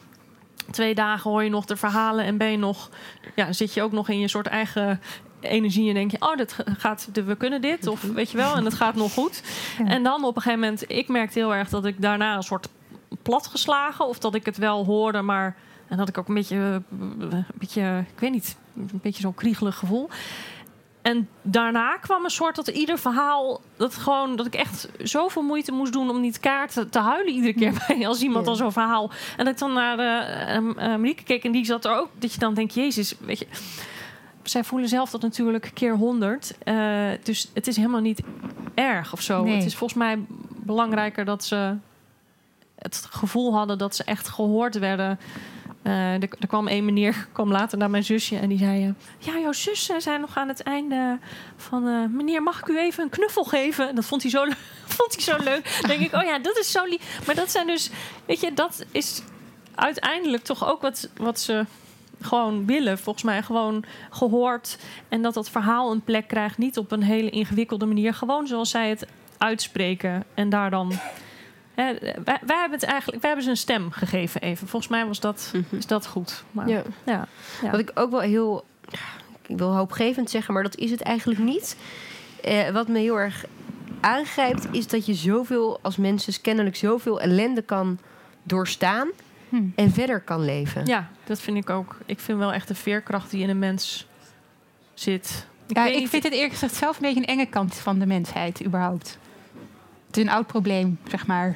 twee 0.72 0.96
dagen 0.96 1.32
hoor 1.32 1.44
je 1.44 1.50
nog 1.50 1.66
de 1.66 1.76
verhalen 1.76 2.26
en 2.26 2.38
ben 2.38 2.52
je 2.52 2.58
nog, 2.58 2.90
ja, 3.36 3.54
zit 3.54 3.74
je 3.74 3.82
ook 3.82 3.92
nog 3.92 4.10
in 4.10 4.20
je 4.20 4.28
soort 4.28 4.48
eigen 4.48 5.02
energie 5.40 5.88
en 5.88 5.94
denk 5.94 6.12
je, 6.12 6.22
oh, 6.22 6.38
dat 6.38 6.56
gaat, 6.78 7.10
we 7.14 7.36
kunnen 7.36 7.62
dit, 7.62 7.88
of 7.88 8.02
weet 8.20 8.32
je 8.32 8.38
wel, 8.38 8.56
en 8.56 8.66
het 8.66 8.74
gaat 8.74 8.96
nog 8.96 9.14
goed. 9.14 9.44
Ja. 9.78 9.86
En 9.86 10.04
dan 10.04 10.24
op 10.24 10.36
een 10.36 10.42
gegeven 10.42 10.64
moment, 10.64 10.92
ik 10.92 11.08
merkte 11.08 11.40
heel 11.40 11.56
erg 11.56 11.70
dat 11.70 11.86
ik 11.86 12.02
daarna 12.02 12.36
een 12.36 12.44
soort 12.44 12.70
platgeslagen, 13.22 14.08
of 14.08 14.20
dat 14.20 14.36
ik 14.36 14.46
het 14.46 14.58
wel 14.58 14.86
hoorde, 14.86 15.22
maar 15.22 15.56
en 15.88 15.98
dat 15.98 16.10
ik 16.10 16.18
ook 16.18 16.28
een 16.28 16.34
beetje, 16.34 16.82
een 17.20 17.46
beetje, 17.54 18.06
ik 18.14 18.20
weet 18.20 18.32
niet, 18.32 18.58
een 18.76 19.00
beetje 19.02 19.22
zo'n 19.22 19.36
kriegelig 19.36 19.76
gevoel. 19.76 20.10
En 21.08 21.30
daarna 21.42 21.98
kwam 21.98 22.24
een 22.24 22.30
soort 22.30 22.56
dat 22.56 22.68
ieder 22.68 23.00
verhaal, 23.00 23.62
dat 23.78 23.96
gewoon 23.96 24.36
dat 24.36 24.46
ik 24.46 24.56
echt 24.56 24.90
zoveel 24.98 25.42
moeite 25.42 25.72
moest 25.72 25.94
doen 25.94 26.10
om 26.10 26.22
niet 26.22 26.40
kaart 26.40 26.74
te, 26.74 26.90
te 26.90 27.00
huilen 27.00 27.34
iedere 27.34 27.54
keer 27.54 27.84
bij 27.88 28.08
als 28.08 28.22
iemand 28.22 28.40
Ja. 28.40 28.46
dan 28.46 28.56
zo'n 28.56 28.72
verhaal. 28.72 29.12
En 29.38 29.46
dat 29.46 29.54
ik 29.54 29.60
dan 29.60 29.74
naar 29.74 29.98
de 29.98 30.24
uh, 30.60 30.76
Marieke 30.76 31.24
keek 31.24 31.44
en 31.44 31.52
die 31.52 31.66
zat 31.66 31.86
er 31.86 31.92
ook, 31.92 32.10
dat 32.20 32.34
je 32.34 32.40
dan 32.40 32.54
denkt, 32.54 32.74
Jezus, 32.74 33.16
weet 33.20 33.40
je. 33.40 33.48
Zij 34.44 34.64
voelen 34.64 34.90
zelf 34.90 35.10
dat 35.10 35.22
natuurlijk 35.22 35.72
keer 35.74 35.96
honderd. 35.96 36.58
Eh, 36.64 36.76
dus 37.24 37.50
het 37.54 37.68
is 37.68 37.76
helemaal 37.76 38.02
niet 38.02 38.22
erg 38.74 39.14
of 39.14 39.22
zo. 39.22 39.44
Nee. 39.44 39.56
Het 39.56 39.66
is 39.66 39.76
volgens 39.76 40.00
mij 40.00 40.20
belangrijker 40.50 41.26
dat 41.26 41.44
ze 41.44 41.76
het 42.76 43.08
gevoel 43.10 43.54
hadden 43.54 43.78
dat 43.78 43.96
ze 43.96 44.04
echt 44.04 44.28
gehoord 44.28 44.80
werden. 44.80 45.20
Eh, 45.88 46.14
er, 46.14 46.48
kwam 46.48 46.68
een 46.68 46.86
meneer, 46.86 47.28
kwam 47.32 47.52
later 47.52 47.78
naar 47.78 47.90
mijn 47.90 48.04
zusje 48.04 48.38
en 48.38 48.50
die 48.50 48.58
zei: 48.58 48.84
eh, 48.84 49.34
Ja, 49.34 49.40
jouw 49.40 49.52
zussen 49.52 50.02
zijn 50.02 50.22
nog 50.22 50.38
aan 50.38 50.48
het 50.48 50.64
einde 50.64 51.20
van. 51.56 51.88
eh, 51.88 52.06
meneer, 52.10 52.44
mag 52.44 52.60
ik 52.60 52.68
u 52.68 52.80
even 52.80 53.04
een 53.04 53.10
knuffel 53.10 53.44
geven? 53.44 53.90
En 53.90 53.96
dat 53.96 54.06
vond 54.06 54.22
hij 54.22 54.32
zo, 54.32 54.46
vond 54.98 55.14
hij 55.14 55.24
zo 55.24 55.44
leuk. 55.44 55.78
Dan 55.80 55.90
denk 55.90 56.02
ik: 56.02 56.14
Oh 56.14 56.24
ja, 56.24 56.40
dat 56.40 56.58
is 56.58 56.72
zo 56.72 56.86
lief. 56.86 57.26
Maar 57.26 57.36
dat 57.36 57.52
zijn 57.52 57.68
dus, 57.68 57.90
weet 58.26 58.40
je, 58.40 58.54
dat 58.54 58.86
is 58.92 59.22
uiteindelijk 59.76 60.44
toch 60.44 60.68
ook 60.68 60.82
wat, 60.82 61.10
wat 61.18 61.40
ze 61.40 61.66
gewoon 62.22 62.66
willen. 62.66 62.98
Volgens 62.98 63.26
mij 63.26 63.44
gewoon 63.44 63.84
gehoord. 64.10 64.78
En 65.10 65.22
dat 65.22 65.34
dat 65.34 65.50
verhaal 65.50 65.92
een 65.92 66.04
plek 66.04 66.28
krijgt. 66.28 66.58
Niet 66.58 66.78
op 66.78 66.92
een 66.92 67.04
hele 67.04 67.30
ingewikkelde 67.30 67.86
manier. 67.86 68.14
Gewoon 68.14 68.48
zoals 68.48 68.70
zij 68.70 68.90
het 68.90 69.08
uitspreken. 69.38 70.24
En 70.34 70.50
daar 70.50 70.70
dan. 70.70 70.94
Hè, 71.78 71.94
wij, 72.24 72.40
wij 72.46 72.58
hebben 72.60 72.80
het 72.80 72.84
eigenlijk, 72.84 73.22
wij 73.22 73.30
hebben 73.30 73.44
ze 73.44 73.50
een 73.50 73.58
stem 73.58 73.92
gegeven 73.92 74.42
even. 74.42 74.68
Volgens 74.68 74.92
mij 74.92 75.06
was 75.06 75.20
dat, 75.20 75.52
Mhm. 75.54 75.76
is 75.76 75.88
dat 75.88 76.08
goed. 76.08 76.44
Maar, 76.52 76.68
Ja. 76.70 76.82
ja. 77.06 77.28
Ja. 77.62 77.72
Wat 77.72 77.80
ik 77.80 77.92
ook 77.94 78.12
wel 78.12 78.20
heel, 78.20 78.66
ik 79.48 79.58
wil 79.58 79.76
hoopgevend 79.76 80.30
zeggen, 80.30 80.54
maar 80.54 80.64
dat 80.64 80.76
is 80.76 80.92
het 80.92 81.02
eigenlijk 81.02 81.40
niet. 81.40 81.78
Eh, 82.44 82.70
wat 82.70 82.88
me 82.88 83.00
heel 83.00 83.20
erg 83.20 83.46
aangrijpt, 84.00 84.68
is 84.72 84.88
dat 84.88 85.06
je 85.06 85.14
zoveel 85.14 85.80
als 85.82 85.98
mensen 85.98 86.42
kennelijk 86.42 86.76
zoveel 86.76 87.22
ellende 87.22 87.62
kan 87.62 88.00
doorstaan 88.44 89.08
Hm. 89.50 89.62
en 89.76 89.92
verder 89.92 90.20
kan 90.22 90.46
leven. 90.46 90.86
Ja, 90.86 91.10
dat 91.24 91.40
vind 91.40 91.58
ik 91.58 91.70
ook. 91.70 91.98
Ik 92.06 92.20
vind 92.20 92.38
wel 92.38 92.54
echt 92.54 92.68
de 92.68 92.76
veerkracht 92.76 93.32
die 93.32 93.42
in 93.44 93.50
een 93.50 93.60
mens 93.60 94.08
zit. 94.94 95.46
ja 95.68 95.86
ik 95.86 96.08
vind 96.08 96.24
het 96.24 96.34
eerlijk 96.34 96.52
gezegd 96.54 96.76
zelf 96.76 96.96
een 96.96 97.02
beetje 97.02 97.20
een 97.22 97.26
enge 97.38 97.46
kant 97.46 97.76
van 97.76 98.00
de 98.00 98.06
mensheid 98.06 98.66
überhaupt. 98.66 99.18
Het 100.08 100.18
is 100.18 100.24
een 100.24 100.30
oud 100.30 100.48
probleem, 100.48 101.00
zeg 101.08 101.28
maar. 101.28 101.56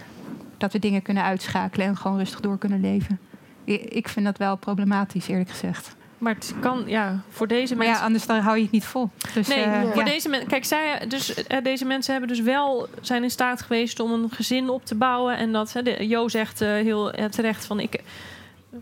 Dat 0.61 0.73
we 0.73 0.79
dingen 0.79 1.01
kunnen 1.01 1.23
uitschakelen 1.23 1.87
en 1.87 1.97
gewoon 1.97 2.17
rustig 2.17 2.39
door 2.39 2.57
kunnen 2.57 2.81
leven. 2.81 3.19
Ik 3.65 4.07
vind 4.07 4.25
dat 4.25 4.37
wel 4.37 4.55
problematisch, 4.55 5.27
eerlijk 5.27 5.49
gezegd. 5.49 5.95
maar 6.17 6.33
het 6.33 6.53
kan, 6.59 6.83
ja, 6.85 7.21
voor 7.29 7.47
deze 7.47 7.75
mensen. 7.75 7.95
ja, 7.95 8.01
anders 8.01 8.25
dan 8.25 8.39
hou 8.39 8.55
je 8.55 8.61
het 8.63 8.71
niet 8.71 8.85
vol. 8.85 9.09
Dus, 9.33 9.47
Nee, 9.47 9.63
eh, 9.63 9.91
voor 9.93 10.03
deze 10.03 10.29
mensen. 10.29 10.49
Kijk, 10.49 10.65
zij, 10.65 11.07
dus, 11.07 11.43
eh, 11.43 11.63
deze 11.63 11.85
mensen 11.85 12.11
hebben 12.11 12.29
dus 12.29 12.41
wel 12.41 12.87
zijn 13.01 13.23
in 13.23 13.31
staat 13.31 13.61
geweest 13.61 13.99
om 13.99 14.11
een 14.11 14.29
gezin 14.29 14.69
op 14.69 14.85
te 14.85 14.95
bouwen. 14.95 15.37
En 15.37 15.51
dat 15.51 15.73
hè, 15.73 15.81
Jo 15.99 16.27
zegt 16.27 16.61
eh, 16.61 16.69
heel 16.69 17.11
terecht 17.29 17.65
van 17.65 17.79
ik. 17.79 18.03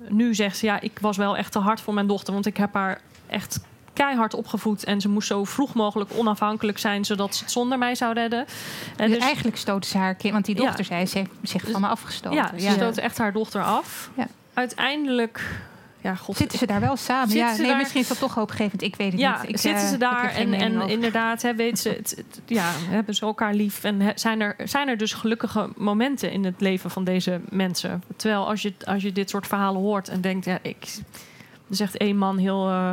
Nu 0.10 0.36
zegt 0.36 0.58
ze 0.58 0.66
ja, 0.66 0.82
ik 0.82 1.00
was 1.02 1.18
wel 1.18 1.38
echt 1.38 1.52
te 1.52 1.60
hard 1.60 1.82
voor 1.82 1.94
mijn 1.94 2.08
dochter, 2.08 2.34
want 2.34 2.46
ik 2.46 2.58
heb 2.58 2.74
haar 2.74 3.02
echt 3.28 3.60
keihard 4.06 4.34
opgevoed 4.34 4.84
en 4.84 5.02
ze 5.02 5.10
moest 5.10 5.28
zo 5.28 5.44
vroeg 5.44 5.74
mogelijk 5.74 6.12
onafhankelijk 6.16 6.78
zijn, 6.78 7.06
zodat 7.06 7.36
ze 7.36 7.44
het 7.44 7.52
zonder 7.52 7.78
mij 7.78 7.96
zou 7.96 8.14
redden. 8.14 8.40
En 8.98 9.08
Dus 9.08 9.16
dus, 9.18 9.26
eigenlijk 9.26 9.58
stoten 9.58 9.90
ze 9.90 9.98
haar 9.98 10.16
kind, 10.16 10.34
want 10.34 10.46
die 10.46 10.56
dochter 10.56 10.86
zei, 10.86 11.06
ze 11.06 11.18
heeft 11.18 11.30
zich 11.44 11.70
van 11.72 11.82
me 11.82 11.88
afgestoten. 11.88 12.38
ja, 12.38 12.52
ze 12.60 12.70
stootte 12.72 13.02
echt 13.02 13.18
haar 13.18 13.34
dochter 13.34 13.64
af. 13.64 14.10
Ja. 14.14 14.28
Uiteindelijk, 14.54 15.62
ja, 16.02 16.16
god, 16.16 16.38
Zitten 16.38 16.58
ze 16.60 16.66
daar 16.66 16.80
wel 16.80 16.98
samen? 16.98 17.30
Zitten 17.30 17.48
ja, 17.48 17.54
ze 17.56 17.62
nee, 17.62 17.70
daar- 17.70 17.80
misschien 17.80 18.02
is 18.02 18.08
dat 18.08 18.20
toch 18.20 18.36
hoopgevend. 18.36 18.82
Ik 18.82 18.96
weet 18.96 19.12
het 19.12 19.22
ja, 19.22 19.42
niet. 19.42 19.50
Ik, 19.50 19.58
zitten 19.58 19.84
eh, 19.84 19.90
ze 19.90 19.98
daar 19.98 20.30
en, 20.32 20.54
en 20.54 20.82
inderdaad, 20.90 21.42
hè, 21.42 21.56
weet 21.56 21.80
ze, 21.80 21.90
het, 21.90 22.14
het- 22.18 22.42
ja, 22.46 22.72
hebben 22.76 23.16
ze 23.16 23.22
elkaar 23.26 23.54
lief 23.54 23.84
en 23.84 24.02
he- 24.02 24.12
zijn 24.16 24.42
er, 24.42 24.56
zijn 24.64 24.88
er 24.88 24.98
dus 24.98 25.14
gelukkige 25.14 25.70
momenten 25.76 26.32
in 26.32 26.44
het 26.46 26.62
leven 26.62 26.92
van 26.92 27.04
deze 27.04 27.40
mensen. 27.50 28.04
Terwijl 28.16 28.48
als 28.48 28.62
je, 28.62 28.74
als 28.86 29.02
je 29.04 29.12
dit 29.12 29.30
soort 29.30 29.48
verhalen 29.48 29.82
hoort 29.82 30.08
en 30.10 30.22
denkt, 30.22 30.46
ja, 30.46 30.58
ik, 30.62 30.84
er 31.70 31.76
zegt 31.76 31.98
één 31.98 32.18
man 32.18 32.38
heel 32.38 32.70
eh, 32.70 32.92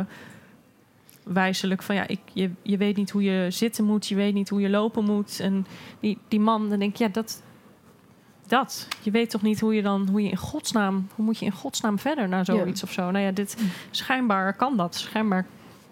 wijselijk 1.27 1.83
van 1.83 1.95
ja, 1.95 2.07
ik, 2.07 2.19
je, 2.33 2.51
je 2.61 2.77
weet 2.77 2.95
niet 2.95 3.09
hoe 3.09 3.23
je 3.23 3.51
zitten 3.51 3.85
moet, 3.85 4.07
je 4.07 4.15
weet 4.15 4.33
niet 4.33 4.49
hoe 4.49 4.61
je 4.61 4.69
lopen 4.69 5.03
moet. 5.03 5.39
En 5.39 5.65
die, 5.99 6.17
die 6.27 6.39
man, 6.39 6.69
dan 6.69 6.79
denk 6.79 6.91
ik, 6.91 6.97
ja, 6.97 7.07
dat, 7.07 7.43
dat. 8.47 8.87
Je 9.01 9.11
weet 9.11 9.29
toch 9.29 9.41
niet 9.41 9.59
hoe 9.59 9.75
je 9.75 9.81
dan, 9.81 10.07
hoe 10.11 10.21
je 10.21 10.29
in 10.29 10.37
godsnaam, 10.37 11.07
hoe 11.15 11.25
moet 11.25 11.37
je 11.37 11.45
in 11.45 11.51
godsnaam 11.51 11.99
verder 11.99 12.27
naar 12.27 12.45
zoiets 12.45 12.83
of 12.83 12.91
zo. 12.91 13.11
Nou 13.11 13.25
ja, 13.25 13.31
dit 13.31 13.57
schijnbaar 13.91 14.53
kan 14.53 14.77
dat. 14.77 14.95
Schijnbaar 14.95 15.45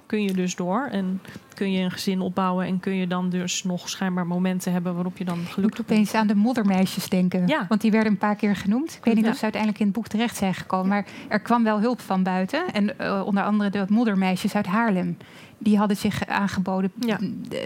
kun 0.05 0.23
je 0.23 0.33
dus 0.33 0.55
door 0.55 0.87
en 0.91 1.21
kun 1.53 1.71
je 1.71 1.83
een 1.83 1.91
gezin 1.91 2.19
opbouwen 2.21 2.65
en 2.65 2.79
kun 2.79 2.95
je 2.95 3.07
dan 3.07 3.29
dus 3.29 3.63
nog 3.63 3.89
schijnbaar 3.89 4.27
momenten 4.27 4.71
hebben 4.71 4.93
waarop 4.93 5.17
je 5.17 5.25
dan 5.25 5.35
Ik 5.35 5.41
moet 5.41 5.51
gelukkig 5.53 5.79
opeens 5.81 6.13
aan 6.13 6.27
de 6.27 6.35
moddermeisjes 6.35 7.09
denken. 7.09 7.47
Ja. 7.47 7.65
Want 7.69 7.81
die 7.81 7.91
werden 7.91 8.11
een 8.11 8.17
paar 8.17 8.35
keer 8.35 8.55
genoemd. 8.55 8.93
Ik 8.95 9.05
weet 9.05 9.15
niet 9.15 9.25
Ja. 9.25 9.29
of 9.31 9.37
ze 9.37 9.43
uiteindelijk 9.43 9.81
in 9.81 9.87
het 9.87 9.95
boek 9.95 10.07
terecht 10.07 10.35
zijn 10.35 10.53
gekomen. 10.53 10.87
Maar 10.87 11.05
er 11.27 11.39
kwam 11.39 11.63
wel 11.63 11.79
hulp 11.79 12.01
van 12.01 12.23
buiten. 12.23 12.63
En 12.73 12.99
eh, 12.99 13.21
onder 13.25 13.43
andere 13.43 13.69
de 13.69 13.85
moddermeisjes 13.89 14.55
uit 14.55 14.65
Haarlem. 14.65 15.17
Die 15.57 15.77
hadden 15.77 15.97
zich 15.97 16.25
aangeboden. 16.27 16.91
Ja. 16.99 17.17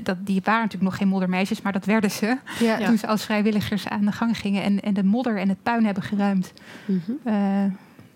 Dat, 0.03 0.17
die 0.25 0.41
waren 0.43 0.61
natuurlijk 0.61 0.91
nog 0.91 0.97
geen 0.97 1.07
moddermeisjes, 1.07 1.61
maar 1.61 1.71
dat 1.73 1.85
werden 1.85 2.11
ze. 2.11 2.37
Toen 2.85 2.97
ze 2.97 3.07
als 3.07 3.23
vrijwilligers 3.25 3.87
aan 3.87 4.05
de 4.05 4.11
gang 4.11 4.37
gingen. 4.37 4.63
En, 4.63 4.79
en 4.79 4.93
de 4.93 5.03
modder 5.03 5.37
en 5.37 5.49
het 5.49 5.63
puin 5.63 5.85
hebben 5.85 6.03
geruimd. 6.03 6.53
Mhm. 6.85 7.11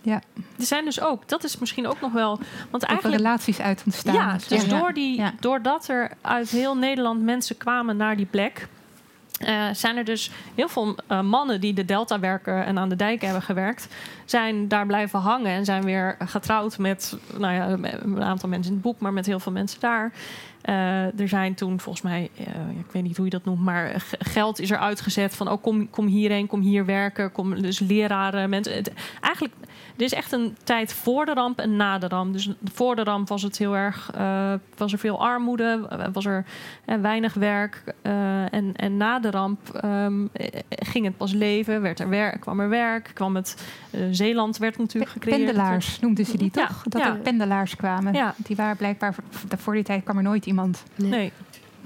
Eh 0.05 0.13
Er 0.59 0.65
zijn 0.65 0.85
dus 0.85 1.01
ook, 1.01 1.29
dat 1.29 1.43
is 1.43 1.57
misschien 1.57 1.87
ook 1.87 2.01
nog 2.01 2.11
wel, 2.11 2.39
want 2.69 2.83
eigenlijk 2.83 3.17
relaties 3.21 3.59
uit 3.59 3.81
ontstaan. 3.85 4.13
Ja, 4.13 4.37
dus 4.47 4.63
ja. 4.65 4.79
door 4.79 4.93
die, 4.93 5.17
Ja. 5.19 5.33
doordat 5.39 5.87
er 5.87 6.11
uit 6.21 6.49
heel 6.49 6.77
Nederland 6.77 7.21
mensen 7.21 7.57
kwamen 7.57 7.97
naar 7.97 8.15
die 8.15 8.25
plek. 8.25 8.67
eh, 9.39 9.63
zijn 9.73 9.97
er 9.97 10.05
dus 10.05 10.31
heel 10.55 10.67
veel 10.69 10.95
eh, 11.07 11.21
mannen 11.21 11.61
die 11.61 11.73
de 11.73 11.85
Delta 11.85 12.19
werken 12.19 12.65
en 12.65 12.77
aan 12.79 12.89
de 12.89 12.95
dijk 12.95 13.21
hebben 13.21 13.41
gewerkt, 13.41 13.87
zijn 14.25 14.67
daar 14.67 14.85
blijven 14.85 15.19
hangen 15.19 15.51
en 15.51 15.65
zijn 15.65 15.83
weer 15.83 16.15
getrouwd 16.25 16.77
met, 16.77 17.17
nou 17.37 17.53
ja, 17.53 17.77
met 17.77 18.01
een 18.01 18.23
aantal 18.23 18.49
mensen 18.49 18.67
in 18.69 18.73
het 18.77 18.83
boek, 18.83 18.99
maar 18.99 19.13
met 19.13 19.25
heel 19.25 19.39
veel 19.39 19.51
mensen 19.51 19.79
daar. 19.79 20.11
Eh, 20.63 21.19
er 21.19 21.27
zijn 21.27 21.53
toen 21.53 21.79
volgens 21.79 22.03
mij, 22.03 22.29
eh, 22.37 22.45
ik 22.79 22.91
weet 22.91 23.03
niet 23.03 23.15
hoe 23.15 23.25
je 23.25 23.31
dat 23.31 23.45
noemt, 23.45 23.61
maar 23.61 24.05
geld 24.19 24.59
is 24.59 24.71
er 24.71 24.77
uitgezet 24.77 25.35
van, 25.35 25.49
oh 25.51 25.61
kom, 25.61 25.89
kom 25.89 26.07
hierheen, 26.07 26.47
kom 26.47 26.61
hier 26.61 26.85
werken, 26.85 27.31
kom 27.31 27.61
dus 27.61 27.79
leraren, 27.79 28.49
mensen. 28.49 28.73
Het, 28.73 28.91
eigenlijk, 29.21 29.53
er 29.97 30.03
is 30.03 30.13
echt 30.13 30.31
een 30.31 30.57
tijd 30.63 30.93
voor 30.93 31.25
de 31.25 31.33
ramp 31.33 31.59
en 31.59 31.75
na 31.75 31.97
de 31.97 32.07
ramp. 32.07 32.33
Dus 32.33 32.49
voor 32.73 32.95
de 32.95 33.03
ramp 33.03 33.27
was 33.27 33.41
het 33.41 33.57
heel 33.57 33.75
erg, 33.75 34.11
eh, 34.15 34.53
was 34.77 34.91
er 34.91 34.99
veel 34.99 35.19
armoede, 35.19 35.87
was 36.13 36.25
er 36.25 36.45
weinig 37.01 37.33
werk. 37.33 37.83
en, 38.51 38.75
en 38.75 38.97
na 38.97 39.19
de 39.19 39.31
ramp 39.31 39.69
ehm, 39.69 40.25
eh, 40.33 40.59
ging 40.67 41.05
het 41.05 41.17
pas 41.17 41.31
leven, 41.31 41.81
werd 41.81 41.99
er 41.99 42.09
werk, 42.09 42.41
kwam 42.41 42.59
er 42.59 42.69
werk, 42.69 43.11
kwam 43.13 43.35
het. 43.35 43.63
Zeeland 44.11 44.57
werd 44.57 44.77
natuurlijk 44.77 45.11
gecreëerd. 45.11 45.45
Pendelaars 45.45 45.99
noemden 45.99 46.25
ze 46.25 46.37
die 46.37 46.51
Ja, 46.53 46.67
toch? 46.67 46.83
Dat 46.87 47.01
ja. 47.01 47.07
er 47.07 47.17
pendelaars 47.17 47.75
kwamen. 47.75 48.13
Ja. 48.13 48.33
Die 48.37 48.55
waren 48.55 48.77
blijkbaar, 48.77 49.15
voor 49.57 49.73
die 49.73 49.83
tijd 49.83 50.03
kwam 50.03 50.17
er 50.17 50.23
nooit 50.23 50.45
iemand. 50.45 50.51
Nee, 50.95 51.09
nee, 51.09 51.31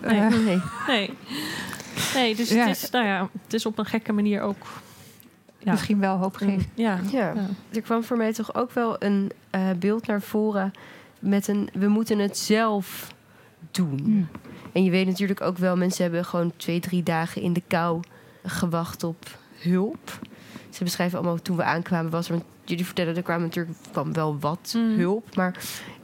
Eh, 0.01 0.11
Nee. 0.45 0.61
nee. 0.87 1.09
Nee, 2.13 2.35
dus 2.35 2.49
Ja. 2.49 2.67
het, 2.67 2.83
is, 2.83 2.89
nou 2.89 3.05
ja, 3.05 3.29
het 3.43 3.53
is 3.53 3.65
op 3.65 3.77
een 3.79 3.85
gekke 3.85 4.13
manier 4.13 4.41
ook. 4.41 4.65
Ja, 5.57 5.71
Misschien 5.71 5.99
wel 5.99 6.17
hoopgevend. 6.17 6.67
ja. 6.73 6.99
Ja. 7.11 7.33
Ja. 7.33 7.45
Er 7.73 7.81
kwam 7.81 8.03
voor 8.03 8.17
mij 8.17 8.33
toch 8.33 8.55
ook 8.55 8.71
wel 8.71 8.95
een 9.03 9.31
eh, 9.49 9.69
beeld 9.79 10.07
naar 10.07 10.21
voren 10.21 10.71
met 11.19 11.47
een 11.47 11.69
we 11.73 11.87
moeten 11.87 12.19
het 12.19 12.37
zelf 12.37 13.13
doen. 13.71 13.99
Mm. 14.03 14.27
En 14.73 14.83
je 14.83 14.91
weet 14.91 15.05
natuurlijk 15.07 15.41
ook 15.41 15.57
wel, 15.57 15.77
mensen 15.77 16.03
hebben 16.03 16.25
gewoon 16.25 16.53
twee, 16.57 16.79
drie 16.79 17.03
dagen 17.03 17.41
in 17.41 17.53
de 17.53 17.63
kou 17.67 17.99
gewacht 18.43 19.03
op 19.03 19.37
hulp. 19.57 20.19
Ze 20.69 20.83
beschrijven 20.83 21.17
allemaal 21.17 21.41
toen 21.41 21.55
we 21.57 21.63
aankwamen 21.63 22.11
was 22.11 22.25
er, 22.27 22.31
want 22.33 22.45
jullie 22.65 22.85
vertellen 22.85 23.15
er 23.15 23.21
kwam 23.23 23.41
natuurlijk 23.41 23.77
kwam 23.91 24.13
wel 24.13 24.39
wat 24.39 24.73
Mm. 24.77 24.97
hulp, 24.97 25.35
maar 25.35 25.55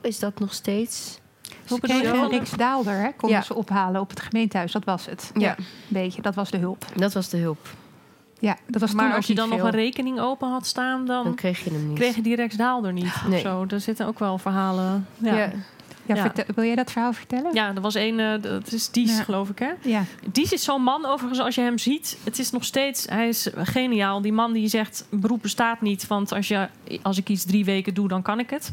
is 0.01 0.19
dat 0.19 0.39
nog 0.39 0.53
steeds? 0.53 1.19
Ze 1.65 1.79
kregen 1.79 2.13
dan? 2.15 2.29
Riksdaalder, 2.29 2.93
hè, 2.93 3.09
konden 3.17 3.37
Ja. 3.37 3.43
ze 3.43 3.55
ophalen 3.55 4.01
op 4.01 4.09
het 4.09 4.19
gemeentehuis. 4.19 4.71
Dat 4.71 4.83
was 4.83 5.05
het. 5.05 5.31
Ja. 5.37 5.57
Een 5.57 5.65
beetje, 5.87 6.21
dat 6.21 6.35
was 6.35 6.51
de 6.51 6.57
hulp. 6.57 6.85
Dat 6.95 7.13
was 7.13 7.29
de 7.29 7.37
hulp. 7.37 7.67
Ja, 8.39 8.57
dat 8.67 8.81
was 8.81 8.93
Maar 8.93 9.13
als 9.15 9.25
je 9.27 9.31
niet 9.33 9.41
dan 9.41 9.49
nog 9.49 9.61
een 9.61 9.71
rekening 9.71 10.19
open 10.19 10.49
had 10.49 10.65
staan, 10.67 11.05
Dan 11.05 11.23
dan 11.23 11.35
kreeg 11.35 11.63
je 11.63 11.69
hem 11.69 11.87
niet. 11.87 11.97
kreeg 11.97 12.15
je 12.15 12.21
die 12.21 12.35
Rijksdaalder 12.35 12.93
niet. 12.93 13.03
Of 13.05 13.27
Nee. 13.27 13.39
zo. 13.41 13.65
Er 13.69 13.79
zitten 13.81 14.07
ook 14.07 14.19
wel 14.19 14.37
verhalen. 14.37 15.07
Ja, 15.17 15.35
ja. 15.37 15.51
Ja. 16.05 16.15
Ja, 16.15 16.15
Ja. 16.15 16.21
vertel- 16.31 16.55
wil 16.55 16.65
jij 16.65 16.75
dat 16.75 16.91
verhaal 16.91 17.13
vertellen? 17.13 17.55
er 17.55 17.81
was 17.81 17.95
één, 17.95 18.19
eh, 18.19 18.41
dat 18.41 18.71
is 18.71 18.89
Dies, 18.91 19.17
Ja. 19.17 19.23
geloof 19.23 19.49
ik, 19.49 19.59
hè? 19.59 19.69
Ja. 19.81 20.03
Dies 20.31 20.53
is 20.53 20.63
zo'n 20.63 20.81
man, 20.81 21.05
overigens, 21.05 21.39
als 21.39 21.55
je 21.55 21.61
hem 21.61 21.77
ziet. 21.77 22.17
Het 22.23 22.39
is 22.39 22.51
nog 22.51 22.63
steeds, 22.63 23.05
hij 23.09 23.27
is 23.27 23.49
geniaal. 23.55 24.21
Die 24.21 24.33
man 24.33 24.53
die 24.53 24.67
zegt, 24.67 25.05
beroep 25.09 25.41
bestaat 25.41 25.81
niet. 25.81 26.07
Want 26.07 26.31
als, 26.31 26.47
je, 26.47 26.67
als 27.01 27.17
ik 27.17 27.29
iets 27.29 27.45
drie 27.45 27.65
weken 27.65 27.93
doe, 27.93 28.07
dan 28.07 28.21
kan 28.21 28.39
ik 28.39 28.49
het. 28.49 28.69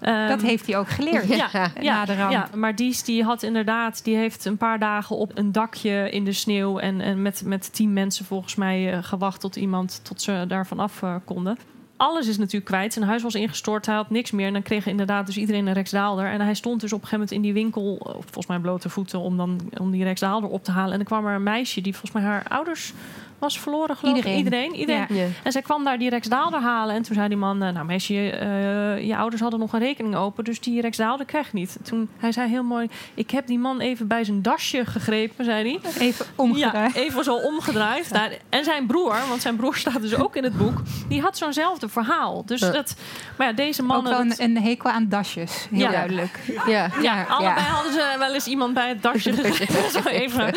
Ehm, 0.00 0.28
Dat 0.28 0.42
heeft 0.42 0.66
hij 0.66 0.78
ook 0.78 0.88
geleerd. 0.88 1.28
Ja. 1.28 1.48
ja, 1.52 1.70
na 1.74 1.82
ja, 1.82 2.04
de 2.04 2.14
ramp. 2.16 2.30
ja, 2.30 2.48
maar 2.54 2.76
Dies 2.76 3.02
die 3.02 3.24
had 3.24 3.42
inderdaad, 3.42 4.04
die 4.04 4.16
heeft 4.16 4.44
een 4.44 4.56
paar 4.56 4.78
dagen 4.78 5.16
op 5.16 5.32
een 5.34 5.52
dakje 5.52 6.10
in 6.10 6.24
de 6.24 6.32
sneeuw 6.32 6.78
en, 6.78 7.00
en 7.00 7.22
met, 7.22 7.42
met 7.44 7.72
tien 7.74 7.92
mensen 7.92 8.24
volgens 8.24 8.54
mij 8.54 8.92
eh, 8.92 8.98
gewacht 9.02 9.40
tot 9.40 9.56
iemand 9.56 10.00
tot 10.02 10.22
ze 10.22 10.44
daarvan 10.48 10.78
af 10.80 11.02
eh, 11.02 11.14
konden. 11.24 11.58
Alles 12.00 12.26
is 12.26 12.38
natuurlijk 12.38 12.64
kwijt. 12.64 12.92
Zijn 12.92 13.04
huis 13.04 13.22
was 13.22 13.34
ingestort, 13.34 13.86
hij 13.86 13.94
had 13.94 14.10
niks 14.10 14.30
meer. 14.30 14.46
En 14.46 14.52
dan 14.52 14.62
kreeg 14.62 14.86
inderdaad 14.86 15.26
dus 15.26 15.36
iedereen 15.36 15.66
een 15.66 15.72
Rexdaalder. 15.72 16.26
En 16.26 16.40
hij 16.40 16.54
stond 16.54 16.80
dus 16.80 16.92
op 16.92 17.02
een 17.02 17.08
gegeven 17.08 17.26
moment 17.26 17.36
in 17.36 17.42
die 17.42 17.62
winkel, 17.62 17.98
eh, 17.98 18.12
volgens 18.12 18.46
mij 18.46 18.58
blote 18.58 18.88
voeten, 18.88 19.20
om 19.20 19.36
dan 19.36 19.60
om 19.80 19.90
die 19.90 20.04
Rexdaalder 20.04 20.50
op 20.50 20.64
te 20.64 20.70
halen. 20.70 20.90
En 20.92 20.96
dan 20.96 21.06
kwam 21.06 21.26
er 21.26 21.34
een 21.34 21.42
meisje 21.42 21.80
die 21.80 21.92
volgens 21.92 22.12
mij 22.12 22.22
haar 22.22 22.44
ouders 22.48 22.92
was 23.40 23.60
verloren, 23.60 23.96
geloof 23.96 24.16
Iedereen. 24.16 24.38
ik. 24.38 24.44
Iedereen. 24.44 24.74
Iedereen. 24.74 25.06
Ja. 25.08 25.26
En 25.42 25.52
zij 25.52 25.62
kwam 25.62 25.84
daar 25.84 25.98
die 25.98 26.08
Rexdaalder 26.10 26.60
halen. 26.60 26.94
En 26.94 27.02
toen 27.02 27.14
zei 27.14 27.28
die 27.28 27.36
man, 27.36 27.62
eh, 27.62 27.72
nou 27.72 27.86
meisje, 27.86 28.30
eh, 28.30 29.06
je 29.06 29.16
ouders 29.16 29.42
hadden 29.42 29.60
nog 29.60 29.72
een 29.72 29.78
rekening 29.80 30.14
open. 30.16 30.44
Dus 30.44 30.60
die 30.60 30.80
Rexdaalder 30.80 31.26
krijgt 31.26 31.52
niet. 31.52 31.76
Toen, 31.82 32.08
hij 32.18 32.32
zei 32.32 32.48
heel 32.48 32.62
mooi, 32.62 32.88
ik 33.14 33.30
heb 33.30 33.46
die 33.46 33.58
man 33.58 33.80
even 33.80 34.06
bij 34.06 34.24
zijn 34.24 34.42
dasje 34.42 34.86
gegrepen, 34.86 35.44
zei 35.44 35.80
hij. 35.82 35.90
Even 35.98 36.26
omgedraaid. 36.34 36.94
Ja, 36.94 37.00
even 37.00 37.24
zo 37.24 37.34
omgedraaid. 37.36 38.12
Daar- 38.12 38.32
en 38.48 38.64
zijn 38.64 38.86
broer, 38.86 39.16
want 39.28 39.42
zijn 39.42 39.56
broer 39.56 39.76
staat 39.84 40.00
dus 40.00 40.14
ook 40.16 40.36
in 40.36 40.44
het 40.44 40.56
boek... 40.58 40.82
die 41.08 41.20
had 41.20 41.36
zo'nzelfde 41.38 41.88
verhaal. 41.88 42.42
Dus 42.46 42.60
dat... 42.60 42.94
Maar 43.38 43.46
ja, 43.46 43.52
deze 43.52 43.82
ook 43.82 43.88
mannen... 43.88 44.12
wel 44.12 44.28
dat- 44.28 44.38
een, 44.38 44.56
een 44.56 44.62
hekel 44.62 44.90
aan 44.90 45.08
dasjes. 45.08 45.66
Heel 45.70 45.78
Ja. 45.80 45.90
duidelijk. 45.90 46.38
Ja. 46.66 46.90
ja, 47.02 47.22
allebei 47.28 47.66
hadden 47.66 47.92
ze 47.92 48.14
wel 48.18 48.34
eens 48.34 48.46
iemand 48.46 48.74
bij 48.74 48.88
het 48.88 49.02
dasje 49.02 49.32
gezet. 49.42 49.90
Zo 50.02 50.08
even. 50.08 50.54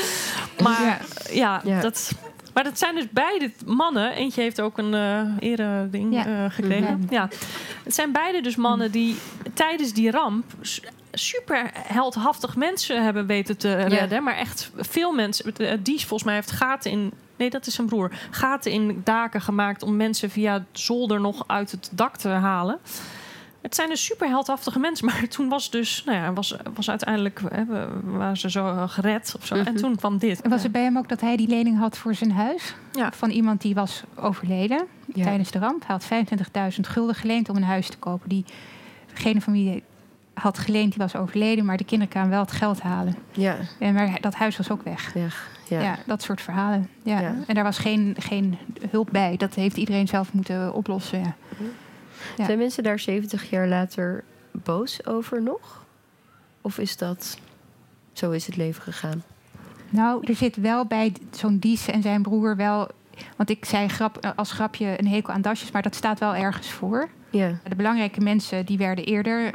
Maar 0.63 0.81
Ja. 0.81 0.97
ja, 1.31 1.61
Ja. 1.63 1.81
dat... 1.81 2.11
Maar 2.53 2.63
dat 2.63 2.77
zijn 2.79 2.95
dus 2.95 3.09
beide 3.09 3.51
mannen. 3.65 4.11
Eentje 4.11 4.41
heeft 4.41 4.61
ook 4.61 4.77
een 4.77 4.93
eh 4.93 5.21
ere-ding 5.39 6.13
Ja. 6.13 6.25
eh, 6.25 6.51
gekregen. 6.53 6.99
Mhm. 6.99 7.13
Ja. 7.13 7.29
Het 7.83 7.93
zijn 7.93 8.11
beide 8.11 8.41
dus 8.41 8.55
mannen 8.55 8.91
die 8.91 9.15
tijdens 9.53 9.93
die 9.93 10.11
ramp... 10.11 10.43
super 11.11 11.71
heldhaftig 11.73 12.55
mensen 12.55 13.03
hebben 13.03 13.25
weten 13.25 13.57
te 13.57 13.75
redden. 13.75 14.23
Maar 14.23 14.35
echt 14.35 14.71
veel 14.77 15.11
mensen... 15.13 15.55
eh, 15.55 15.77
Dies 15.81 16.01
volgens 16.05 16.23
mij 16.23 16.33
heeft 16.35 16.51
gaten 16.51 16.91
in... 16.91 17.11
Nee, 17.35 17.49
dat 17.49 17.67
is 17.67 17.73
zijn 17.75 17.87
broer. 17.87 18.11
Gaten 18.31 18.71
in 18.71 19.01
daken 19.03 19.41
gemaakt 19.41 19.83
om 19.83 19.95
mensen 19.95 20.29
via 20.29 20.53
het 20.53 20.63
zolder 20.71 21.19
nog 21.21 21.43
uit 21.47 21.71
het 21.71 21.89
dak 21.91 22.17
te 22.17 22.27
halen. 22.27 22.79
Het 23.63 23.75
zijn 23.75 23.89
dus 23.89 24.05
super 24.05 24.27
heldhaftige 24.27 24.79
mensen. 24.79 25.05
Maar 25.05 25.27
toen 25.27 25.49
was 25.49 25.69
dus, 25.69 26.03
nou 26.05 26.17
ja, 26.17 26.33
was, 26.33 26.55
was 26.73 26.89
uiteindelijk, 26.89 27.41
hè, 27.53 27.63
waren 28.03 28.37
ze 28.37 28.49
zo 28.49 28.67
eh, 28.67 28.89
gered 28.89 29.33
of 29.39 29.45
zo. 29.45 29.55
En 29.55 29.61
Mhm. 29.63 29.75
toen 29.75 29.95
kwam 29.95 30.17
dit. 30.17 30.41
En 30.41 30.49
was 30.49 30.63
het 30.63 30.71
bij 30.71 30.83
hem 30.83 30.97
ook 30.97 31.09
dat 31.09 31.21
hij 31.21 31.35
die 31.37 31.47
lening 31.47 31.77
had 31.79 31.97
voor 31.97 32.15
zijn 32.15 32.31
huis? 32.31 32.75
Ja. 32.91 33.11
Van 33.11 33.29
iemand 33.29 33.61
die 33.61 33.73
was 33.73 34.03
overleden 34.15 34.85
Ja. 35.13 35.23
tijdens 35.23 35.51
de 35.51 35.59
ramp. 35.59 35.83
Hij 35.87 35.95
had 35.95 36.05
25.000 36.05 36.87
gulden 36.87 37.15
geleend 37.15 37.49
om 37.49 37.55
een 37.55 37.63
huis 37.63 37.87
te 37.89 37.97
kopen. 37.97 38.29
Die, 38.29 38.45
degene 39.13 39.41
van 39.41 39.53
wie 39.53 39.67
hij 39.69 39.83
had 40.33 40.57
geleend, 40.57 40.89
die 40.91 41.01
was 41.01 41.15
overleden. 41.15 41.65
Maar 41.65 41.77
de 41.77 41.83
kinderen 41.83 42.13
kwamen 42.13 42.29
wel 42.29 42.39
het 42.41 42.51
geld 42.51 42.81
halen. 42.81 43.15
Ja. 43.31 43.55
En 43.79 43.93
maar 43.93 44.17
dat 44.21 44.33
huis 44.35 44.57
was 44.57 44.71
ook 44.71 44.83
weg. 44.83 45.13
Ja. 45.13 45.27
Ja, 45.67 45.81
Ja. 45.81 45.97
dat 46.05 46.21
soort 46.21 46.41
verhalen. 46.41 46.89
Ja. 47.03 47.19
Ja. 47.19 47.35
En 47.47 47.55
daar 47.55 47.63
was 47.63 47.77
geen, 47.77 48.15
geen 48.19 48.57
hulp 48.89 49.09
bij. 49.11 49.37
Dat 49.37 49.53
heeft 49.53 49.77
iedereen 49.77 50.07
zelf 50.07 50.33
moeten 50.33 50.73
oplossen. 50.73 51.19
Ja. 51.19 51.35
Ja. 52.37 52.45
Zijn 52.45 52.57
mensen 52.57 52.83
daar 52.83 52.99
70 52.99 53.49
jaar 53.49 53.67
later 53.67 54.23
boos 54.51 55.05
over 55.05 55.41
nog? 55.41 55.85
Of 56.61 56.77
is 56.77 56.97
dat... 56.97 57.37
Zo 58.13 58.31
is 58.31 58.45
het 58.45 58.55
leven 58.55 58.83
gegaan? 58.83 59.23
Nou, 59.89 60.27
er 60.27 60.35
zit 60.35 60.55
wel 60.55 60.85
bij 60.85 61.13
zo'n 61.31 61.57
Dies 61.59 61.87
en 61.87 62.01
zijn 62.01 62.21
broer 62.21 62.55
wel... 62.55 62.87
Want 63.35 63.49
ik 63.49 63.65
zei 63.65 63.87
grap, 63.87 64.33
als 64.35 64.51
grapje 64.51 64.99
een 64.99 65.07
hekel 65.07 65.33
aan 65.33 65.41
dasjes, 65.41 65.71
maar 65.71 65.81
dat 65.81 65.95
staat 65.95 66.19
wel 66.19 66.35
ergens 66.35 66.69
voor. 66.71 67.09
Ja. 67.29 67.59
De 67.69 67.75
belangrijke 67.75 68.21
mensen 68.21 68.65
die 68.65 68.77
werden 68.77 69.05
eerder 69.05 69.51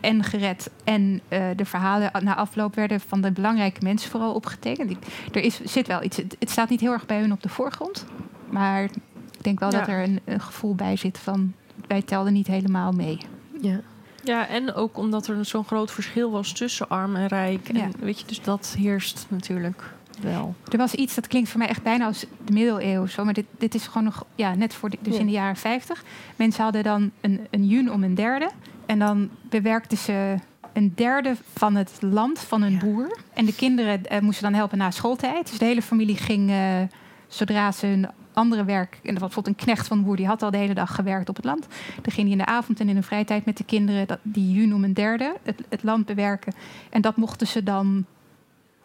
en 0.00 0.24
gered. 0.24 0.70
En 0.84 1.20
eh, 1.28 1.44
de 1.56 1.64
verhalen 1.64 2.10
na 2.20 2.36
afloop 2.36 2.74
werden 2.74 3.00
van 3.00 3.20
de 3.20 3.30
belangrijke 3.32 3.80
mensen 3.82 4.10
vooral 4.10 4.34
opgetekend. 4.34 4.96
Er 5.32 5.40
is, 5.42 5.60
zit 5.64 5.86
wel 5.86 6.02
iets. 6.02 6.16
Het, 6.16 6.36
het 6.38 6.50
staat 6.50 6.68
niet 6.68 6.80
heel 6.80 6.92
erg 6.92 7.06
bij 7.06 7.20
hun 7.20 7.32
op 7.32 7.42
de 7.42 7.48
voorgrond. 7.48 8.06
Maar 8.50 8.82
ik 8.82 8.92
denk 9.40 9.60
wel 9.60 9.70
Ja. 9.70 9.78
dat 9.78 9.88
er 9.88 10.02
een, 10.02 10.20
een 10.24 10.40
gevoel 10.40 10.74
bij 10.74 10.96
zit 10.96 11.18
van 11.18 11.54
wij 11.88 12.02
telden 12.02 12.32
niet 12.32 12.46
helemaal 12.46 12.92
mee. 12.92 13.18
ja. 13.60 13.80
Ja, 14.24 14.48
en 14.48 14.74
ook 14.74 14.96
omdat 14.98 15.26
er 15.26 15.44
zo'n 15.44 15.64
groot 15.64 15.90
verschil 15.90 16.30
was 16.30 16.52
tussen 16.52 16.88
arm 16.88 17.16
en 17.16 17.26
rijk. 17.26 17.68
En 17.68 17.76
Ja. 17.76 17.88
weet 17.98 18.20
je, 18.20 18.26
dus 18.26 18.42
dat 18.42 18.74
heerst 18.78 19.26
natuurlijk 19.28 19.82
wel. 20.22 20.54
Er 20.72 20.78
was 20.78 20.94
iets 20.94 21.14
dat 21.14 21.26
klinkt 21.26 21.48
voor 21.48 21.58
mij 21.58 21.68
echt 21.68 21.82
bijna 21.82 22.06
als 22.06 22.20
de 22.44 22.52
middeleeuwen. 22.52 23.08
Zo, 23.10 23.24
maar 23.24 23.32
dit, 23.34 23.44
dit 23.58 23.74
is 23.74 23.86
gewoon 23.86 24.04
nog 24.04 24.24
ja, 24.34 24.54
net 24.54 24.74
voor 24.74 24.90
de, 24.90 24.98
dus 25.00 25.14
Ja. 25.14 25.20
in 25.20 25.26
de 25.26 25.32
jaren 25.32 25.56
50. 25.56 26.04
Mensen 26.36 26.62
hadden 26.62 26.82
dan 26.82 27.10
een, 27.20 27.46
een 27.50 27.66
jun 27.66 27.92
om 27.92 28.02
een 28.02 28.14
derde. 28.14 28.50
En 28.86 28.98
dan 28.98 29.28
bewerkten 29.48 29.98
ze 29.98 30.34
een 30.72 30.92
derde 30.94 31.36
van 31.56 31.74
het 31.74 31.92
land 32.00 32.38
van 32.38 32.62
hun 32.62 32.72
Ja. 32.72 32.78
broer. 32.78 33.18
En 33.34 33.44
de 33.44 33.54
kinderen 33.54 34.04
eh, 34.06 34.20
moesten 34.20 34.44
dan 34.44 34.54
helpen 34.54 34.78
na 34.78 34.90
schooltijd. 34.90 35.48
Dus 35.50 35.58
de 35.58 35.64
hele 35.64 35.82
familie 35.82 36.16
ging 36.16 36.50
eh, 36.50 36.80
zodra 37.28 37.72
ze 37.72 37.86
hun 37.86 38.08
andere 38.38 38.64
werk... 38.64 38.92
En 38.92 38.98
dat 39.02 39.12
was 39.12 39.20
bijvoorbeeld 39.20 39.58
een 39.58 39.64
knecht 39.64 39.86
van 39.86 39.98
de 39.98 40.04
boer, 40.04 40.16
die 40.16 40.26
had 40.26 40.42
al 40.42 40.50
de 40.50 40.56
hele 40.56 40.74
dag 40.74 40.94
gewerkt 40.94 41.28
op 41.28 41.36
het 41.36 41.44
land. 41.44 41.66
Dan 42.02 42.12
ging 42.12 42.28
hij 42.28 42.38
in 42.38 42.44
de 42.44 42.46
avond 42.46 42.80
en 42.80 42.88
in 42.88 42.94
de 42.94 43.02
vrije 43.02 43.24
tijd 43.24 43.44
met 43.44 43.56
de 43.56 43.64
kinderen... 43.64 44.06
Dat, 44.06 44.18
die 44.22 44.52
jun 44.52 44.74
om 44.74 44.84
een 44.84 44.94
derde, 44.94 45.36
het, 45.42 45.62
het 45.68 45.82
land 45.82 46.06
bewerken. 46.06 46.52
En 46.90 47.00
dat 47.00 47.16
mochten 47.16 47.46
ze 47.46 47.62
dan... 47.62 48.04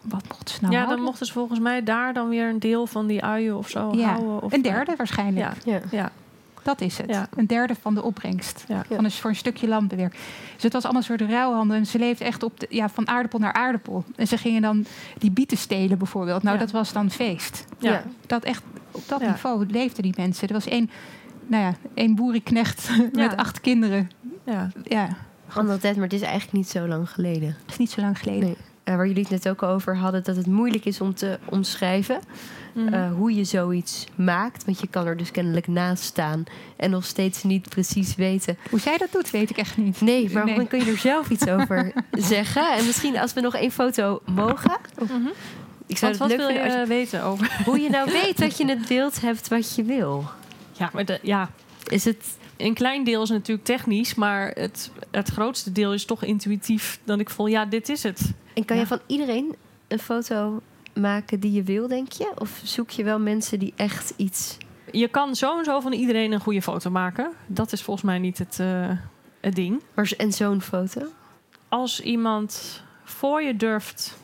Wat 0.01 0.23
mochten 0.27 0.55
ze 0.55 0.61
nou 0.61 0.73
ja, 0.73 0.79
dan 0.79 0.87
houden? 0.87 1.05
mochten 1.05 1.25
ze 1.25 1.33
volgens 1.33 1.59
mij 1.59 1.83
daar 1.83 2.13
dan 2.13 2.29
weer 2.29 2.49
een 2.49 2.59
deel 2.59 2.87
van 2.87 3.07
die 3.07 3.23
uien 3.23 3.57
of 3.57 3.69
zo 3.69 3.91
Ja, 3.95 4.09
houden. 4.09 4.41
Of, 4.41 4.53
Een 4.53 4.61
derde 4.61 4.93
waarschijnlijk. 4.97 5.55
Ja, 5.65 5.71
ja. 5.71 5.81
ja, 5.91 6.11
Dat 6.63 6.81
is 6.81 6.97
het. 6.97 7.09
Ja. 7.09 7.27
Een 7.35 7.47
derde 7.47 7.75
van 7.81 7.93
de 7.95 8.03
opbrengst. 8.03 8.65
ja. 8.67 8.83
Van 8.89 9.03
een, 9.05 9.11
voor 9.11 9.29
een 9.29 9.35
stukje 9.35 9.67
landbewerk. 9.67 10.11
Dus 10.53 10.63
het 10.63 10.73
was 10.73 10.83
allemaal 10.83 11.01
een 11.01 11.07
soort 11.17 11.29
ruilhandel. 11.29 11.77
En 11.77 11.85
ze 11.85 11.99
leefde 11.99 12.23
echt 12.25 12.43
op 12.43 12.59
de, 12.59 12.67
ja, 12.69 12.89
van 12.89 13.07
aardappel 13.07 13.39
naar 13.39 13.53
aardappel. 13.53 14.03
En 14.15 14.27
ze 14.27 14.37
gingen 14.37 14.61
dan 14.61 14.85
die 15.17 15.31
bieten 15.31 15.57
stelen 15.57 15.97
bijvoorbeeld. 15.97 16.43
Nou, 16.43 16.55
Ja. 16.57 16.61
dat 16.63 16.71
was 16.71 16.93
dan 16.93 17.11
feest. 17.11 17.65
Ja. 17.79 17.91
Ja. 17.91 18.03
Dat 18.27 18.43
echt, 18.43 18.63
op 18.91 19.03
dat 19.07 19.21
Ja. 19.21 19.27
niveau 19.27 19.65
leefden 19.69 20.03
die 20.03 20.13
mensen. 20.17 20.47
Er 20.47 20.53
was 20.53 20.67
één, 20.67 20.89
nou 21.47 21.63
ja, 21.63 21.73
één 21.93 22.15
boerenknecht 22.15 22.89
met 23.13 23.31
Ja. 23.31 23.33
acht 23.35 23.61
kinderen. 23.61 24.09
ja. 24.45 24.69
Ja, 24.83 25.07
Andere 25.53 25.77
tijd, 25.77 25.95
maar 25.95 26.03
het 26.03 26.13
is 26.13 26.21
eigenlijk 26.21 26.53
niet 26.53 26.69
zo 26.69 26.87
lang 26.87 27.09
geleden. 27.09 27.55
dat 27.61 27.69
is 27.71 27.77
niet 27.77 27.91
zo 27.91 28.01
lang 28.01 28.19
geleden. 28.19 28.43
Nee. 28.43 28.57
Eh, 28.83 28.95
waar 28.95 29.07
jullie 29.07 29.21
het 29.21 29.31
net 29.31 29.49
ook 29.49 29.63
over 29.63 29.97
hadden, 29.97 30.23
dat 30.23 30.35
het 30.35 30.45
moeilijk 30.47 30.85
is 30.85 31.01
om 31.01 31.13
te 31.13 31.39
omschrijven 31.49 32.19
Mhm. 32.73 32.93
eh, 32.93 33.11
hoe 33.13 33.33
je 33.35 33.43
zoiets 33.43 34.05
maakt. 34.15 34.65
Want 34.65 34.79
je 34.79 34.87
kan 34.87 35.05
er 35.07 35.17
dus 35.17 35.31
kennelijk 35.31 35.67
naast 35.67 36.03
staan 36.03 36.43
en 36.77 36.89
nog 36.89 37.05
steeds 37.05 37.43
niet 37.43 37.69
precies 37.69 38.15
weten. 38.15 38.57
Hoe 38.69 38.79
zij 38.79 38.97
dat 38.97 39.11
doet, 39.11 39.29
weet 39.31 39.49
ik 39.49 39.57
echt 39.57 39.77
niet. 39.77 40.01
Nee, 40.01 40.29
maar 40.31 40.45
Nee. 40.45 40.55
dan 40.55 40.67
kun 40.67 40.79
je 40.85 40.91
er 40.91 40.97
zelf 40.97 41.29
iets 41.29 41.47
over 41.47 41.93
zeggen. 42.11 42.73
En 42.77 42.85
misschien 42.85 43.17
als 43.17 43.33
we 43.33 43.41
nog 43.41 43.55
één 43.55 43.71
foto 43.71 44.21
mogen. 44.25 44.77
Mhm. 45.01 45.27
Ik 45.87 45.97
zou 45.97 46.11
het 46.11 46.19
leuk 46.21 46.29
je 46.39 46.45
vinden 46.45 46.63
als 46.63 46.73
eh, 46.73 46.83
weten 46.87 47.23
over? 47.23 47.45
je- 47.57 47.63
hoe 47.69 47.79
je 47.79 47.89
nou 47.89 48.11
weet 48.21 48.37
dat 48.37 48.57
je 48.57 48.65
het 48.65 48.87
beeld 48.87 49.21
hebt 49.21 49.47
wat 49.47 49.75
je 49.75 49.83
wil. 49.83 50.23
Ja, 50.71 50.89
maar 50.93 51.05
de, 51.05 51.19
ja, 51.21 51.49
Is 51.89 52.05
het 52.05 52.37
een 52.57 52.73
klein 52.73 53.03
deel 53.03 53.21
is 53.23 53.29
natuurlijk 53.29 53.65
technisch, 53.67 54.15
maar 54.15 54.47
het, 54.53 54.91
het 55.11 55.29
grootste 55.29 55.71
deel 55.71 55.93
is 55.93 56.05
toch 56.05 56.23
intuïtief. 56.23 56.99
Dat 57.03 57.19
ik 57.19 57.29
voel, 57.29 57.47
ja, 57.47 57.65
dit 57.65 57.89
is 57.89 58.03
het. 58.03 58.31
En 58.53 58.65
kan 58.65 58.75
Ja. 58.75 58.81
je 58.81 58.87
van 58.87 58.99
iedereen 59.07 59.55
een 59.87 59.99
foto 59.99 60.61
maken 60.93 61.39
die 61.39 61.51
je 61.51 61.63
wil, 61.63 61.87
denk 61.87 62.11
je? 62.11 62.31
Of 62.37 62.61
zoek 62.63 62.89
je 62.89 63.03
wel 63.03 63.19
mensen 63.19 63.59
die 63.59 63.73
echt 63.75 64.13
iets... 64.15 64.57
Je 64.91 65.07
kan 65.07 65.35
zo 65.35 65.57
en 65.57 65.65
zo 65.65 65.79
van 65.79 65.93
iedereen 65.93 66.31
een 66.31 66.39
goede 66.39 66.61
foto 66.61 66.89
maken. 66.89 67.31
Dat 67.47 67.71
is 67.71 67.81
volgens 67.81 68.05
mij 68.05 68.19
niet 68.19 68.37
het, 68.37 68.59
eh, 68.59 68.89
het 69.39 69.55
ding. 69.55 69.81
En 70.17 70.33
zo'n 70.33 70.61
foto? 70.61 71.01
Als 71.69 72.01
iemand 72.01 72.83
voor 73.03 73.41
je 73.41 73.55
durft 73.55 74.17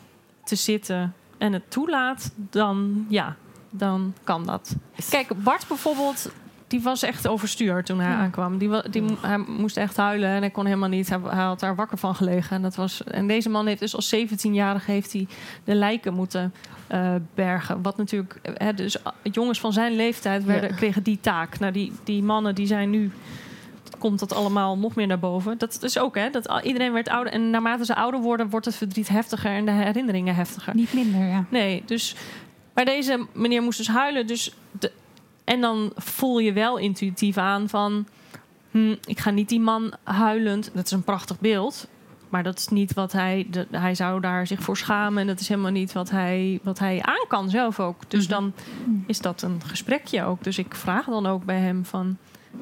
te 0.44 0.56
zitten 0.56 1.14
en 1.38 1.54
het 1.54 1.72
toelaat, 1.72 2.32
dan 2.36 3.06
ja, 3.10 3.36
dan 3.70 4.14
kan 4.24 4.46
dat. 4.46 4.76
Kijk, 5.10 5.44
Bart 5.44 5.68
bijvoorbeeld, 5.68 6.32
die 6.70 6.82
was 6.82 7.04
echt 7.04 7.28
overstuur 7.28 7.84
toen 7.84 8.00
hij 8.00 8.10
Ja. 8.12 8.18
aankwam. 8.18 8.58
Die, 8.58 8.90
die, 8.90 9.04
hij 9.22 9.38
moest 9.38 9.78
echt 9.78 9.98
huilen 9.98 10.30
en 10.30 10.40
hij 10.42 10.50
kon 10.50 10.66
helemaal 10.66 10.90
niet. 10.90 11.10
Hij, 11.10 11.20
hij 11.24 11.44
had 11.44 11.60
daar 11.60 11.76
wakker 11.76 11.98
van 11.98 12.16
gelegen. 12.16 12.56
En, 12.56 12.62
dat 12.62 12.76
was, 12.76 13.04
en 13.04 13.28
deze 13.28 13.50
man 13.50 13.68
heeft 13.68 13.80
dus 13.80 13.96
als 13.96 14.16
17-jarige 14.16 14.92
heeft 14.92 15.14
hij 15.14 15.28
de 15.64 15.76
lijken 15.76 16.14
moeten 16.14 16.54
eh, 16.88 17.16
bergen. 17.36 17.82
Wat 17.82 17.98
natuurlijk, 17.98 18.40
eh, 18.42 18.54
hè, 18.58 18.74
dus 18.74 19.04
ah, 19.04 19.14
jongens 19.24 19.60
van 19.60 19.74
zijn 19.74 19.96
leeftijd 19.96 20.44
werden, 20.44 20.70
Ja. 20.70 20.76
kregen 20.76 21.04
die 21.04 21.20
taak. 21.22 21.60
Nou, 21.60 21.72
die, 21.72 21.92
die 22.04 22.24
mannen 22.24 22.56
die 22.56 22.68
zijn 22.68 22.90
nu 22.90 23.12
komt 23.98 24.20
dat 24.20 24.34
allemaal 24.34 24.78
nog 24.78 24.96
meer 24.96 25.08
naar 25.08 25.20
boven. 25.20 25.58
Dat 25.58 25.84
is 25.84 25.98
ook, 26.00 26.16
hè? 26.16 26.30
Dat 26.30 26.60
iedereen 26.64 26.94
werd 26.94 27.10
ouder. 27.10 27.34
En 27.34 27.50
naarmate 27.50 27.86
ze 27.86 27.96
ouder 27.96 28.20
worden, 28.20 28.50
wordt 28.50 28.66
het 28.66 28.76
verdriet 28.76 29.08
heftiger 29.10 29.52
en 29.52 29.66
de 29.66 29.72
herinneringen 29.72 30.36
heftiger. 30.36 30.76
Niet 30.76 30.94
minder, 30.94 31.28
ja. 31.28 31.46
Nee, 31.50 31.84
dus. 31.86 32.16
Maar 32.74 32.86
deze 32.86 33.26
meneer 33.34 33.62
moest 33.62 33.78
dus 33.78 33.88
huilen. 33.88 34.28
Dus 34.28 34.54
de, 34.72 34.92
en 35.50 35.62
dan 35.62 35.92
voel 35.96 36.40
je 36.40 36.54
wel 36.54 36.78
intuïtief 36.78 37.38
aan 37.38 37.70
van. 37.70 38.06
hm, 38.72 38.96
ik 39.06 39.20
ga 39.20 39.30
niet 39.30 39.50
die 39.50 39.60
man 39.60 39.94
huilend. 40.04 40.72
Dat 40.74 40.86
is 40.86 40.92
een 40.92 41.04
prachtig 41.04 41.40
beeld. 41.40 41.88
Maar 42.30 42.44
dat 42.44 42.58
is 42.60 42.68
niet 42.68 42.94
wat 42.94 43.12
hij. 43.12 43.48
De, 43.52 43.68
hij 43.72 43.96
zou 43.96 44.22
daar 44.22 44.48
zich 44.48 44.62
voor 44.64 44.78
schamen. 44.78 45.22
En 45.22 45.28
dat 45.28 45.40
is 45.40 45.48
helemaal 45.48 45.72
niet 45.72 45.94
wat 45.94 46.10
hij, 46.10 46.60
wat 46.64 46.80
hij 46.80 47.02
aan 47.02 47.28
kan 47.28 47.50
zelf 47.50 47.80
ook. 47.80 48.10
Dus 48.10 48.28
Mhm. 48.28 48.34
dan 48.34 48.54
is 49.08 49.20
dat 49.20 49.42
een 49.42 49.62
gesprekje 49.66 50.24
ook. 50.24 50.44
Dus 50.44 50.58
ik 50.58 50.76
vraag 50.76 51.06
dan 51.06 51.26
ook 51.26 51.46
bij 51.46 51.60
hem 51.60 51.86
van. 51.86 52.18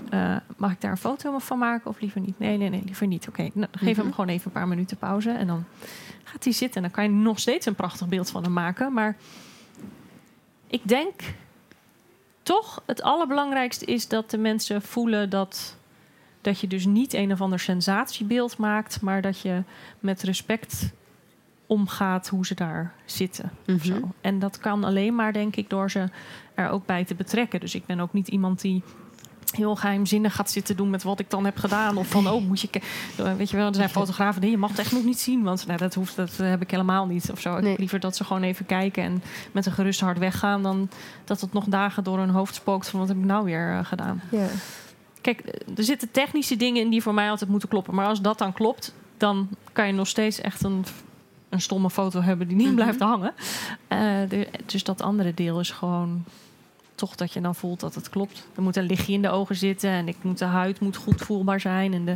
eh, 0.09 0.35
mag 0.57 0.71
ik 0.71 0.81
daar 0.81 0.91
een 0.91 0.97
foto 0.97 1.37
van 1.39 1.57
maken 1.57 1.89
of 1.89 1.99
liever 1.99 2.21
niet? 2.21 2.39
Nee, 2.39 2.57
nee, 2.57 2.69
nee, 2.69 2.81
liever 2.85 3.07
niet. 3.07 3.27
Oké, 3.27 3.49
nou, 3.53 3.67
geef 3.71 3.95
Mhm. 3.95 4.01
hem 4.05 4.13
gewoon 4.13 4.29
even 4.29 4.45
een 4.45 4.51
paar 4.51 4.67
minuten 4.67 4.97
pauze. 4.97 5.29
En 5.29 5.47
dan 5.47 5.63
gaat 6.23 6.43
hij 6.43 6.53
zitten. 6.53 6.75
En 6.75 6.81
dan 6.81 6.91
kan 6.91 7.03
je 7.03 7.09
nog 7.23 7.39
steeds 7.39 7.65
een 7.65 7.75
prachtig 7.75 8.07
beeld 8.07 8.29
van 8.29 8.43
hem 8.43 8.53
maken. 8.53 8.93
Maar 8.93 9.15
ik 10.67 10.81
denk 10.83 11.13
toch 12.47 12.81
het 12.85 13.01
allerbelangrijkste 13.01 13.85
is 13.85 14.07
dat 14.07 14.29
de 14.29 14.37
mensen 14.37 14.81
voelen 14.81 15.29
dat, 15.29 15.77
dat 16.41 16.59
je 16.59 16.67
dus 16.67 16.85
niet 16.85 17.13
een 17.13 17.31
of 17.31 17.41
ander 17.41 17.59
sensatiebeeld 17.59 18.57
maakt, 18.57 19.01
maar 19.01 19.21
dat 19.21 19.39
je 19.39 19.63
met 19.99 20.21
respect 20.21 20.91
omgaat 21.65 22.27
hoe 22.27 22.45
ze 22.45 22.55
daar 22.55 22.93
zitten. 23.05 23.51
Mhm. 23.65 24.01
En 24.21 24.39
dat 24.39 24.57
kan 24.57 24.83
alleen 24.83 25.15
maar, 25.15 25.33
denk 25.33 25.55
ik, 25.55 25.69
door 25.69 25.91
ze 25.91 26.09
er 26.53 26.69
ook 26.69 26.85
bij 26.85 27.05
te 27.05 27.15
betrekken. 27.15 27.59
Dus 27.59 27.75
ik 27.75 27.85
ben 27.85 27.99
ook 27.99 28.13
niet 28.13 28.27
iemand 28.27 28.61
die 28.61 28.83
heel 29.55 29.75
geheimzinnig 29.75 30.35
gaat 30.35 30.51
zitten 30.51 30.75
doen 30.75 30.89
met 30.89 31.03
wat 31.03 31.19
ik 31.19 31.29
dan 31.29 31.45
heb 31.45 31.57
gedaan. 31.57 31.97
Of 31.97 32.07
van, 32.07 32.29
oh, 32.29 32.45
moet 32.47 32.61
je... 32.61 32.67
ke- 32.69 32.81
Weet 33.37 33.49
je 33.49 33.57
wel, 33.57 33.67
er 33.67 33.75
zijn 33.75 33.89
fotografen, 33.89 34.41
nee, 34.41 34.49
je 34.49 34.57
mag 34.57 34.69
het 34.69 34.79
echt 34.79 34.91
nog 34.91 35.03
niet 35.03 35.19
zien. 35.19 35.43
Want 35.43 35.67
nou, 35.67 35.79
dat, 35.79 35.93
hoeft, 35.93 36.15
dat 36.15 36.37
heb 36.37 36.61
ik 36.61 36.71
helemaal 36.71 37.05
niet. 37.05 37.31
Of 37.31 37.39
zo. 37.39 37.55
Ik 37.55 37.61
Nee. 37.61 37.69
heb 37.69 37.79
liever 37.79 37.99
dat 37.99 38.15
ze 38.15 38.23
gewoon 38.23 38.43
even 38.43 38.65
kijken 38.65 39.03
en 39.03 39.23
met 39.51 39.65
een 39.65 39.71
gerust 39.71 39.99
hart 39.99 40.17
weggaan... 40.17 40.63
dan 40.63 40.89
dat 41.25 41.41
het 41.41 41.53
nog 41.53 41.63
dagen 41.65 42.03
door 42.03 42.17
hun 42.17 42.29
hoofd 42.29 42.55
spookt 42.55 42.89
van 42.89 42.99
wat 42.99 43.07
heb 43.09 43.17
ik 43.17 43.23
nou 43.25 43.45
weer 43.45 43.71
eh, 43.77 43.85
gedaan. 43.85 44.21
Ja. 44.31 44.47
Kijk, 45.21 45.41
er 45.77 45.83
zitten 45.83 46.11
technische 46.11 46.55
dingen 46.57 46.81
in 46.81 46.89
die 46.89 47.01
voor 47.01 47.13
mij 47.13 47.29
altijd 47.29 47.49
moeten 47.49 47.69
kloppen. 47.69 47.95
Maar 47.95 48.07
als 48.07 48.21
dat 48.21 48.37
dan 48.37 48.53
klopt, 48.53 48.93
dan 49.17 49.47
kan 49.73 49.87
je 49.87 49.93
nog 49.93 50.07
steeds 50.07 50.41
echt 50.41 50.63
een, 50.63 50.85
een 51.49 51.61
stomme 51.61 51.89
foto 51.89 52.21
hebben 52.21 52.47
die 52.47 52.57
niet 52.57 52.65
Mhm. 52.67 52.75
blijft 52.75 52.99
hangen. 52.99 53.33
Eh, 53.87 53.99
de- 54.29 54.47
dus 54.65 54.83
dat 54.83 55.01
andere 55.01 55.33
deel 55.33 55.59
is 55.59 55.71
gewoon 55.71 56.23
toch 56.97 57.15
dat 57.15 57.33
je 57.33 57.41
dan 57.41 57.55
voelt 57.55 57.79
dat 57.79 57.95
het 57.95 58.09
klopt. 58.09 58.47
Er 58.55 58.61
moet 58.61 58.75
een 58.75 58.85
lichtje 58.85 59.13
in 59.13 59.21
de 59.21 59.29
ogen 59.29 59.55
zitten 59.55 59.89
en 59.89 60.07
ik 60.07 60.17
moet, 60.21 60.37
de 60.37 60.45
huid 60.45 60.79
moet 60.79 60.95
goed 60.95 61.21
voelbaar 61.21 61.59
zijn. 61.59 61.93
En 61.93 62.05
de, 62.05 62.15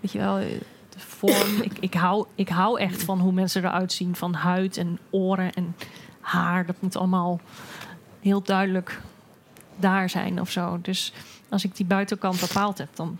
weet 0.00 0.12
je 0.12 0.18
wel, 0.18 0.36
de 0.88 0.98
vorm. 0.98 1.62
ik, 1.68 1.78
ik, 1.80 1.94
hou, 1.94 2.26
ik 2.34 2.48
hou 2.48 2.80
echt 2.80 3.02
van 3.02 3.20
hoe 3.20 3.32
mensen 3.32 3.64
eruit 3.64 3.92
zien. 3.92 4.16
Van 4.16 4.34
huid 4.34 4.76
en 4.76 4.98
oren 5.10 5.52
en 5.52 5.76
haar. 6.20 6.66
Dat 6.66 6.76
moet 6.80 6.96
allemaal 6.96 7.40
heel 8.20 8.42
duidelijk 8.42 9.00
daar 9.76 10.10
zijn 10.10 10.40
of 10.40 10.50
zo. 10.50 10.78
Dus 10.82 11.12
als 11.48 11.64
ik 11.64 11.76
die 11.76 11.86
buitenkant 11.86 12.40
bepaald 12.40 12.78
heb, 12.78 12.88
dan, 12.94 13.18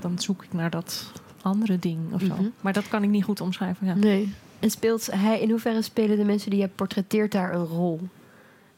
dan 0.00 0.18
zoek 0.18 0.44
ik 0.44 0.52
naar 0.52 0.70
dat 0.70 1.12
andere 1.42 1.78
ding 1.78 2.12
of 2.12 2.20
zo. 2.20 2.34
Mhm. 2.34 2.48
Maar 2.60 2.72
dat 2.72 2.88
kan 2.88 3.02
ik 3.02 3.08
niet 3.08 3.24
goed 3.24 3.40
omschrijven. 3.40 3.86
Ja. 3.86 3.94
Nee. 3.94 4.34
En 4.58 4.70
speelt 4.70 5.08
hij, 5.10 5.40
in 5.40 5.50
hoeverre 5.50 5.82
spelen 5.82 6.16
de 6.16 6.24
mensen 6.24 6.50
die 6.50 6.60
je 6.60 6.68
portretteert 6.68 7.32
daar 7.32 7.54
een 7.54 7.64
rol 7.64 8.00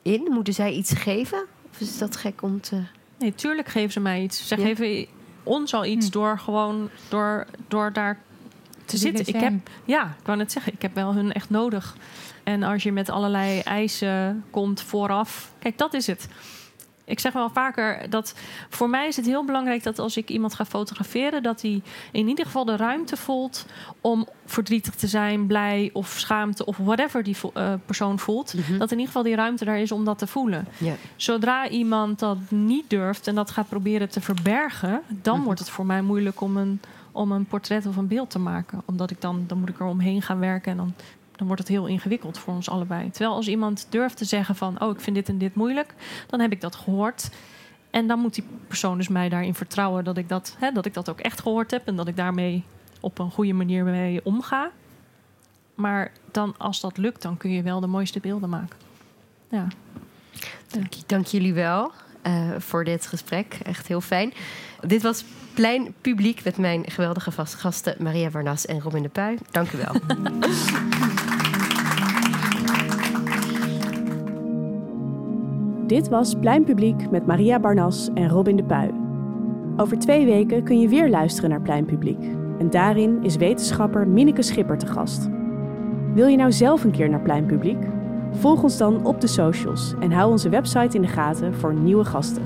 in? 0.03 0.27
Moeten 0.31 0.55
zij 0.55 0.73
iets 0.73 0.93
geven? 0.93 1.45
Of 1.73 1.81
is 1.81 1.99
dat 1.99 2.17
gek 2.17 2.43
om 2.43 2.61
te... 2.61 2.83
Nee, 3.19 3.35
tuurlijk 3.35 3.69
geven 3.69 3.93
ze 3.93 4.01
mij 4.01 4.23
iets. 4.23 4.49
Ze 4.49 4.57
Ja. 4.57 4.63
geven 4.65 5.07
ons 5.43 5.75
al 5.75 5.85
iets 5.85 6.07
Hm. 6.07 6.13
door 6.13 6.39
gewoon 6.39 6.89
door, 7.09 7.47
door 7.69 7.93
daar 7.93 8.19
te 8.85 8.97
zitten. 8.97 9.27
Ik 9.27 9.37
heb, 9.41 9.53
ja, 9.85 10.05
ik 10.21 10.27
wou 10.27 10.39
net 10.39 10.53
zeggen, 10.53 10.73
ik 10.73 10.83
heb 10.83 10.95
wel 10.95 11.15
hun 11.15 11.33
echt 11.33 11.51
nodig. 11.51 11.97
En 12.45 12.63
als 12.63 12.83
je 12.83 12.93
met 12.93 13.09
allerlei 13.11 13.61
eisen 13.61 14.45
komt 14.51 14.81
vooraf. 14.83 15.53
Kijk, 15.59 15.79
dat 15.79 15.95
is 15.95 16.07
het. 16.07 16.29
Ik 17.13 17.21
zeg 17.21 17.33
wel 17.33 17.51
vaker 17.51 18.11
dat 18.11 18.35
voor 18.69 18.91
mij 18.91 19.07
is 19.09 19.17
het 19.17 19.27
heel 19.27 19.45
belangrijk 19.45 19.83
dat 19.83 19.99
als 19.99 20.17
ik 20.17 20.29
iemand 20.31 20.55
ga 20.55 20.65
fotograferen, 20.65 21.43
dat 21.43 21.63
hij 21.63 21.83
in 22.13 22.29
ieder 22.29 22.45
geval 22.45 22.65
de 22.65 22.77
ruimte 22.77 23.17
voelt 23.17 23.67
om 24.01 24.29
verdrietig 24.47 24.95
te 24.95 25.07
zijn, 25.07 25.47
blij 25.47 25.91
of 25.93 26.09
schaamte 26.19 26.65
of 26.65 26.77
whatever 26.77 27.23
die 27.23 27.37
uh, 27.57 27.73
persoon 27.87 28.19
voelt. 28.19 28.55
Mhm. 28.55 28.79
Dat 28.79 28.91
in 28.91 28.97
ieder 28.99 29.07
geval 29.07 29.23
die 29.23 29.35
ruimte 29.35 29.65
daar 29.65 29.79
is 29.79 29.93
om 29.93 30.05
dat 30.05 30.19
te 30.19 30.27
voelen. 30.27 30.67
Zodra 31.17 31.69
iemand 31.69 32.19
dat 32.19 32.39
niet 32.49 32.91
durft 32.91 33.27
en 33.27 33.35
dat 33.35 33.51
gaat 33.51 33.69
proberen 33.69 34.09
te 34.09 34.21
verbergen, 34.21 35.01
dan 35.09 35.37
Mhm. 35.37 35.45
wordt 35.45 35.61
het 35.61 35.71
voor 35.71 35.87
mij 35.87 36.03
moeilijk 36.03 36.41
om 36.41 36.57
een, 36.57 36.81
om 37.13 37.33
een 37.33 37.45
portret 37.47 37.87
of 37.87 37.97
een 37.97 38.07
beeld 38.09 38.31
te 38.31 38.39
maken. 38.39 38.83
Omdat 38.85 39.11
ik 39.11 39.21
dan, 39.21 39.45
dan 39.47 39.59
moet 39.59 39.69
ik 39.69 39.81
er 39.81 39.87
omheen 39.87 40.23
gaan 40.23 40.39
werken 40.39 40.71
en 40.71 40.77
dan, 40.77 40.95
dan 41.37 41.47
wordt 41.47 41.63
het 41.63 41.71
heel 41.71 41.87
ingewikkeld 41.87 42.39
voor 42.39 42.55
ons 42.55 42.69
allebei. 42.69 43.11
Terwijl 43.11 43.35
als 43.35 43.49
iemand 43.49 43.87
durft 43.91 44.17
te 44.17 44.25
zeggen 44.25 44.55
van, 44.55 44.81
oh, 44.81 44.91
ik 44.91 45.01
vind 45.01 45.17
dit 45.17 45.29
en 45.29 45.39
dit 45.39 45.55
moeilijk, 45.55 45.95
dan 46.27 46.41
heb 46.41 46.53
ik 46.53 46.61
dat 46.61 46.75
gehoord. 46.75 47.31
En 47.91 48.07
dan 48.07 48.19
moet 48.19 48.35
die 48.35 48.45
persoon 48.67 48.97
dus 48.97 49.09
mij 49.09 49.29
daarin 49.29 49.55
vertrouwen 49.55 50.05
dat 50.05 50.17
ik 50.17 50.29
dat, 50.29 50.57
hè, 50.59 50.73
dat 50.73 50.87
ik 50.87 50.95
dat 50.95 51.11
ook 51.11 51.21
echt 51.21 51.41
gehoord 51.41 51.71
heb 51.71 51.87
en 51.87 51.97
dat 51.97 52.09
ik 52.09 52.17
daarmee 52.17 52.65
op 53.01 53.19
een 53.19 53.31
goede 53.31 53.53
manier 53.53 53.85
mee 53.85 54.25
omga. 54.25 54.71
Maar 55.75 56.13
dan, 56.31 56.55
als 56.59 56.81
dat 56.81 56.97
lukt, 56.97 57.23
dan 57.23 57.37
kun 57.37 57.51
je 57.51 57.63
wel 57.63 57.81
de 57.81 57.87
mooiste 57.87 58.21
beelden 58.21 58.49
maken. 58.49 58.77
Ja. 59.49 59.67
Dank, 60.67 60.93
dank 61.07 61.27
jullie 61.27 61.55
wel 61.55 61.93
eh, 62.23 62.51
voor 62.59 62.85
dit 62.85 63.07
gesprek. 63.07 63.59
Echt 63.63 63.87
heel 63.87 64.01
fijn. 64.01 64.33
Dit 64.81 65.03
was 65.03 65.25
Plein 65.55 65.95
Publiek 66.01 66.45
met 66.45 66.57
mijn 66.57 66.91
geweldige 66.91 67.31
vaste 67.31 67.57
gasten 67.57 67.95
Maria 67.99 68.31
Warnas 68.31 68.67
en 68.67 68.81
Robin 68.81 69.03
de 69.03 69.09
Puy. 69.09 69.39
Dank 69.51 69.73
u 69.73 69.79
wel. 69.79 69.95
Dit 75.93 76.09
was 76.09 76.35
Plein 76.35 76.65
Publiek 76.65 77.11
met 77.11 77.27
Maria 77.27 77.61
Barnas 77.61 78.11
en 78.15 78.29
Robin 78.29 78.57
de 78.57 78.65
Puy. 78.65 78.91
Over 79.77 79.99
twee 79.99 80.25
weken 80.25 80.65
kun 80.65 80.81
je 80.81 80.89
weer 80.89 81.11
luisteren 81.11 81.51
naar 81.51 81.61
Plein 81.61 81.85
Publiek. 81.85 82.25
En 82.59 82.71
daarin 82.71 83.23
is 83.23 83.37
wetenschapper 83.37 84.09
Mineke 84.09 84.43
Schipper 84.43 84.79
te 84.79 84.87
gast. 84.87 85.29
Wil 86.15 86.27
je 86.27 86.37
nou 86.37 86.53
zelf 86.53 86.85
een 86.85 86.91
keer 86.91 87.09
naar 87.09 87.21
Plein 87.21 87.47
Publiek? 87.47 87.87
Volg 88.31 88.63
ons 88.63 88.77
dan 88.77 89.05
op 89.07 89.21
de 89.21 89.27
socials 89.27 89.95
en 90.01 90.13
hou 90.13 90.31
onze 90.31 90.49
website 90.49 90.97
in 90.97 91.03
de 91.03 91.09
gaten 91.09 91.55
voor 91.55 91.75
nieuwe 91.75 92.05
gasten. 92.05 92.43